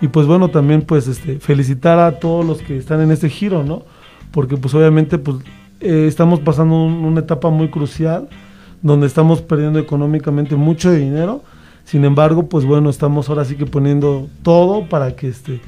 Y 0.00 0.08
pues 0.08 0.26
bueno, 0.26 0.48
también 0.48 0.82
pues 0.82 1.06
este, 1.08 1.38
felicitar 1.38 1.98
a 1.98 2.18
todos 2.18 2.44
los 2.44 2.60
que 2.62 2.76
están 2.76 3.00
en 3.00 3.10
este 3.12 3.28
giro, 3.28 3.62
¿no? 3.64 3.82
Porque 4.32 4.56
pues 4.56 4.74
obviamente 4.74 5.16
pues 5.18 5.36
eh, 5.80 6.06
estamos 6.08 6.40
pasando 6.40 6.74
un- 6.74 7.04
una 7.04 7.20
etapa 7.20 7.50
muy 7.50 7.68
crucial 7.68 8.28
donde 8.82 9.06
estamos 9.06 9.42
perdiendo 9.42 9.78
económicamente 9.78 10.56
mucho 10.56 10.90
dinero. 10.92 11.42
Sin 11.84 12.04
embargo, 12.04 12.48
pues 12.48 12.64
bueno, 12.64 12.90
estamos 12.90 13.28
ahora 13.28 13.44
sí 13.44 13.54
que 13.56 13.66
poniendo 13.66 14.28
todo 14.42 14.88
para 14.88 15.14
que 15.14 15.28
este, 15.28 15.60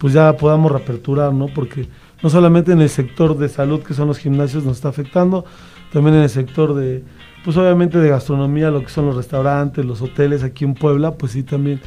pues 0.00 0.14
ya 0.14 0.34
podamos 0.34 0.72
reaperturar, 0.72 1.34
¿no? 1.34 1.46
Porque 1.48 1.86
no 2.22 2.30
solamente 2.30 2.72
en 2.72 2.80
el 2.80 2.88
sector 2.88 3.36
de 3.36 3.50
salud, 3.50 3.82
que 3.82 3.92
son 3.92 4.08
los 4.08 4.16
gimnasios, 4.16 4.64
nos 4.64 4.76
está 4.76 4.88
afectando, 4.88 5.44
también 5.92 6.16
en 6.16 6.22
el 6.22 6.30
sector 6.30 6.74
de, 6.74 7.04
pues 7.44 7.54
obviamente 7.58 7.98
de 7.98 8.08
gastronomía, 8.08 8.70
lo 8.70 8.80
que 8.82 8.88
son 8.88 9.04
los 9.04 9.14
restaurantes, 9.14 9.84
los 9.84 10.00
hoteles 10.00 10.42
aquí 10.42 10.64
en 10.64 10.72
Puebla, 10.72 11.12
pues 11.12 11.32
sí 11.32 11.42
también 11.42 11.82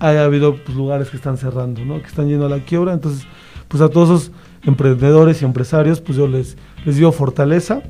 ha 0.00 0.08
habido 0.24 0.56
pues, 0.56 0.74
lugares 0.74 1.10
que 1.10 1.18
están 1.18 1.36
cerrando, 1.36 1.84
¿no? 1.84 2.00
Que 2.00 2.06
están 2.06 2.28
yendo 2.28 2.46
a 2.46 2.48
la 2.48 2.60
quiebra. 2.60 2.94
Entonces, 2.94 3.26
pues 3.68 3.82
a 3.82 3.90
todos 3.90 4.08
esos 4.08 4.32
emprendedores 4.62 5.42
y 5.42 5.44
empresarios, 5.44 6.00
pues 6.00 6.16
yo 6.16 6.26
les, 6.26 6.56
les 6.86 6.96
digo 6.96 7.12
fortaleza, 7.12 7.82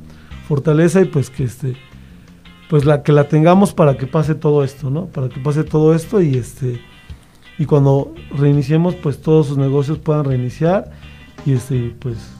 fortaleza 0.49 1.01
y 1.01 1.05
pues 1.05 1.29
que 1.29 1.45
este, 1.45 1.77
pues 2.69 2.83
la 2.83 3.03
que 3.03 3.13
la 3.13 3.29
tengamos 3.29 3.73
para 3.73 3.95
que 3.95 4.05
pase 4.05 4.35
todo 4.35 4.65
esto, 4.65 4.89
¿no? 4.89 5.05
Para 5.05 5.29
que 5.29 5.39
pase 5.39 5.63
todo 5.63 5.95
esto 5.95 6.21
y 6.21 6.35
este 6.35 6.81
y 7.57 7.65
cuando 7.65 8.13
reiniciemos, 8.31 8.95
pues 8.95 9.21
todos 9.21 9.47
sus 9.47 9.57
negocios 9.57 9.99
puedan 9.99 10.25
reiniciar 10.25 10.91
y 11.45 11.53
este 11.53 11.95
pues 11.99 12.31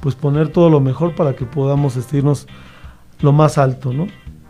pues 0.00 0.16
poner 0.16 0.48
todo 0.48 0.68
lo 0.68 0.80
mejor 0.80 1.14
para 1.14 1.36
que 1.36 1.44
podamos 1.44 1.96
este, 1.96 2.18
irnos 2.18 2.48
lo 3.20 3.32
más 3.32 3.56
alto, 3.56 3.92
¿no? 3.92 4.08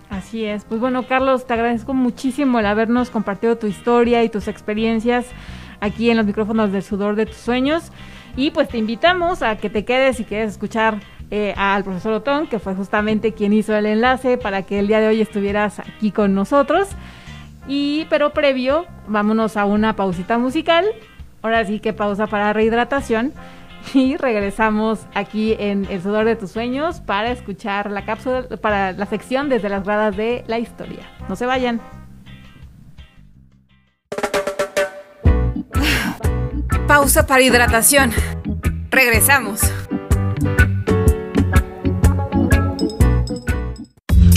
Así 0.08 0.44
es. 0.44 0.64
Pues 0.64 0.80
bueno, 0.80 1.06
Carlos, 1.06 1.46
te 1.46 1.52
agradezco 1.52 1.92
muchísimo 1.92 2.58
el 2.58 2.66
habernos 2.66 3.10
compartido 3.10 3.56
tu 3.56 3.66
historia 3.66 4.24
y 4.24 4.30
tus 4.30 4.48
experiencias 4.48 5.26
aquí 5.80 6.10
en 6.10 6.16
los 6.16 6.24
micrófonos 6.24 6.72
del 6.72 6.82
sudor 6.82 7.16
de 7.16 7.26
tus 7.26 7.36
sueños. 7.36 7.92
Y 8.34 8.50
pues 8.50 8.68
te 8.68 8.78
invitamos 8.78 9.42
a 9.42 9.56
que 9.56 9.68
te 9.68 9.84
quedes 9.84 10.20
y 10.20 10.24
quieres 10.24 10.52
escuchar 10.52 11.00
eh, 11.30 11.54
al 11.56 11.84
profesor 11.84 12.14
Otón, 12.14 12.46
que 12.46 12.58
fue 12.58 12.74
justamente 12.74 13.32
quien 13.32 13.52
hizo 13.52 13.74
el 13.74 13.86
enlace 13.86 14.38
para 14.38 14.62
que 14.62 14.78
el 14.78 14.86
día 14.86 15.00
de 15.00 15.08
hoy 15.08 15.20
estuvieras 15.20 15.80
aquí 15.80 16.10
con 16.12 16.34
nosotros. 16.34 16.88
Y 17.66 18.06
pero 18.10 18.32
previo, 18.32 18.86
vámonos 19.06 19.56
a 19.56 19.64
una 19.64 19.94
pausita 19.94 20.38
musical. 20.38 20.86
Ahora 21.42 21.64
sí 21.64 21.80
que 21.80 21.92
pausa 21.92 22.26
para 22.26 22.52
rehidratación. 22.52 23.32
Y 23.94 24.16
regresamos 24.16 25.00
aquí 25.12 25.56
en 25.58 25.86
El 25.90 26.00
sudor 26.00 26.24
de 26.24 26.36
tus 26.36 26.52
sueños 26.52 27.00
para 27.00 27.32
escuchar 27.32 27.90
la 27.90 28.04
cápsula, 28.04 28.44
para 28.60 28.92
la 28.92 29.06
sección 29.06 29.48
desde 29.48 29.68
las 29.68 29.82
gradas 29.82 30.16
de 30.16 30.44
la 30.46 30.60
historia. 30.60 31.02
No 31.28 31.34
se 31.34 31.46
vayan. 31.46 31.80
Pausa 36.86 37.26
para 37.26 37.42
hidratación. 37.42 38.12
Regresamos. 38.90 39.62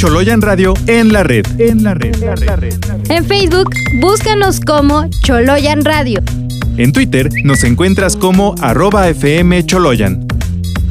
Choloyan 0.05 0.41
Radio 0.43 0.75
en 0.85 1.11
la 1.11 1.23
red. 1.23 1.47
En 1.59 1.83
la 1.83 1.95
red. 1.95 2.13
En, 2.21 2.45
la 2.45 2.55
red. 2.55 2.75
en 3.09 3.25
Facebook, 3.25 3.71
búscanos 3.99 4.59
como 4.59 5.09
Choloyan 5.23 5.83
Radio. 5.83 6.21
En 6.77 6.93
Twitter 6.93 7.27
nos 7.43 7.63
encuentras 7.63 8.15
como 8.15 8.53
arroba 8.61 9.09
FM 9.09 9.65
Choloyan. 9.65 10.27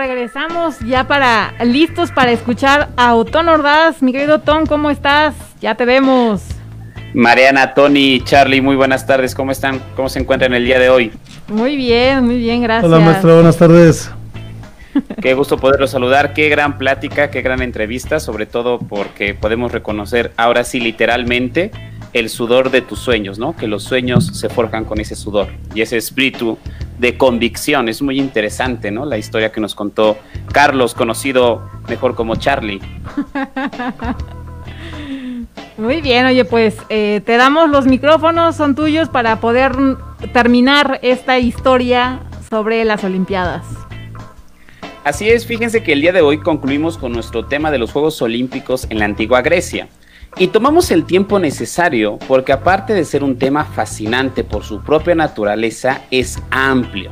Regresamos 0.00 0.78
ya 0.80 1.06
para 1.06 1.52
listos 1.62 2.10
para 2.10 2.32
escuchar 2.32 2.88
a 2.96 3.14
Otón 3.14 3.50
Ordaz. 3.50 4.00
Mi 4.02 4.12
querido 4.12 4.36
Otón, 4.36 4.64
¿cómo 4.64 4.88
estás? 4.88 5.34
Ya 5.60 5.74
te 5.74 5.84
vemos. 5.84 6.40
Mariana, 7.12 7.74
Tony, 7.74 8.22
Charlie, 8.24 8.62
muy 8.62 8.76
buenas 8.76 9.06
tardes. 9.06 9.34
¿Cómo 9.34 9.52
están? 9.52 9.78
¿Cómo 9.96 10.08
se 10.08 10.20
encuentran 10.20 10.54
el 10.54 10.64
día 10.64 10.78
de 10.78 10.88
hoy? 10.88 11.12
Muy 11.48 11.76
bien, 11.76 12.24
muy 12.24 12.38
bien, 12.38 12.62
gracias. 12.62 12.90
Hola 12.90 13.04
maestra, 13.04 13.34
buenas 13.34 13.58
tardes. 13.58 14.10
Qué 15.20 15.34
gusto 15.34 15.58
poderlos 15.58 15.90
saludar, 15.90 16.32
qué 16.32 16.48
gran 16.48 16.78
plática, 16.78 17.30
qué 17.30 17.42
gran 17.42 17.60
entrevista, 17.60 18.18
sobre 18.20 18.46
todo 18.46 18.78
porque 18.78 19.34
podemos 19.34 19.70
reconocer 19.70 20.32
ahora 20.36 20.64
sí 20.64 20.80
literalmente 20.80 21.70
el 22.12 22.28
sudor 22.28 22.70
de 22.70 22.80
tus 22.80 22.98
sueños, 22.98 23.38
¿no? 23.38 23.54
Que 23.54 23.68
los 23.68 23.84
sueños 23.84 24.26
se 24.32 24.48
forjan 24.48 24.84
con 24.84 24.98
ese 24.98 25.14
sudor 25.14 25.48
y 25.74 25.82
ese 25.82 25.96
espíritu 25.96 26.58
de 27.00 27.16
convicción. 27.16 27.88
Es 27.88 28.02
muy 28.02 28.20
interesante, 28.20 28.90
¿no? 28.90 29.06
La 29.06 29.16
historia 29.16 29.50
que 29.50 29.60
nos 29.60 29.74
contó 29.74 30.18
Carlos, 30.52 30.94
conocido 30.94 31.62
mejor 31.88 32.14
como 32.14 32.36
Charlie. 32.36 32.80
Muy 35.78 36.02
bien, 36.02 36.26
oye, 36.26 36.44
pues 36.44 36.76
eh, 36.90 37.22
te 37.24 37.38
damos 37.38 37.70
los 37.70 37.86
micrófonos, 37.86 38.54
son 38.54 38.74
tuyos 38.74 39.08
para 39.08 39.40
poder 39.40 39.72
terminar 40.34 41.00
esta 41.02 41.38
historia 41.38 42.20
sobre 42.50 42.84
las 42.84 43.02
Olimpiadas. 43.02 43.64
Así 45.04 45.30
es, 45.30 45.46
fíjense 45.46 45.82
que 45.82 45.94
el 45.94 46.02
día 46.02 46.12
de 46.12 46.20
hoy 46.20 46.38
concluimos 46.38 46.98
con 46.98 47.12
nuestro 47.12 47.46
tema 47.46 47.70
de 47.70 47.78
los 47.78 47.92
Juegos 47.92 48.20
Olímpicos 48.20 48.86
en 48.90 48.98
la 48.98 49.06
antigua 49.06 49.40
Grecia. 49.40 49.88
Y 50.36 50.48
tomamos 50.48 50.90
el 50.90 51.04
tiempo 51.04 51.38
necesario 51.38 52.18
porque 52.26 52.52
aparte 52.52 52.94
de 52.94 53.04
ser 53.04 53.22
un 53.22 53.38
tema 53.38 53.64
fascinante 53.64 54.44
por 54.44 54.64
su 54.64 54.80
propia 54.82 55.14
naturaleza, 55.14 56.02
es 56.10 56.38
amplio. 56.50 57.10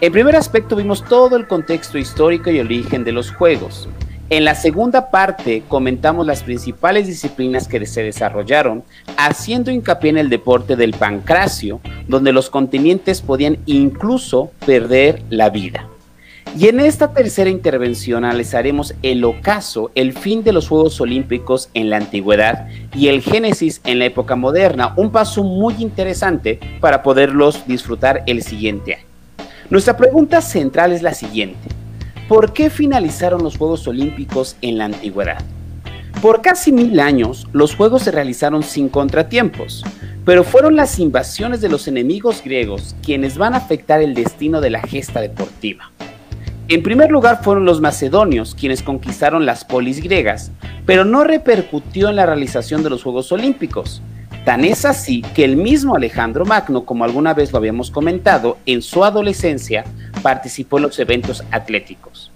En 0.00 0.12
primer 0.12 0.34
aspecto 0.34 0.76
vimos 0.76 1.04
todo 1.04 1.36
el 1.36 1.46
contexto 1.46 1.98
histórico 1.98 2.50
y 2.50 2.58
origen 2.58 3.04
de 3.04 3.12
los 3.12 3.30
Juegos. 3.30 3.88
En 4.30 4.44
la 4.44 4.54
segunda 4.54 5.10
parte 5.10 5.64
comentamos 5.68 6.24
las 6.24 6.42
principales 6.42 7.06
disciplinas 7.06 7.66
que 7.68 7.84
se 7.84 8.02
desarrollaron, 8.02 8.84
haciendo 9.16 9.70
hincapié 9.70 10.10
en 10.10 10.18
el 10.18 10.30
deporte 10.30 10.76
del 10.76 10.92
pancracio, 10.92 11.80
donde 12.06 12.32
los 12.32 12.48
contendientes 12.48 13.22
podían 13.22 13.58
incluso 13.66 14.52
perder 14.64 15.22
la 15.30 15.50
vida. 15.50 15.88
Y 16.58 16.66
en 16.66 16.80
esta 16.80 17.12
tercera 17.12 17.48
intervención 17.48 18.24
analizaremos 18.24 18.94
el 19.02 19.24
ocaso, 19.24 19.92
el 19.94 20.12
fin 20.12 20.42
de 20.42 20.52
los 20.52 20.68
Juegos 20.68 21.00
Olímpicos 21.00 21.70
en 21.74 21.90
la 21.90 21.96
antigüedad 21.96 22.66
y 22.94 23.06
el 23.06 23.22
génesis 23.22 23.80
en 23.84 24.00
la 24.00 24.06
época 24.06 24.34
moderna, 24.34 24.92
un 24.96 25.12
paso 25.12 25.44
muy 25.44 25.74
interesante 25.78 26.58
para 26.80 27.04
poderlos 27.04 27.66
disfrutar 27.66 28.24
el 28.26 28.42
siguiente 28.42 28.94
año. 28.96 29.04
Nuestra 29.70 29.96
pregunta 29.96 30.40
central 30.40 30.90
es 30.92 31.02
la 31.02 31.14
siguiente. 31.14 31.68
¿Por 32.28 32.52
qué 32.52 32.68
finalizaron 32.68 33.44
los 33.44 33.56
Juegos 33.56 33.86
Olímpicos 33.86 34.56
en 34.60 34.78
la 34.78 34.86
antigüedad? 34.86 35.38
Por 36.20 36.42
casi 36.42 36.72
mil 36.72 36.98
años, 36.98 37.46
los 37.52 37.76
Juegos 37.76 38.02
se 38.02 38.10
realizaron 38.10 38.64
sin 38.64 38.88
contratiempos, 38.88 39.84
pero 40.24 40.42
fueron 40.42 40.74
las 40.74 40.98
invasiones 40.98 41.60
de 41.60 41.68
los 41.68 41.86
enemigos 41.86 42.42
griegos 42.44 42.96
quienes 43.02 43.38
van 43.38 43.54
a 43.54 43.58
afectar 43.58 44.02
el 44.02 44.14
destino 44.14 44.60
de 44.60 44.70
la 44.70 44.82
gesta 44.82 45.20
deportiva. 45.20 45.92
En 46.70 46.84
primer 46.84 47.10
lugar 47.10 47.42
fueron 47.42 47.64
los 47.64 47.80
macedonios 47.80 48.54
quienes 48.54 48.84
conquistaron 48.84 49.44
las 49.44 49.64
polis 49.64 50.00
griegas, 50.00 50.52
pero 50.86 51.04
no 51.04 51.24
repercutió 51.24 52.08
en 52.08 52.14
la 52.14 52.26
realización 52.26 52.84
de 52.84 52.90
los 52.90 53.02
Juegos 53.02 53.32
Olímpicos. 53.32 54.00
Tan 54.44 54.64
es 54.64 54.84
así 54.84 55.22
que 55.34 55.44
el 55.44 55.56
mismo 55.56 55.96
Alejandro 55.96 56.44
Magno, 56.44 56.84
como 56.84 57.02
alguna 57.02 57.34
vez 57.34 57.50
lo 57.50 57.58
habíamos 57.58 57.90
comentado, 57.90 58.56
en 58.66 58.82
su 58.82 59.02
adolescencia 59.02 59.82
participó 60.22 60.76
en 60.76 60.84
los 60.84 60.98
eventos 61.00 61.42
atléticos. 61.50 62.30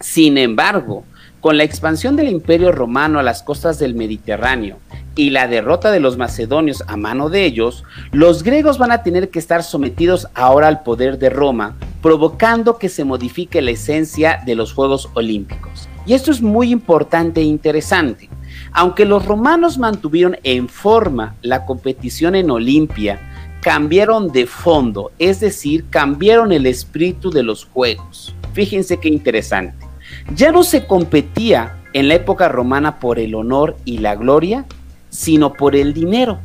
Sin 0.00 0.38
embargo, 0.38 1.04
con 1.40 1.56
la 1.56 1.64
expansión 1.64 2.16
del 2.16 2.28
imperio 2.28 2.70
romano 2.70 3.18
a 3.18 3.22
las 3.22 3.42
costas 3.42 3.78
del 3.78 3.94
Mediterráneo 3.94 4.78
y 5.16 5.30
la 5.30 5.48
derrota 5.48 5.90
de 5.90 6.00
los 6.00 6.16
macedonios 6.16 6.84
a 6.86 6.96
mano 6.96 7.30
de 7.30 7.44
ellos, 7.44 7.84
los 8.12 8.42
griegos 8.42 8.78
van 8.78 8.92
a 8.92 9.02
tener 9.02 9.30
que 9.30 9.38
estar 9.38 9.62
sometidos 9.62 10.28
ahora 10.34 10.68
al 10.68 10.82
poder 10.82 11.18
de 11.18 11.30
Roma, 11.30 11.76
provocando 12.02 12.78
que 12.78 12.88
se 12.88 13.04
modifique 13.04 13.62
la 13.62 13.72
esencia 13.72 14.42
de 14.44 14.54
los 14.54 14.72
Juegos 14.72 15.08
Olímpicos. 15.14 15.88
Y 16.06 16.14
esto 16.14 16.30
es 16.30 16.42
muy 16.42 16.70
importante 16.70 17.40
e 17.40 17.44
interesante. 17.44 18.28
Aunque 18.72 19.04
los 19.04 19.24
romanos 19.24 19.78
mantuvieron 19.78 20.36
en 20.42 20.68
forma 20.68 21.34
la 21.42 21.66
competición 21.66 22.34
en 22.34 22.50
Olimpia, 22.50 23.20
cambiaron 23.62 24.28
de 24.28 24.46
fondo, 24.46 25.12
es 25.18 25.40
decir, 25.40 25.84
cambiaron 25.90 26.52
el 26.52 26.66
espíritu 26.66 27.30
de 27.30 27.42
los 27.42 27.64
Juegos. 27.64 28.34
Fíjense 28.54 28.98
qué 28.98 29.08
interesante. 29.08 29.89
Ya 30.34 30.52
no 30.52 30.62
se 30.62 30.86
competía 30.86 31.76
en 31.92 32.06
la 32.06 32.14
época 32.14 32.48
romana 32.48 33.00
por 33.00 33.18
el 33.18 33.34
honor 33.34 33.76
y 33.84 33.98
la 33.98 34.14
gloria, 34.14 34.64
sino 35.08 35.52
por 35.54 35.74
el 35.74 35.92
dinero, 35.92 36.38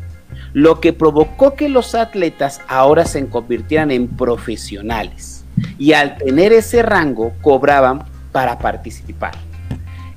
lo 0.54 0.80
que 0.82 0.92
provocó 0.92 1.54
que 1.54 1.70
los 1.70 1.94
atletas 1.94 2.62
ahora 2.68 3.06
se 3.06 3.28
convirtieran 3.28 3.92
en 3.92 4.08
profesionales 4.08 5.46
y 5.78 5.94
al 5.94 6.18
tener 6.18 6.52
ese 6.52 6.82
rango 6.82 7.34
cobraban 7.42 8.04
para 8.32 8.58
participar. 8.58 9.34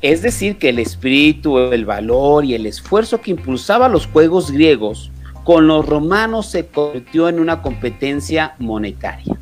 Es 0.01 0.23
decir, 0.23 0.57
que 0.57 0.71
el 0.71 0.79
espíritu, 0.79 1.59
el 1.59 1.85
valor 1.85 2.45
y 2.45 2.55
el 2.55 2.67
esfuerzo 2.67 3.21
que 3.21 3.33
impulsaba 3.33 3.89
los 3.89 4.07
juegos 4.07 4.51
griegos 4.51 5.11
con 5.45 5.67
los 5.67 5.85
romanos 5.85 6.47
se 6.47 6.67
convirtió 6.67 7.29
en 7.29 7.39
una 7.39 7.61
competencia 7.61 8.55
monetaria. 8.59 9.37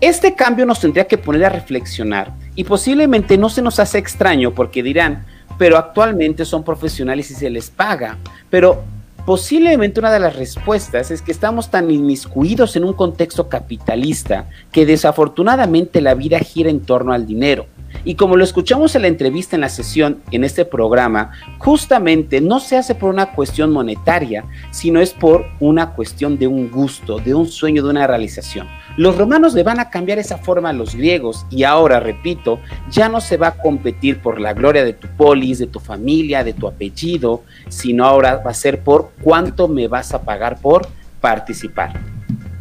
Este 0.00 0.34
cambio 0.34 0.66
nos 0.66 0.80
tendría 0.80 1.06
que 1.06 1.18
poner 1.18 1.44
a 1.46 1.48
reflexionar 1.48 2.32
y 2.56 2.64
posiblemente 2.64 3.38
no 3.38 3.48
se 3.48 3.62
nos 3.62 3.78
hace 3.78 3.98
extraño 3.98 4.52
porque 4.52 4.82
dirán, 4.82 5.24
pero 5.58 5.76
actualmente 5.76 6.44
son 6.44 6.64
profesionales 6.64 7.30
y 7.30 7.34
se 7.34 7.50
les 7.50 7.70
paga. 7.70 8.16
Pero 8.50 8.82
posiblemente 9.24 10.00
una 10.00 10.10
de 10.10 10.20
las 10.20 10.34
respuestas 10.34 11.10
es 11.10 11.22
que 11.22 11.32
estamos 11.32 11.70
tan 11.70 11.90
inmiscuidos 11.90 12.74
en 12.76 12.84
un 12.84 12.94
contexto 12.94 13.48
capitalista 13.48 14.48
que 14.72 14.86
desafortunadamente 14.86 16.00
la 16.00 16.14
vida 16.14 16.38
gira 16.38 16.70
en 16.70 16.80
torno 16.80 17.12
al 17.12 17.26
dinero. 17.26 17.66
Y 18.04 18.14
como 18.14 18.36
lo 18.36 18.44
escuchamos 18.44 18.94
en 18.94 19.02
la 19.02 19.08
entrevista 19.08 19.56
en 19.56 19.62
la 19.62 19.68
sesión 19.68 20.22
en 20.30 20.44
este 20.44 20.64
programa, 20.64 21.32
justamente 21.58 22.40
no 22.40 22.60
se 22.60 22.76
hace 22.76 22.94
por 22.94 23.10
una 23.10 23.32
cuestión 23.32 23.72
monetaria, 23.72 24.44
sino 24.70 25.00
es 25.00 25.12
por 25.12 25.46
una 25.60 25.90
cuestión 25.94 26.38
de 26.38 26.46
un 26.46 26.70
gusto, 26.70 27.18
de 27.18 27.34
un 27.34 27.46
sueño, 27.48 27.82
de 27.82 27.90
una 27.90 28.06
realización. 28.06 28.68
Los 28.96 29.16
romanos 29.16 29.54
le 29.54 29.62
van 29.62 29.80
a 29.80 29.90
cambiar 29.90 30.18
esa 30.18 30.38
forma 30.38 30.70
a 30.70 30.72
los 30.72 30.94
griegos 30.94 31.46
y 31.50 31.64
ahora, 31.64 32.00
repito, 32.00 32.60
ya 32.90 33.08
no 33.08 33.20
se 33.20 33.36
va 33.36 33.48
a 33.48 33.58
competir 33.58 34.20
por 34.20 34.40
la 34.40 34.54
gloria 34.54 34.84
de 34.84 34.92
tu 34.92 35.08
polis, 35.16 35.58
de 35.58 35.66
tu 35.66 35.80
familia, 35.80 36.44
de 36.44 36.52
tu 36.54 36.66
apellido, 36.66 37.42
sino 37.68 38.04
ahora 38.04 38.36
va 38.38 38.50
a 38.50 38.54
ser 38.54 38.80
por 38.80 39.10
cuánto 39.20 39.68
me 39.68 39.88
vas 39.88 40.14
a 40.14 40.22
pagar 40.22 40.60
por 40.60 40.88
participar. 41.20 42.00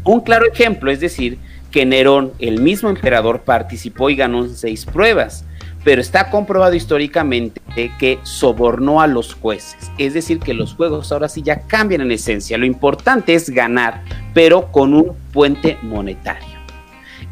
Un 0.04 0.22
claro 0.22 0.46
ejemplo 0.46 0.92
es 0.92 1.00
decir 1.00 1.40
que 1.76 1.86
Nerón, 1.86 2.32
el 2.40 2.62
mismo 2.62 2.88
emperador, 2.88 3.42
participó 3.42 4.10
y 4.10 4.16
ganó 4.16 4.48
seis 4.48 4.86
pruebas, 4.86 5.44
pero 5.84 6.00
está 6.00 6.30
comprobado 6.30 6.74
históricamente 6.74 7.60
que 8.00 8.18
sobornó 8.24 9.02
a 9.02 9.08
los 9.08 9.34
jueces. 9.34 9.92
Es 9.98 10.14
decir, 10.14 10.40
que 10.40 10.54
los 10.54 10.74
juegos 10.74 11.12
ahora 11.12 11.28
sí 11.28 11.42
ya 11.42 11.68
cambian 11.68 12.00
en 12.00 12.14
esencia. 12.14 12.58
Lo 12.58 12.66
importante 12.66 13.34
es 13.34 13.50
ganar, 13.50 14.04
pero 14.34 14.72
con 14.72 14.94
un 14.94 15.18
puente 15.34 15.78
monetario. 15.82 16.48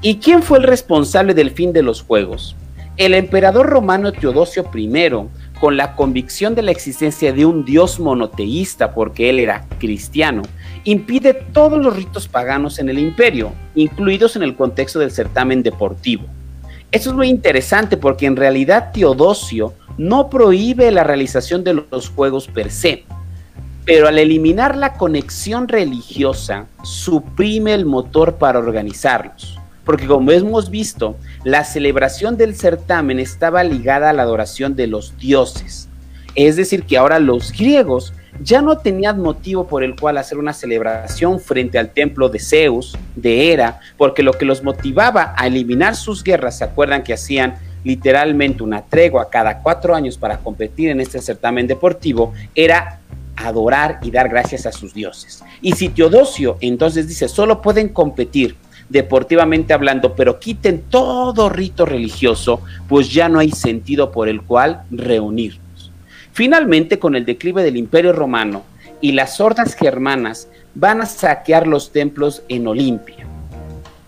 ¿Y 0.01 0.17
quién 0.17 0.43
fue 0.43 0.57
el 0.57 0.65
responsable 0.65 1.33
del 1.33 1.51
fin 1.51 1.71
de 1.71 1.83
los 1.83 2.01
juegos? 2.01 2.57
El 2.97 3.13
emperador 3.13 3.67
romano 3.67 4.11
Teodosio 4.11 4.69
I, 4.75 5.09
con 5.57 5.77
la 5.77 5.95
convicción 5.95 6.53
de 6.53 6.63
la 6.63 6.71
existencia 6.71 7.31
de 7.31 7.45
un 7.45 7.63
dios 7.63 7.97
monoteísta, 7.97 8.93
porque 8.93 9.29
él 9.29 9.39
era 9.39 9.65
cristiano, 9.79 10.41
impide 10.83 11.33
todos 11.33 11.81
los 11.81 11.95
ritos 11.95 12.27
paganos 12.27 12.79
en 12.79 12.89
el 12.89 12.99
imperio, 12.99 13.51
incluidos 13.75 14.35
en 14.35 14.43
el 14.43 14.55
contexto 14.55 14.99
del 14.99 15.11
certamen 15.11 15.63
deportivo. 15.63 16.23
Esto 16.91 17.09
es 17.09 17.15
muy 17.15 17.29
interesante 17.29 17.97
porque 17.97 18.25
en 18.25 18.35
realidad 18.35 18.91
Teodosio 18.93 19.73
no 19.97 20.29
prohíbe 20.29 20.91
la 20.91 21.03
realización 21.03 21.63
de 21.63 21.73
los 21.89 22.09
juegos 22.09 22.47
per 22.47 22.69
se, 22.69 23.03
pero 23.85 24.07
al 24.07 24.19
eliminar 24.19 24.77
la 24.77 24.93
conexión 24.93 25.67
religiosa, 25.67 26.67
suprime 26.83 27.73
el 27.73 27.85
motor 27.85 28.35
para 28.35 28.59
organizarlos. 28.59 29.59
Porque 29.85 30.07
como 30.07 30.31
hemos 30.31 30.69
visto, 30.69 31.17
la 31.43 31.65
celebración 31.65 32.37
del 32.37 32.55
certamen 32.55 33.19
estaba 33.19 33.63
ligada 33.63 34.09
a 34.09 34.13
la 34.13 34.23
adoración 34.23 34.75
de 34.75 34.87
los 34.87 35.17
dioses. 35.17 35.89
Es 36.35 36.55
decir, 36.55 36.83
que 36.83 36.97
ahora 36.97 37.19
los 37.19 37.51
griegos 37.51 38.13
ya 38.41 38.61
no 38.61 38.77
tenían 38.77 39.19
motivo 39.19 39.67
por 39.67 39.83
el 39.83 39.95
cual 39.95 40.17
hacer 40.17 40.37
una 40.37 40.53
celebración 40.53 41.39
frente 41.39 41.77
al 41.77 41.91
templo 41.91 42.29
de 42.29 42.39
Zeus, 42.39 42.97
de 43.15 43.51
Hera, 43.51 43.79
porque 43.97 44.23
lo 44.23 44.33
que 44.33 44.45
los 44.45 44.63
motivaba 44.63 45.33
a 45.37 45.47
eliminar 45.47 45.95
sus 45.95 46.23
guerras, 46.23 46.57
¿se 46.57 46.63
acuerdan 46.63 47.03
que 47.03 47.13
hacían 47.13 47.55
literalmente 47.83 48.63
una 48.63 48.81
tregua 48.81 49.29
cada 49.29 49.61
cuatro 49.61 49.93
años 49.93 50.17
para 50.17 50.37
competir 50.37 50.89
en 50.89 51.01
este 51.01 51.21
certamen 51.21 51.67
deportivo? 51.67 52.33
Era 52.55 52.99
adorar 53.35 53.99
y 54.03 54.11
dar 54.11 54.29
gracias 54.29 54.65
a 54.65 54.71
sus 54.71 54.93
dioses. 54.93 55.43
Y 55.61 55.73
si 55.73 55.89
Teodosio 55.89 56.57
entonces 56.61 57.07
dice, 57.07 57.27
solo 57.27 57.61
pueden 57.61 57.89
competir 57.89 58.55
deportivamente 58.89 59.73
hablando, 59.73 60.15
pero 60.15 60.39
quiten 60.39 60.83
todo 60.89 61.49
rito 61.49 61.85
religioso, 61.85 62.61
pues 62.87 63.11
ya 63.11 63.29
no 63.29 63.39
hay 63.39 63.51
sentido 63.51 64.11
por 64.11 64.29
el 64.29 64.41
cual 64.43 64.83
reunirnos. 64.91 65.62
Finalmente, 66.33 66.97
con 66.97 67.15
el 67.15 67.25
declive 67.25 67.61
del 67.63 67.77
Imperio 67.77 68.11
Romano 68.11 68.63
y 69.01 69.11
las 69.11 69.39
hordas 69.39 69.75
germanas 69.75 70.47
van 70.73 70.99
a 70.99 71.05
saquear 71.05 71.67
los 71.67 71.91
templos 71.91 72.41
en 72.49 72.65
Olimpia 72.65 73.27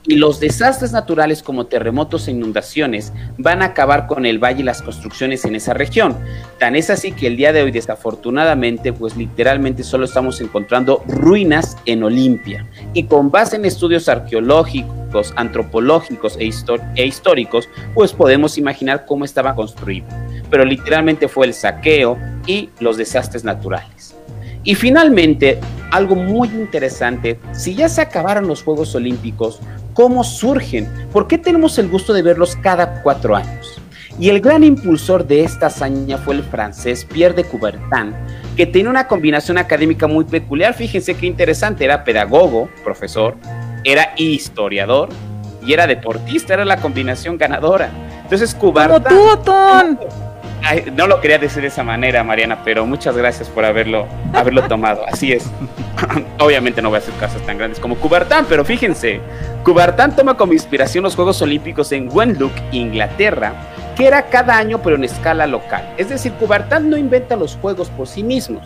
y 0.08 0.16
los 0.16 0.40
desastres 0.40 0.92
naturales 0.92 1.42
como 1.42 1.66
terremotos 1.66 2.28
e 2.28 2.32
inundaciones 2.32 3.12
van 3.38 3.62
a 3.62 3.66
acabar 3.66 4.08
con 4.08 4.26
el 4.26 4.40
valle 4.40 4.62
y 4.62 4.64
las 4.64 4.82
construcciones 4.82 5.46
en 5.46 5.56
esa 5.56 5.74
región. 5.74 6.16
Tan 6.60 6.76
es 6.76 6.90
así 6.90 7.12
que 7.12 7.28
el 7.28 7.38
día 7.38 7.54
de 7.54 7.64
hoy, 7.64 7.72
desafortunadamente, 7.72 8.94
pues 8.94 9.16
literalmente 9.16 9.84
solo 9.84 10.06
estamos 10.06 10.42
encontrando 10.42 11.04
ruinas 11.08 11.78
en 11.86 12.04
Olimpia. 12.04 12.68
Y 12.94 13.04
con 13.04 13.32
base 13.32 13.56
en 13.56 13.66
estudios 13.66 14.08
arqueológicos, 14.08 15.34
antropológicos 15.36 16.38
e, 16.38 16.52
e 16.96 17.06
históricos, 17.06 17.70
pues 17.94 18.14
podemos 18.14 18.58
imaginar 18.58 19.06
cómo 19.06 19.26
estaba 19.26 19.56
construido. 19.56 20.08
Pero 20.56 20.64
literalmente 20.64 21.28
fue 21.28 21.48
el 21.48 21.54
saqueo 21.54 22.18
y 22.48 22.70
los 22.80 22.96
desastres 22.96 23.44
naturales. 23.44 24.16
Y 24.64 24.74
finalmente, 24.74 25.60
algo 25.92 26.16
muy 26.16 26.48
interesante, 26.48 27.38
si 27.52 27.76
ya 27.76 27.90
se 27.90 28.00
acabaron 28.00 28.48
los 28.48 28.64
Juegos 28.64 28.96
Olímpicos, 28.96 29.60
¿cómo 29.94 30.24
surgen? 30.24 30.90
¿Por 31.12 31.28
qué 31.28 31.38
tenemos 31.38 31.78
el 31.78 31.90
gusto 31.90 32.14
de 32.14 32.22
verlos 32.22 32.56
cada 32.56 33.04
cuatro 33.04 33.36
años? 33.36 33.82
Y 34.18 34.30
el 34.30 34.40
gran 34.40 34.64
impulsor 34.64 35.28
de 35.28 35.44
esta 35.44 35.66
hazaña 35.66 36.18
fue 36.20 36.36
el 36.36 36.44
francés 36.44 37.04
Pierre 37.04 37.36
de 37.36 37.44
Coubertin, 37.44 38.14
que 38.56 38.66
tenía 38.66 38.90
una 38.90 39.10
combinación 39.10 39.58
académica 39.58 40.08
muy 40.08 40.24
peculiar. 40.24 40.74
Fíjense 40.74 41.16
qué 41.16 41.26
interesante, 41.26 41.84
era 41.84 42.06
pedagogo, 42.06 42.70
profesor, 42.82 43.36
era 43.84 44.14
historiador 44.16 45.10
y 45.62 45.74
era 45.74 45.86
deportista, 45.86 46.54
era 46.54 46.64
la 46.64 46.78
combinación 46.78 47.38
ganadora. 47.38 47.90
Entonces 48.24 48.56
Coubertin... 48.56 49.04
¡Como 49.04 49.40
tú, 49.40 50.25
no 50.94 51.08
lo 51.08 51.22
quería 51.22 51.38
decir 51.38 51.62
de 51.62 51.68
esa 51.68 51.84
manera, 51.84 52.24
Mariana, 52.24 52.64
pero 52.64 52.86
muchas 52.86 53.16
gracias 53.16 53.50
por 53.50 53.66
haberlo, 53.66 54.08
haberlo 54.34 54.64
tomado. 54.68 55.06
Así 55.08 55.32
es. 55.32 55.46
Obviamente 56.40 56.82
no 56.82 56.90
voy 56.90 56.98
a 56.98 57.00
hacer 57.00 57.14
casos 57.16 57.42
tan 57.44 57.58
grandes 57.58 57.80
como 57.80 57.96
Coubertin, 57.96 58.46
pero 58.50 58.66
fíjense, 58.66 59.22
Coubertin 59.64 60.16
toma 60.16 60.36
como 60.36 60.54
inspiración 60.54 61.04
los 61.04 61.16
Juegos 61.16 61.42
Olímpicos 61.42 61.92
en 61.92 62.10
Wenlock, 62.12 62.52
Inglaterra, 62.72 63.54
que 63.96 64.08
era 64.08 64.24
cada 64.24 64.58
año 64.58 64.82
pero 64.82 64.96
en 64.96 65.04
escala 65.04 65.46
local. 65.46 65.94
Es 65.98 66.10
decir, 66.10 66.34
Coubertin 66.34 66.90
no 66.90 66.98
inventa 66.98 67.36
los 67.36 67.56
Juegos 67.58 67.90
por 67.90 68.08
sí 68.08 68.24
mismos. 68.24 68.64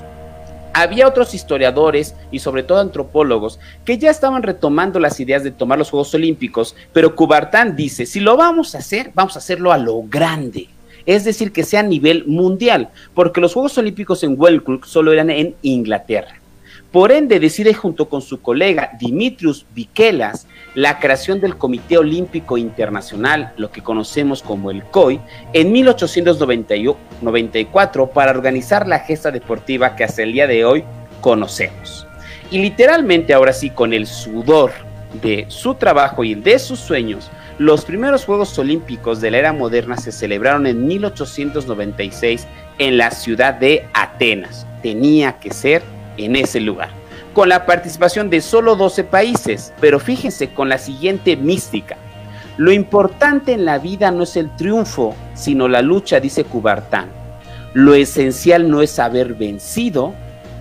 Había 0.71 1.07
otros 1.07 1.33
historiadores 1.33 2.15
y 2.31 2.39
sobre 2.39 2.63
todo 2.63 2.79
antropólogos 2.79 3.59
que 3.83 3.97
ya 3.97 4.11
estaban 4.11 4.43
retomando 4.43 4.99
las 4.99 5.19
ideas 5.19 5.43
de 5.43 5.51
tomar 5.51 5.77
los 5.77 5.89
Juegos 5.89 6.13
Olímpicos, 6.13 6.75
pero 6.93 7.15
Coubertin 7.15 7.75
dice, 7.75 8.05
si 8.05 8.21
lo 8.21 8.37
vamos 8.37 8.75
a 8.75 8.77
hacer, 8.77 9.11
vamos 9.13 9.35
a 9.35 9.39
hacerlo 9.39 9.73
a 9.73 9.77
lo 9.77 10.01
grande 10.03 10.69
es 11.15 11.23
decir, 11.23 11.51
que 11.51 11.63
sea 11.63 11.79
a 11.79 11.83
nivel 11.83 12.23
mundial, 12.27 12.89
porque 13.15 13.41
los 13.41 13.53
Juegos 13.53 13.75
Olímpicos 13.79 14.23
en 14.23 14.35
Wellbrook 14.37 14.85
solo 14.85 15.11
eran 15.11 15.31
en 15.31 15.55
Inglaterra. 15.63 16.35
Por 16.91 17.11
ende, 17.11 17.39
decide 17.39 17.73
junto 17.73 18.09
con 18.09 18.21
su 18.21 18.43
colega 18.43 18.91
Dimitrius 18.99 19.65
Vikelas 19.73 20.45
la 20.75 20.99
creación 20.99 21.39
del 21.39 21.57
Comité 21.57 21.97
Olímpico 21.97 22.59
Internacional, 22.59 23.53
lo 23.57 23.71
que 23.71 23.81
conocemos 23.81 24.43
como 24.43 24.69
el 24.69 24.83
COI, 24.83 25.19
en 25.53 25.71
1894 25.71 28.11
para 28.11 28.29
organizar 28.29 28.87
la 28.87 28.99
gesta 28.99 29.31
deportiva 29.31 29.95
que 29.95 30.03
hasta 30.03 30.21
el 30.21 30.33
día 30.33 30.45
de 30.45 30.63
hoy 30.63 30.83
conocemos. 31.21 32.05
Y 32.51 32.59
literalmente 32.59 33.33
ahora 33.33 33.53
sí, 33.53 33.71
con 33.71 33.93
el 33.93 34.05
sudor 34.05 34.73
de 35.23 35.45
su 35.47 35.73
trabajo 35.73 36.23
y 36.23 36.35
de 36.35 36.59
sus 36.59 36.79
sueños, 36.79 37.31
los 37.59 37.83
primeros 37.83 38.23
Juegos 38.23 38.57
Olímpicos 38.57 39.19
de 39.19 39.31
la 39.31 39.37
era 39.39 39.51
moderna 39.51 39.97
se 39.97 40.13
celebraron 40.13 40.65
en 40.65 40.87
1896 40.87 42.47
en 42.77 42.97
la 42.97 43.11
ciudad 43.11 43.53
de 43.53 43.85
Atenas. 43.93 44.65
Tenía 44.81 45.39
que 45.39 45.53
ser 45.53 45.83
en 46.15 46.37
ese 46.37 46.61
lugar. 46.61 46.87
Con 47.33 47.49
la 47.49 47.65
participación 47.65 48.29
de 48.29 48.39
solo 48.39 48.77
12 48.77 49.03
países, 49.03 49.73
pero 49.81 49.99
fíjense 49.99 50.53
con 50.53 50.69
la 50.69 50.77
siguiente 50.77 51.35
mística. 51.35 51.97
Lo 52.55 52.71
importante 52.71 53.51
en 53.51 53.65
la 53.65 53.77
vida 53.77 54.09
no 54.09 54.23
es 54.23 54.37
el 54.37 54.55
triunfo, 54.55 55.13
sino 55.33 55.67
la 55.67 55.81
lucha, 55.81 56.21
dice 56.21 56.45
Coubertin. 56.45 57.07
Lo 57.73 57.93
esencial 57.93 58.69
no 58.69 58.81
es 58.81 58.99
haber 58.99 59.33
vencido, 59.33 60.13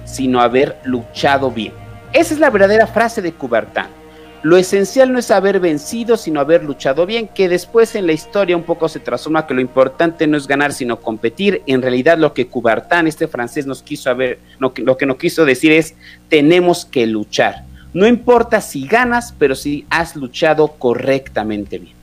sino 0.05 0.41
haber 0.41 0.77
luchado 0.83 1.53
bien. 1.53 1.75
Esa 2.13 2.35
es 2.35 2.41
la 2.41 2.51
verdadera 2.51 2.89
frase 2.89 3.23
de 3.23 3.33
Coubertin. 3.33 3.98
Lo 4.43 4.57
esencial 4.57 5.13
no 5.13 5.19
es 5.19 5.33
haber 5.33 5.59
vencido, 5.59 6.17
sino 6.17 6.39
haber 6.39 6.63
luchado 6.63 7.07
bien, 7.07 7.29
que 7.29 7.49
después 7.49 7.97
en 7.97 8.07
la 8.07 8.13
historia 8.13 8.57
un 8.57 8.63
poco 8.63 8.89
se 8.89 9.01
transforma 9.01 9.47
que 9.47 9.55
lo 9.55 9.61
importante 9.61 10.29
no 10.29 10.37
es 10.37 10.47
ganar, 10.47 10.73
sino 10.73 11.01
competir. 11.01 11.63
En 11.67 11.83
realidad 11.83 12.19
lo 12.19 12.33
que 12.35 12.47
Coubertin, 12.47 13.09
este 13.09 13.27
francés, 13.27 13.67
nos 13.67 13.83
quiso 13.83 14.11
haber, 14.11 14.39
lo 14.59 14.97
que 14.97 15.07
nos 15.07 15.17
quiso 15.17 15.45
decir 15.45 15.73
es, 15.73 15.95
tenemos 16.29 16.85
que 16.85 17.07
luchar. 17.07 17.65
No 17.93 18.07
importa 18.07 18.61
si 18.61 18.87
ganas, 18.87 19.35
pero 19.37 19.57
si 19.57 19.87
has 19.91 20.15
luchado 20.15 20.69
correctamente 20.69 21.79
bien. 21.79 21.95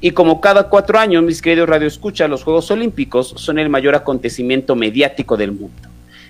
Y 0.00 0.12
como 0.12 0.40
cada 0.40 0.68
cuatro 0.68 0.98
años, 0.98 1.22
mis 1.22 1.42
queridos 1.42 1.68
Radio 1.68 1.88
Escucha, 1.88 2.26
los 2.26 2.42
Juegos 2.42 2.70
Olímpicos 2.70 3.34
son 3.36 3.58
el 3.58 3.68
mayor 3.68 3.94
acontecimiento 3.94 4.74
mediático 4.74 5.36
del 5.36 5.52
mundo. 5.52 5.88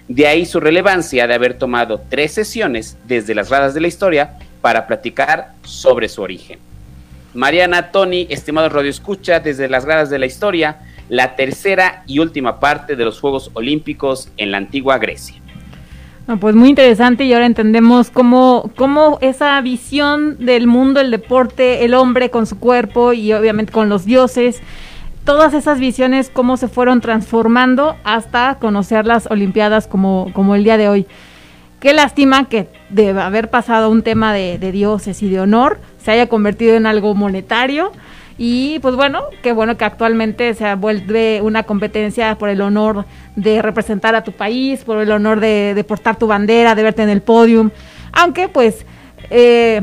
De 0.09 0.27
ahí 0.27 0.45
su 0.45 0.59
relevancia 0.59 1.27
de 1.27 1.35
haber 1.35 1.55
tomado 1.55 2.03
tres 2.11 2.33
sesiones 2.33 2.99
desde 3.07 3.35
las 3.35 3.49
gradas 3.49 3.75
de 3.75 3.81
la 3.81 3.89
historia 3.89 4.37
para 4.63 4.87
platicar 4.87 5.53
sobre 5.63 6.09
su 6.09 6.23
origen. 6.23 6.59
Mariana, 7.35 7.91
Tony, 7.91 8.27
estimado 8.31 8.69
Radio 8.69 8.91
Escucha, 8.91 9.41
desde 9.41 9.69
las 9.69 9.85
gradas 9.85 10.09
de 10.11 10.19
la 10.19 10.27
historia, 10.27 10.79
la 11.09 11.35
tercera 11.35 12.05
y 12.07 12.19
última 12.19 12.61
parte 12.61 12.97
de 12.97 13.05
los 13.05 13.21
Juegos 13.21 13.51
Olímpicos 13.55 14.31
en 14.37 14.51
la 14.51 14.59
antigua 14.59 14.99
Grecia. 14.99 15.37
pues 16.41 16.55
muy 16.55 16.69
interesante 16.69 17.25
y 17.25 17.33
ahora 17.33 17.47
entendemos 17.47 18.11
cómo, 18.11 18.71
cómo 18.77 19.19
esa 19.21 19.61
visión 19.61 20.45
del 20.45 20.67
mundo, 20.67 21.01
el 21.01 21.11
deporte, 21.11 21.85
el 21.85 21.95
hombre 21.95 22.31
con 22.31 22.47
su 22.47 22.59
cuerpo 22.59 23.13
y 23.13 23.33
obviamente 23.33 23.73
con 23.73 23.89
los 23.89 24.05
dioses, 24.05 24.63
todas 25.25 25.55
esas 25.55 25.81
visiones, 25.81 26.31
cómo 26.31 26.57
se 26.57 26.69
fueron 26.69 27.01
transformando 27.01 27.97
hasta 28.05 28.59
conocer 28.61 29.07
las 29.07 29.27
Olimpiadas 29.31 29.87
como, 29.87 30.31
como 30.33 30.55
el 30.55 30.65
día 30.65 30.77
de 30.77 30.89
hoy. 30.89 31.07
Qué 31.83 31.93
lástima 31.93 32.49
que 32.49 32.69
de 32.91 33.11
haber 33.11 33.51
pasado 33.51 33.91
un 33.91 34.03
tema 34.03 34.33
de, 34.33 34.57
dioses 34.71 35.21
y 35.21 35.29
de 35.29 35.41
honor 35.41 35.81
se 35.99 36.13
haya 36.13 36.29
convertido 36.29 36.77
en 36.77 36.87
algo 36.87 37.13
monetario. 37.17 37.91
Y 38.39 38.79
pues 38.79 38.95
bueno, 38.95 39.25
qué 39.43 39.51
bueno 39.51 39.77
que 39.77 39.85
actualmente 39.85 40.55
se 40.55 40.73
vuelve 40.77 41.41
una 41.43 41.65
competencia 41.65 42.39
por 42.39 42.51
el 42.51 42.61
honor 42.61 43.05
de 43.35 43.63
representar 43.63 44.15
a 44.15 44.23
tu 44.23 44.31
país, 44.31 44.85
por 44.85 44.99
el 44.99 45.11
honor 45.11 45.41
de, 45.41 45.85
portar 45.89 46.17
tu 46.17 46.29
bandera, 46.29 46.77
de 46.77 46.85
verte 46.85 47.03
en 47.03 47.09
el 47.09 47.21
podium. 47.21 47.71
Aunque 48.13 48.47
pues, 48.47 48.87
eh, 49.31 49.83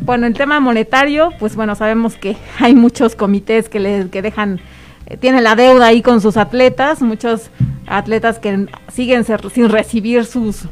bueno, 0.00 0.26
el 0.26 0.34
tema 0.34 0.58
monetario, 0.58 1.32
pues 1.38 1.54
bueno, 1.54 1.76
sabemos 1.76 2.16
que 2.16 2.36
hay 2.58 2.74
muchos 2.74 3.14
comités 3.14 3.68
que, 3.68 3.78
les, 3.78 4.06
que 4.06 4.20
dejan, 4.20 4.60
eh, 5.06 5.16
tienen 5.16 5.44
la 5.44 5.54
deuda 5.54 5.86
ahí 5.86 6.02
con 6.02 6.20
sus 6.20 6.38
atletas, 6.38 7.02
muchos 7.02 7.50
atletas 7.86 8.40
que 8.40 8.66
siguen 8.92 9.24
sin 9.24 9.68
recibir 9.68 10.24
sus 10.24 10.66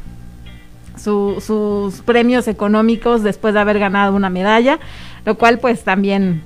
sus 0.97 2.01
premios 2.05 2.47
económicos 2.47 3.23
después 3.23 3.53
de 3.53 3.59
haber 3.59 3.79
ganado 3.79 4.15
una 4.15 4.29
medalla, 4.29 4.79
lo 5.25 5.37
cual 5.37 5.59
pues 5.59 5.83
también 5.83 6.41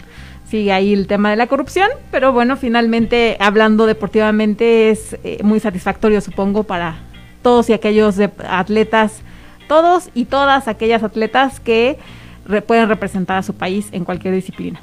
sigue 0.47 0.72
ahí 0.72 0.93
el 0.93 1.08
tema 1.08 1.30
de 1.30 1.36
la 1.36 1.47
corrupción, 1.47 1.89
pero 2.12 2.34
bueno, 2.34 2.58
finalmente 2.58 3.38
hablando 3.39 3.86
deportivamente 3.86 4.89
es 4.89 5.18
eh, 5.24 5.39
muy 5.43 5.60
satisfactorio 5.60 6.22
supongo 6.22 6.64
para 6.64 6.97
todos 7.43 7.70
y 7.70 7.74
aquellos 7.74 8.16
atletas, 8.47 9.22
todos 9.68 10.10
y 10.16 10.26
todas 10.26 10.68
aquellas 10.68 11.04
atletas 11.04 11.60
que 11.60 11.97
pueden 12.66 12.89
representar 12.89 13.38
a 13.38 13.43
su 13.43 13.54
país 13.54 13.89
en 13.91 14.04
cualquier 14.06 14.34
disciplina. 14.34 14.82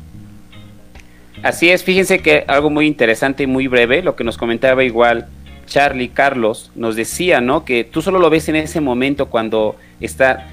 Así 1.42 1.68
es, 1.68 1.84
fíjense 1.84 2.20
que 2.20 2.44
algo 2.46 2.70
muy 2.70 2.86
interesante 2.86 3.42
y 3.42 3.46
muy 3.46 3.66
breve, 3.66 4.02
lo 4.02 4.16
que 4.16 4.24
nos 4.24 4.38
comentaba 4.38 4.84
igual 4.84 5.26
Charlie, 5.66 6.08
Carlos, 6.08 6.70
nos 6.74 6.96
decía, 6.96 7.40
¿no? 7.40 7.64
Que 7.64 7.84
tú 7.84 8.00
solo 8.02 8.18
lo 8.18 8.30
ves 8.30 8.48
en 8.48 8.56
ese 8.56 8.80
momento 8.80 9.26
cuando 9.26 9.76
está, 10.00 10.48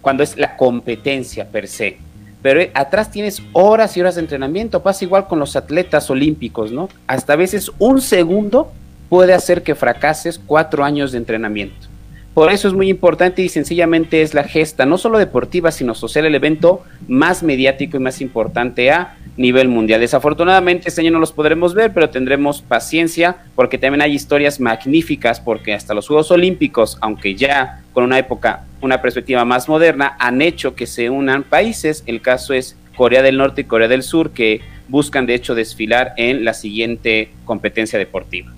cuando 0.00 0.22
es 0.22 0.36
la 0.36 0.56
competencia 0.56 1.48
per 1.48 1.66
se. 1.66 1.98
Pero 2.42 2.60
eh, 2.60 2.70
atrás 2.74 3.10
tienes 3.10 3.42
horas 3.52 3.96
y 3.96 4.00
horas 4.00 4.16
de 4.16 4.20
entrenamiento. 4.20 4.82
Pasa 4.82 5.04
igual 5.04 5.26
con 5.26 5.38
los 5.38 5.56
atletas 5.56 6.10
olímpicos, 6.10 6.72
¿no? 6.72 6.88
Hasta 7.06 7.32
a 7.32 7.36
veces 7.36 7.70
un 7.78 8.00
segundo 8.00 8.72
puede 9.08 9.32
hacer 9.34 9.62
que 9.62 9.74
fracases 9.74 10.40
cuatro 10.44 10.84
años 10.84 11.12
de 11.12 11.18
entrenamiento. 11.18 11.91
Por 12.34 12.50
eso 12.50 12.66
es 12.66 12.72
muy 12.72 12.88
importante 12.88 13.42
y 13.42 13.50
sencillamente 13.50 14.22
es 14.22 14.32
la 14.32 14.44
gesta, 14.44 14.86
no 14.86 14.96
solo 14.96 15.18
deportiva, 15.18 15.70
sino 15.70 15.94
social, 15.94 16.24
el 16.24 16.34
evento 16.34 16.82
más 17.06 17.42
mediático 17.42 17.98
y 17.98 18.00
más 18.00 18.22
importante 18.22 18.90
a 18.90 19.18
nivel 19.36 19.68
mundial. 19.68 20.00
Desafortunadamente 20.00 20.88
este 20.88 21.02
año 21.02 21.10
no 21.10 21.18
los 21.18 21.32
podremos 21.32 21.74
ver, 21.74 21.92
pero 21.92 22.08
tendremos 22.08 22.62
paciencia 22.62 23.36
porque 23.54 23.76
también 23.76 24.00
hay 24.00 24.14
historias 24.14 24.60
magníficas 24.60 25.40
porque 25.40 25.74
hasta 25.74 25.92
los 25.92 26.08
Juegos 26.08 26.30
Olímpicos, 26.30 26.96
aunque 27.02 27.34
ya 27.34 27.82
con 27.92 28.04
una 28.04 28.18
época, 28.18 28.64
una 28.80 29.02
perspectiva 29.02 29.44
más 29.44 29.68
moderna, 29.68 30.16
han 30.18 30.40
hecho 30.40 30.74
que 30.74 30.86
se 30.86 31.10
unan 31.10 31.42
países. 31.42 32.02
El 32.06 32.22
caso 32.22 32.54
es 32.54 32.78
Corea 32.96 33.20
del 33.20 33.36
Norte 33.36 33.60
y 33.60 33.64
Corea 33.64 33.88
del 33.88 34.02
Sur 34.02 34.30
que 34.30 34.62
buscan 34.88 35.26
de 35.26 35.34
hecho 35.34 35.54
desfilar 35.54 36.14
en 36.16 36.46
la 36.46 36.54
siguiente 36.54 37.30
competencia 37.44 37.98
deportiva. 37.98 38.52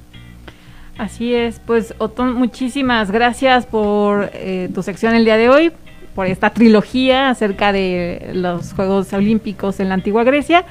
Así 0.98 1.34
es, 1.34 1.60
pues 1.64 1.94
Otón, 1.98 2.34
muchísimas 2.34 3.10
gracias 3.10 3.66
por 3.66 4.30
eh, 4.32 4.70
tu 4.72 4.82
sección 4.82 5.14
el 5.14 5.24
día 5.24 5.36
de 5.36 5.48
hoy, 5.48 5.72
por 6.14 6.26
esta 6.26 6.50
trilogía 6.50 7.30
acerca 7.30 7.72
de 7.72 8.30
los 8.32 8.72
Juegos 8.72 9.12
Olímpicos 9.12 9.80
en 9.80 9.88
la 9.88 9.94
antigua 9.94 10.22
Grecia. 10.22 10.64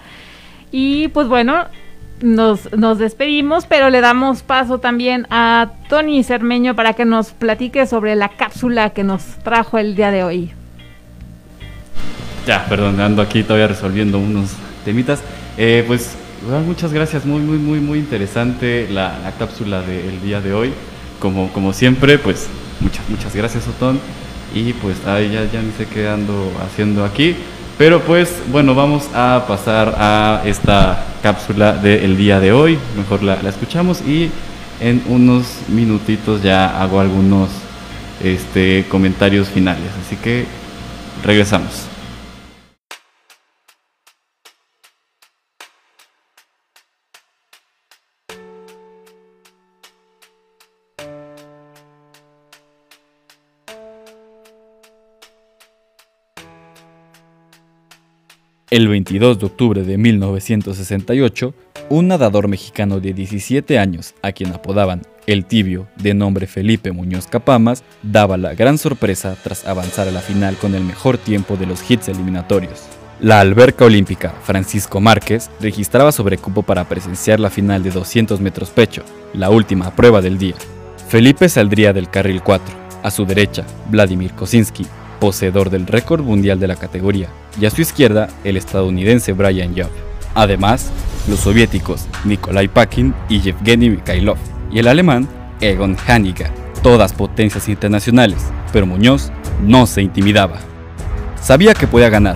Y 0.72 1.10
pues 1.10 1.28
bueno, 1.28 1.66
nos, 2.22 2.72
nos 2.72 3.00
despedimos, 3.00 3.66
pero 3.66 3.90
le 3.90 4.00
damos 4.00 4.44
paso 4.44 4.80
también 4.80 5.28
a 5.30 5.74
Tony 5.90 6.24
Cermeño 6.24 6.74
para 6.74 6.94
que 6.94 7.04
nos 7.04 7.32
platique 7.32 7.86
sobre 7.86 8.16
la 8.16 8.30
cápsula 8.30 8.92
que 8.92 9.04
nos 9.04 9.24
trajo 9.44 9.78
el 9.78 9.96
día 9.96 10.10
de 10.12 10.24
hoy. 10.24 10.52
Ya, 12.48 12.66
perdón, 12.66 13.00
ando 13.02 13.22
aquí 13.22 13.44
todavía 13.44 13.68
resolviendo 13.68 14.20
unos 14.20 14.56
temitas. 14.86 15.22
Eh, 15.58 15.84
pues 15.86 16.18
muchas 16.66 16.94
gracias, 16.94 17.26
muy, 17.26 17.42
muy, 17.42 17.58
muy, 17.58 17.80
muy 17.80 18.00
interesante 18.00 18.88
la, 18.90 19.34
cápsula 19.40 19.82
del 19.82 20.22
día 20.22 20.42
de 20.42 20.54
hoy. 20.54 20.74
Como, 21.20 21.52
como 21.54 21.74
siempre, 21.74 22.18
pues 22.18 22.48
muchas, 22.82 23.10
muchas 23.10 23.36
gracias, 23.36 23.68
Otón. 23.68 24.00
Y 24.54 24.74
pues 24.74 25.06
ahí 25.06 25.32
ya, 25.32 25.46
ya 25.52 25.62
ni 25.62 25.72
sé 25.72 25.88
qué 25.88 26.08
ando 26.08 26.52
haciendo 26.64 27.06
aquí. 27.06 27.36
Pero 27.78 28.02
pues 28.02 28.32
bueno, 28.52 28.76
vamos 28.76 29.10
a 29.16 29.46
pasar 29.48 29.96
a 29.98 30.44
esta 30.46 31.06
cápsula 31.24 31.74
del 31.74 32.18
día 32.18 32.40
de 32.40 32.52
hoy. 32.52 32.78
Mejor 32.98 33.24
la, 33.24 33.42
la, 33.42 33.50
escuchamos 33.50 34.02
y 34.02 34.30
en 34.80 35.02
unos 35.08 35.46
minutitos 35.70 36.44
ya 36.44 36.82
hago 36.82 37.00
algunos 37.00 37.50
este, 38.24 38.86
comentarios 38.90 39.48
finales. 39.48 39.90
Así 40.06 40.18
que 40.18 40.46
regresamos. 41.24 41.93
El 58.74 58.88
22 58.88 59.38
de 59.38 59.46
octubre 59.46 59.84
de 59.84 60.00
1968, 60.00 61.54
un 61.90 62.08
nadador 62.08 62.48
mexicano 62.48 63.00
de 63.00 63.14
17 63.14 63.78
años, 63.78 64.16
a 64.24 64.32
quien 64.32 64.52
apodaban 64.52 65.04
El 65.28 65.46
Tibio, 65.46 65.86
de 65.96 66.16
nombre 66.16 66.48
Felipe 66.48 66.92
Muñoz 66.92 67.28
Capamas, 67.28 67.84
daba 68.02 68.36
la 68.36 68.56
gran 68.56 68.80
sorpresa 68.80 69.38
tras 69.44 69.68
avanzar 69.68 70.08
a 70.08 70.12
la 70.12 70.22
final 70.22 70.56
con 70.56 70.74
el 70.74 70.84
mejor 70.84 71.20
tiempo 71.20 71.56
de 71.56 71.68
los 71.68 71.88
hits 71.88 72.08
eliminatorios. 72.08 72.88
La 73.20 73.42
alberca 73.42 73.86
olímpica 73.86 74.34
Francisco 74.42 75.00
Márquez 75.00 75.52
registraba 75.62 76.12
sobrecupo 76.12 76.64
para 76.64 76.90
presenciar 76.90 77.40
la 77.40 77.52
final 77.52 77.84
de 77.84 77.92
200 77.92 78.42
metros 78.42 78.72
pecho, 78.72 79.04
la 79.36 79.52
última 79.52 79.96
prueba 79.96 80.20
del 80.20 80.40
día. 80.40 80.56
Felipe 81.10 81.48
saldría 81.48 81.94
del 81.94 82.10
carril 82.10 82.42
4. 82.42 82.76
A 83.04 83.12
su 83.12 83.24
derecha, 83.24 83.68
Vladimir 83.92 84.32
Kosinski, 84.32 84.88
poseedor 85.24 85.70
del 85.70 85.88
récord 85.88 86.22
mundial 86.22 86.60
de 86.60 86.68
la 86.68 86.76
categoría, 86.76 87.30
y 87.58 87.66
a 87.66 87.70
su 87.70 87.80
izquierda 87.80 88.28
el 88.44 88.58
estadounidense 88.58 89.32
Brian 89.32 89.74
Job. 89.74 89.88
Además, 90.36 90.92
los 91.30 91.40
soviéticos 91.40 92.08
Nikolai 92.26 92.68
Pakin 92.68 93.14
y 93.30 93.40
Yevgeny 93.40 93.90
Mikhailov, 93.90 94.36
y 94.70 94.80
el 94.80 94.88
alemán 94.90 95.30
Egon 95.62 95.96
Haniger, 96.08 96.52
todas 96.82 97.14
potencias 97.14 97.70
internacionales, 97.70 98.52
pero 98.74 98.86
Muñoz 98.86 99.32
no 99.66 99.88
se 99.88 100.02
intimidaba. 100.02 100.60
Sabía 101.42 101.74
que 101.74 101.88
podía 101.88 102.10
ganar. 102.10 102.36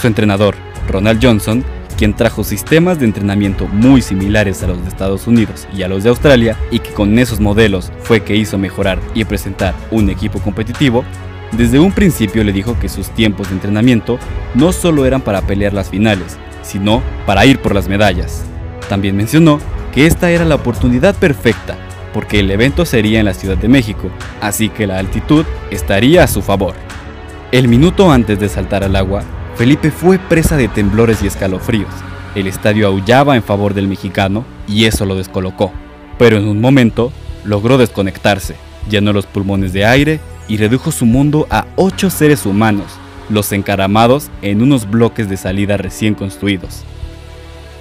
Su 0.00 0.06
entrenador, 0.06 0.54
Ronald 0.86 1.18
Johnson, 1.20 1.64
quien 1.98 2.14
trajo 2.14 2.44
sistemas 2.44 3.00
de 3.00 3.06
entrenamiento 3.06 3.66
muy 3.66 4.02
similares 4.02 4.62
a 4.62 4.68
los 4.68 4.80
de 4.80 4.88
Estados 4.88 5.26
Unidos 5.26 5.66
y 5.76 5.82
a 5.82 5.88
los 5.88 6.04
de 6.04 6.10
Australia, 6.10 6.56
y 6.70 6.78
que 6.78 6.92
con 6.92 7.18
esos 7.18 7.40
modelos 7.40 7.90
fue 8.04 8.22
que 8.22 8.36
hizo 8.36 8.56
mejorar 8.56 9.00
y 9.14 9.24
presentar 9.24 9.74
un 9.90 10.10
equipo 10.10 10.38
competitivo, 10.38 11.04
desde 11.52 11.80
un 11.80 11.92
principio 11.92 12.44
le 12.44 12.52
dijo 12.52 12.78
que 12.78 12.88
sus 12.88 13.10
tiempos 13.10 13.48
de 13.48 13.54
entrenamiento 13.54 14.18
no 14.54 14.72
solo 14.72 15.04
eran 15.04 15.20
para 15.20 15.42
pelear 15.42 15.72
las 15.72 15.90
finales, 15.90 16.38
sino 16.62 17.02
para 17.26 17.44
ir 17.44 17.58
por 17.58 17.74
las 17.74 17.88
medallas. 17.88 18.44
También 18.88 19.16
mencionó 19.16 19.58
que 19.92 20.06
esta 20.06 20.30
era 20.30 20.44
la 20.44 20.54
oportunidad 20.54 21.14
perfecta, 21.16 21.76
porque 22.14 22.40
el 22.40 22.50
evento 22.50 22.84
sería 22.84 23.18
en 23.18 23.26
la 23.26 23.34
Ciudad 23.34 23.56
de 23.56 23.68
México, 23.68 24.10
así 24.40 24.68
que 24.68 24.86
la 24.86 24.98
altitud 24.98 25.44
estaría 25.70 26.24
a 26.24 26.28
su 26.28 26.42
favor. 26.42 26.74
El 27.50 27.66
minuto 27.66 28.12
antes 28.12 28.38
de 28.38 28.48
saltar 28.48 28.84
al 28.84 28.94
agua, 28.94 29.22
Felipe 29.56 29.90
fue 29.90 30.18
presa 30.18 30.56
de 30.56 30.68
temblores 30.68 31.22
y 31.22 31.26
escalofríos. 31.26 31.90
El 32.36 32.46
estadio 32.46 32.86
aullaba 32.86 33.34
en 33.34 33.42
favor 33.42 33.74
del 33.74 33.88
mexicano 33.88 34.44
y 34.68 34.84
eso 34.84 35.04
lo 35.04 35.16
descolocó. 35.16 35.72
Pero 36.16 36.36
en 36.36 36.46
un 36.46 36.60
momento 36.60 37.12
logró 37.44 37.76
desconectarse, 37.76 38.54
llenó 38.88 39.12
los 39.12 39.26
pulmones 39.26 39.72
de 39.72 39.84
aire 39.84 40.20
y 40.50 40.56
redujo 40.56 40.90
su 40.90 41.06
mundo 41.06 41.46
a 41.48 41.64
ocho 41.76 42.10
seres 42.10 42.44
humanos, 42.44 42.86
los 43.28 43.52
encaramados 43.52 44.30
en 44.42 44.62
unos 44.62 44.90
bloques 44.90 45.28
de 45.28 45.36
salida 45.36 45.76
recién 45.76 46.14
construidos. 46.14 46.82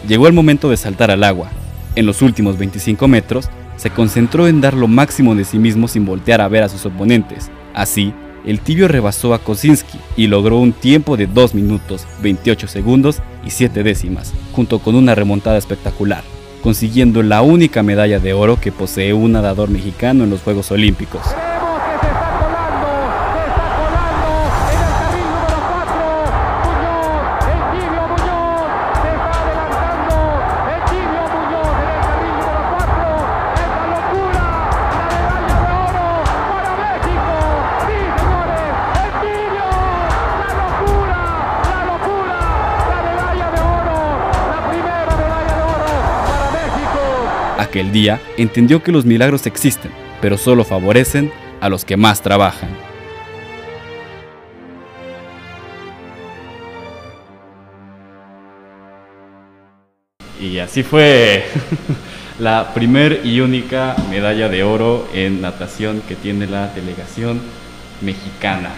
Llegó 0.08 0.28
el 0.28 0.34
momento 0.34 0.70
de 0.70 0.78
saltar 0.78 1.10
al 1.10 1.24
agua. 1.24 1.50
En 1.96 2.06
los 2.06 2.22
últimos 2.22 2.60
25 2.60 3.08
metros, 3.08 3.50
se 3.76 3.90
concentró 3.90 4.48
en 4.48 4.62
dar 4.62 4.76
lo 4.76 4.88
máximo 4.88 5.34
de 5.34 5.46
sí 5.46 5.58
mismo 5.58 5.88
sin 5.88 6.06
voltear 6.06 6.42
a 6.42 6.48
ver 6.48 6.62
a 6.62 6.70
sus 6.70 6.86
oponentes. 6.86 7.50
Así, 7.74 8.14
el 8.46 8.60
tibio 8.60 8.88
rebasó 8.88 9.34
a 9.34 9.40
Kosinski 9.40 9.98
y 10.16 10.28
logró 10.28 10.60
un 10.60 10.72
tiempo 10.72 11.18
de 11.18 11.26
2 11.26 11.56
minutos, 11.56 12.06
28 12.22 12.68
segundos 12.68 13.18
y 13.44 13.50
7 13.50 13.82
décimas, 13.82 14.32
junto 14.52 14.78
con 14.78 14.94
una 14.94 15.16
remontada 15.16 15.58
espectacular, 15.58 16.24
consiguiendo 16.62 17.24
la 17.24 17.42
única 17.42 17.82
medalla 17.82 18.20
de 18.20 18.34
oro 18.34 18.62
que 18.62 18.72
posee 18.72 19.14
un 19.14 19.32
nadador 19.32 19.72
mexicano 19.72 20.24
en 20.24 20.30
los 20.30 20.42
Juegos 20.42 20.70
Olímpicos. 20.72 21.24
Aquel 47.80 47.94
día 47.94 48.20
entendió 48.36 48.84
que 48.84 48.92
los 48.92 49.06
milagros 49.06 49.48
existen, 49.48 49.90
pero 50.22 50.38
solo 50.38 50.66
favorecen 50.66 51.32
a 51.62 51.70
los 51.70 51.86
que 51.86 51.96
más 51.96 52.22
trabajan. 52.22 52.70
Y 60.42 60.60
así 60.60 60.84
fue 60.84 61.46
la 62.40 62.74
primer 62.74 63.22
y 63.24 63.40
única 63.40 63.96
medalla 64.10 64.50
de 64.50 64.64
oro 64.64 65.08
en 65.14 65.40
natación 65.40 66.02
que 66.06 66.16
tiene 66.16 66.48
la 66.48 66.68
delegación 66.74 67.40
mexicana. 68.02 68.72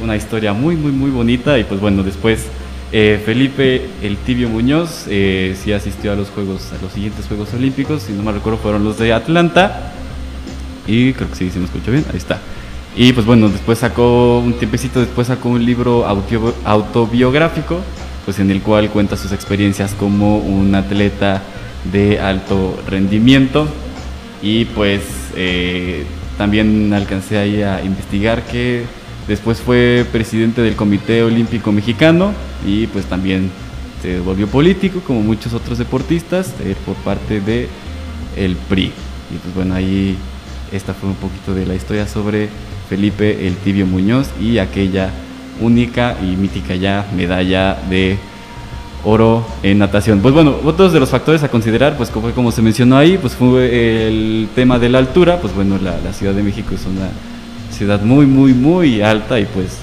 Una 0.00 0.14
historia 0.14 0.52
muy, 0.52 0.76
muy, 0.76 0.92
muy 0.92 1.10
bonita 1.10 1.58
y 1.58 1.64
pues 1.64 1.80
bueno, 1.80 2.04
después 2.04 2.46
eh, 2.92 3.20
Felipe 3.24 3.86
El 4.02 4.16
Tibio 4.16 4.48
Muñoz 4.48 5.04
eh, 5.08 5.56
sí 5.62 5.72
asistió 5.72 6.12
a 6.12 6.16
los 6.16 6.30
Juegos, 6.30 6.72
a 6.72 6.82
los 6.82 6.92
siguientes 6.92 7.26
Juegos 7.26 7.52
Olímpicos, 7.54 8.02
si 8.02 8.12
no 8.12 8.22
me 8.22 8.32
recuerdo 8.32 8.58
fueron 8.58 8.84
los 8.84 8.98
de 8.98 9.12
Atlanta. 9.12 9.92
Y 10.86 11.12
creo 11.12 11.28
que 11.28 11.36
sí, 11.36 11.50
si 11.50 11.58
me 11.58 11.66
escucho 11.66 11.90
bien, 11.90 12.04
ahí 12.10 12.16
está. 12.16 12.40
Y 12.96 13.12
pues 13.12 13.26
bueno, 13.26 13.48
después 13.48 13.78
sacó, 13.78 14.38
un 14.38 14.54
tiempecito 14.54 15.00
después 15.00 15.26
sacó 15.26 15.50
un 15.50 15.64
libro 15.64 16.06
autobiográfico, 16.64 17.80
pues 18.24 18.38
en 18.38 18.50
el 18.50 18.62
cual 18.62 18.88
cuenta 18.90 19.16
sus 19.16 19.32
experiencias 19.32 19.94
como 19.94 20.38
un 20.38 20.74
atleta 20.74 21.42
de 21.92 22.18
alto 22.18 22.78
rendimiento. 22.88 23.68
y 24.42 24.64
pues 24.66 25.02
eh, 25.36 26.04
también 26.38 26.92
alcancé 26.92 27.38
ahí 27.38 27.62
a 27.62 27.84
investigar 27.84 28.42
que 28.44 28.84
después 29.28 29.60
fue 29.60 30.06
presidente 30.10 30.62
del 30.62 30.74
Comité 30.74 31.22
Olímpico 31.22 31.70
Mexicano 31.70 32.32
y 32.66 32.86
pues 32.88 33.04
también 33.04 33.50
se 34.02 34.20
volvió 34.20 34.48
político 34.48 35.00
como 35.06 35.20
muchos 35.20 35.52
otros 35.52 35.78
deportistas 35.78 36.54
eh, 36.64 36.74
por 36.86 36.96
parte 36.96 37.40
de 37.40 37.68
PRI. 38.68 38.86
Y 39.30 39.38
pues 39.42 39.54
bueno, 39.54 39.74
ahí 39.74 40.16
esta 40.72 40.94
fue 40.94 41.10
un 41.10 41.16
poquito 41.16 41.54
de 41.54 41.66
la 41.66 41.74
historia 41.74 42.08
sobre 42.08 42.48
Felipe 42.88 43.46
el 43.46 43.56
Tibio 43.56 43.86
Muñoz 43.86 44.30
y 44.40 44.58
aquella 44.58 45.10
única 45.60 46.16
y 46.22 46.36
mítica 46.36 46.74
ya 46.76 47.06
medalla 47.14 47.76
de 47.90 48.16
oro 49.04 49.46
en 49.62 49.78
natación. 49.78 50.20
Pues 50.20 50.32
bueno, 50.32 50.56
otros 50.64 50.92
de 50.92 51.00
los 51.00 51.10
factores 51.10 51.42
a 51.42 51.48
considerar, 51.48 51.96
pues 51.96 52.10
como, 52.10 52.30
como 52.30 52.50
se 52.50 52.62
mencionó 52.62 52.96
ahí, 52.96 53.18
pues 53.18 53.34
fue 53.34 54.06
el 54.08 54.48
tema 54.54 54.78
de 54.78 54.88
la 54.88 54.98
altura, 54.98 55.40
pues 55.40 55.54
bueno, 55.54 55.78
la 55.78 56.12
Ciudad 56.12 56.32
de 56.32 56.42
México 56.42 56.74
es 56.74 56.86
una 56.86 57.10
ciudad 57.78 58.02
muy, 58.02 58.26
muy, 58.26 58.52
muy 58.52 59.00
alta 59.02 59.38
y 59.38 59.44
pues 59.46 59.78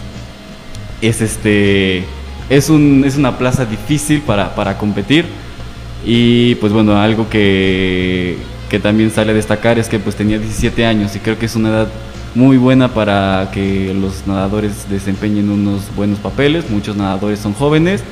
es 1.01 1.21
este 1.21 2.03
es, 2.49 2.69
un, 2.69 3.03
es 3.05 3.15
una 3.17 3.37
plaza 3.37 3.65
difícil 3.65 4.21
para, 4.21 4.53
para 4.53 4.77
competir. 4.77 5.25
Y 6.05 6.55
pues 6.55 6.71
bueno, 6.73 6.99
algo 6.99 7.29
que, 7.29 8.37
que 8.69 8.79
también 8.79 9.09
sale 9.11 9.31
a 9.31 9.33
destacar 9.33 9.79
es 9.79 9.87
que 9.87 9.97
pues 9.97 10.15
tenía 10.15 10.37
17 10.37 10.85
años 10.85 11.15
y 11.15 11.19
creo 11.19 11.39
que 11.39 11.47
es 11.47 11.55
una 11.55 11.69
edad 11.69 11.87
muy 12.35 12.57
buena 12.57 12.89
para 12.89 13.49
que 13.53 13.93
los 13.93 14.27
nadadores 14.27 14.89
desempeñen 14.89 15.49
unos 15.49 15.83
buenos 15.95 16.19
papeles, 16.19 16.69
muchos 16.69 16.97
nadadores 16.97 17.39
son 17.39 17.53
jóvenes. 17.53 18.03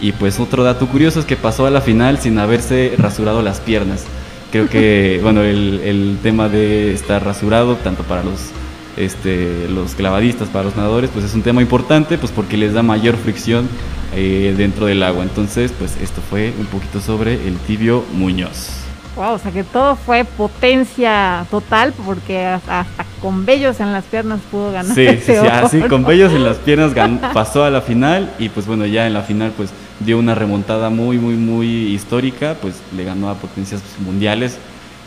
Y 0.00 0.12
pues 0.12 0.40
otro 0.40 0.62
dato 0.62 0.86
curioso 0.86 1.20
es 1.20 1.26
que 1.26 1.36
pasó 1.36 1.66
a 1.66 1.70
la 1.70 1.80
final 1.80 2.18
sin 2.18 2.38
haberse 2.38 2.94
rasurado 2.98 3.42
las 3.42 3.60
piernas. 3.60 4.04
Creo 4.50 4.68
que, 4.68 5.20
bueno, 5.22 5.42
el, 5.42 5.80
el 5.84 6.18
tema 6.22 6.48
de 6.48 6.92
estar 6.92 7.24
rasurado, 7.24 7.76
tanto 7.76 8.02
para 8.02 8.22
los 8.22 8.50
este, 8.96 9.68
los 9.68 9.94
clavadistas, 9.94 10.48
para 10.48 10.64
los 10.64 10.76
nadadores, 10.76 11.10
pues 11.10 11.24
es 11.24 11.34
un 11.34 11.42
tema 11.42 11.62
importante, 11.62 12.18
pues 12.18 12.32
porque 12.32 12.56
les 12.56 12.72
da 12.72 12.82
mayor 12.82 13.16
fricción 13.16 13.68
eh, 14.14 14.54
dentro 14.56 14.86
del 14.86 15.02
agua. 15.02 15.22
Entonces, 15.22 15.72
pues 15.78 15.96
esto 16.00 16.20
fue 16.28 16.52
un 16.58 16.66
poquito 16.66 17.00
sobre 17.00 17.34
el 17.46 17.56
tibio 17.58 18.04
Muñoz. 18.14 18.82
Wow, 19.16 19.32
o 19.32 19.38
sea 19.38 19.50
que 19.50 19.64
todo 19.64 19.96
fue 19.96 20.24
potencia 20.24 21.46
total 21.50 21.94
porque 22.04 22.44
hasta, 22.44 22.84
con 23.22 23.46
vellos 23.46 23.80
en 23.80 23.92
las 23.94 24.04
piernas 24.04 24.40
pudo 24.50 24.72
ganar. 24.72 24.94
Sí, 24.94 25.08
sí, 25.24 25.32
así 25.32 25.80
con 25.80 26.04
vellos 26.04 26.32
en 26.32 26.44
las 26.44 26.56
piernas 26.66 26.92
pasó 27.32 27.64
a 27.64 27.70
la 27.70 27.80
final 27.80 28.30
y 28.38 28.50
pues 28.50 28.66
bueno, 28.66 28.84
ya 28.84 29.06
en 29.06 29.14
la 29.14 29.22
final 29.22 29.52
pues 29.56 29.70
dio 30.00 30.18
una 30.18 30.34
remontada 30.34 30.90
muy, 30.90 31.16
muy, 31.16 31.32
muy 31.32 31.66
histórica, 31.66 32.56
pues 32.60 32.74
le 32.94 33.04
ganó 33.04 33.30
a 33.30 33.36
potencias 33.36 33.80
mundiales 34.04 34.58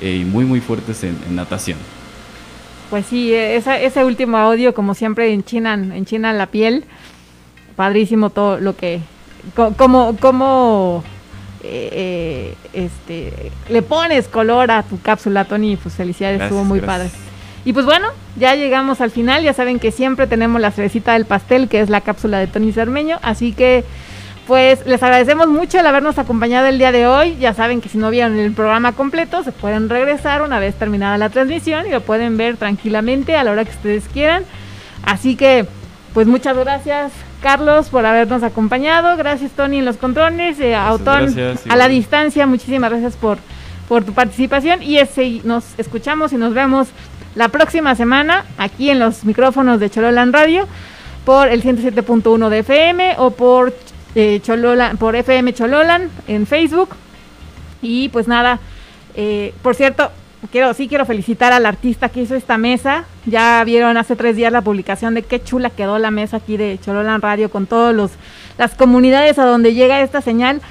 eh, 0.02 0.22
y 0.22 0.26
muy, 0.26 0.44
muy 0.44 0.60
fuertes 0.60 1.04
en 1.04 1.36
natación. 1.36 1.78
Pues 2.90 3.06
sí, 3.06 3.34
ese 3.34 4.04
último 4.04 4.38
audio, 4.38 4.74
como 4.74 4.96
siempre, 4.96 5.32
enchinan, 5.34 5.92
enchinan 5.92 6.38
la 6.38 6.48
piel. 6.48 6.86
Padrísimo 7.76 8.30
todo 8.32 8.60
lo 8.60 8.76
que. 8.76 9.00
Como, 9.78 10.18
como 10.18 11.04
eh, 11.64 11.90
eh, 11.92 12.56
este, 12.74 13.52
le 13.70 13.82
pones 13.82 14.28
color 14.28 14.72
a 14.72 14.84
tu 14.84 15.00
cápsula, 15.00 15.46
Tony. 15.46 15.76
Pues 15.78 15.96
felicidades, 15.96 16.42
estuvo 16.42 16.64
muy 16.64 16.82
padre. 16.82 17.10
Y 17.64 17.74
pues 17.74 17.86
bueno, 17.86 18.08
ya 18.38 18.56
llegamos 18.56 19.02
al 19.02 19.12
final. 19.12 19.44
Ya 19.44 19.54
saben 19.54 19.80
que 19.80 19.92
siempre 19.92 20.26
tenemos 20.26 20.60
la 20.60 20.72
cerecita 20.72 21.14
del 21.14 21.26
pastel, 21.26 21.70
que 21.70 21.82
es 21.82 21.90
la 21.90 22.02
cápsula 22.02 22.40
de 22.40 22.48
Tony 22.48 22.72
Cermeño. 22.72 23.20
Así 23.22 23.54
que 23.54 23.84
pues 24.50 24.84
les 24.88 25.04
agradecemos 25.04 25.48
mucho 25.48 25.80
el 25.80 25.86
habernos 25.86 26.18
acompañado 26.18 26.66
el 26.66 26.80
día 26.80 26.92
de 26.92 27.06
hoy. 27.06 27.38
Ya 27.40 27.54
saben 27.54 27.82
que 27.82 27.88
si 27.88 28.00
no 28.00 28.10
vieron 28.10 28.40
el 28.40 28.52
programa 28.52 28.94
completo, 28.94 29.44
se 29.44 29.52
pueden 29.52 29.90
regresar 29.90 30.42
una 30.42 30.58
vez 30.58 30.74
terminada 30.74 31.20
la 31.20 31.30
transmisión 31.30 31.86
y 31.86 31.92
lo 31.92 32.02
pueden 32.02 32.36
ver 32.36 32.58
tranquilamente 32.58 33.36
a 33.36 33.44
la 33.44 33.52
hora 33.52 33.64
que 33.64 33.70
ustedes 33.70 34.06
quieran. 34.12 34.46
Así 35.04 35.36
que, 35.36 35.68
pues 36.16 36.26
muchas 36.26 36.58
gracias, 36.58 37.12
Carlos, 37.44 37.90
por 37.90 38.08
habernos 38.08 38.42
acompañado. 38.42 39.16
Gracias, 39.18 39.52
Tony, 39.52 39.78
en 39.78 39.86
los 39.86 39.98
controles. 39.98 40.60
Eh, 40.60 40.74
a 40.74 40.90
a 40.90 41.76
la 41.76 41.88
distancia, 41.88 42.48
muchísimas 42.48 42.90
gracias 42.90 43.18
por, 43.18 43.38
por 43.88 44.04
tu 44.04 44.14
participación. 44.14 44.82
Y 44.82 44.98
ese, 44.98 45.42
nos 45.44 45.78
escuchamos 45.78 46.34
y 46.34 46.38
nos 46.38 46.56
vemos 46.56 46.88
la 47.36 47.50
próxima 47.50 47.94
semana 47.94 48.46
aquí 48.58 48.90
en 48.90 48.98
los 48.98 49.26
micrófonos 49.26 49.80
de 49.80 49.92
Chololan 49.92 50.34
Radio 50.34 50.68
por 51.24 51.50
el 51.50 51.62
107.1 51.62 52.50
de 52.50 52.58
FM 52.58 53.16
o 53.20 53.30
por 53.30 53.76
eh, 54.16 54.42
por 55.00 55.16
FM 55.16 55.54
Chololan 55.54 56.10
en 56.28 56.48
Facebook. 56.48 56.90
Y 57.82 58.10
pues 58.10 58.28
nada, 58.28 58.60
eh, 59.16 59.54
por 59.62 59.76
cierto, 59.76 60.12
quiero, 60.52 60.74
sí 60.74 60.88
quiero 60.88 61.06
felicitar 61.06 61.54
al 61.54 61.66
artista 61.66 62.10
que 62.10 62.22
hizo 62.22 62.36
esta 62.36 62.58
mesa. 62.58 63.06
Ya 63.26 63.64
vieron 63.64 63.98
hace 63.98 64.16
tres 64.16 64.36
días 64.36 64.52
la 64.52 64.62
publicación 64.62 65.14
de 65.14 65.24
qué 65.24 65.44
chula 65.44 65.70
quedó 65.70 66.00
la 66.00 66.12
mesa 66.12 66.38
aquí 66.38 66.58
de 66.58 66.80
Chololan 66.84 67.22
Radio 67.22 67.50
con 67.50 67.66
todos 67.66 67.94
los 67.96 68.12
las 68.58 68.76
comunidades 68.76 69.40
a 69.40 69.46
donde 69.46 69.74
llega 69.74 70.02
esta 70.02 70.22
señal 70.22 70.62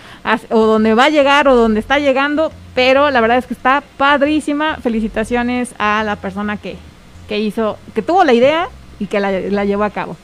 o 0.51 0.67
donde 0.67 0.93
va 0.93 1.07
a 1.07 1.09
llegar 1.09 1.49
o 1.49 1.57
donde 1.57 1.81
está 1.81 1.99
llegando, 1.99 2.53
pero 2.75 3.11
la 3.11 3.23
verdad 3.23 3.39
es 3.39 3.47
que 3.47 3.55
está 3.55 3.83
padrísima. 3.97 4.77
Felicitaciones 4.77 5.75
a 5.79 6.03
la 6.05 6.17
persona 6.17 6.59
que, 6.59 6.77
que 7.29 7.39
hizo, 7.39 7.79
que 7.95 8.03
tuvo 8.03 8.25
la 8.25 8.35
idea 8.35 8.69
y 8.99 9.07
que 9.07 9.21
la, 9.21 9.33
la 9.33 9.65
llevó 9.65 9.85
a 9.85 9.91
cabo. 9.91 10.17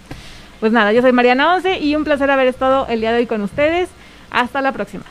Pues 0.64 0.72
nada, 0.72 0.92
yo 0.92 1.02
soy 1.02 1.12
Mariana 1.12 1.52
Once 1.56 1.78
y 1.78 1.94
un 1.94 2.04
placer 2.04 2.30
haber 2.30 2.46
estado 2.46 2.86
el 2.88 3.02
día 3.02 3.12
de 3.12 3.18
hoy 3.18 3.26
con 3.26 3.42
ustedes. 3.42 3.90
Hasta 4.30 4.62
la 4.62 4.72
próxima. 4.72 5.04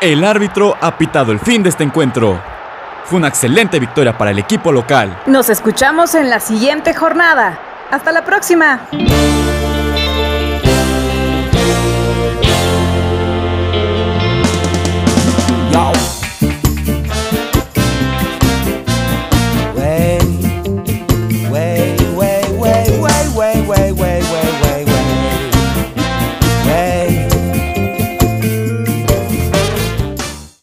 El 0.00 0.22
árbitro 0.22 0.76
ha 0.80 0.96
pitado 0.96 1.32
el 1.32 1.40
fin 1.40 1.64
de 1.64 1.70
este 1.70 1.82
encuentro. 1.82 2.40
Fue 3.06 3.18
una 3.18 3.26
excelente 3.26 3.80
victoria 3.80 4.16
para 4.16 4.30
el 4.30 4.38
equipo 4.38 4.70
local. 4.70 5.18
Nos 5.26 5.50
escuchamos 5.50 6.14
en 6.14 6.30
la 6.30 6.38
siguiente 6.38 6.94
jornada. 6.94 7.58
Hasta 7.90 8.12
la 8.12 8.24
próxima. 8.24 8.86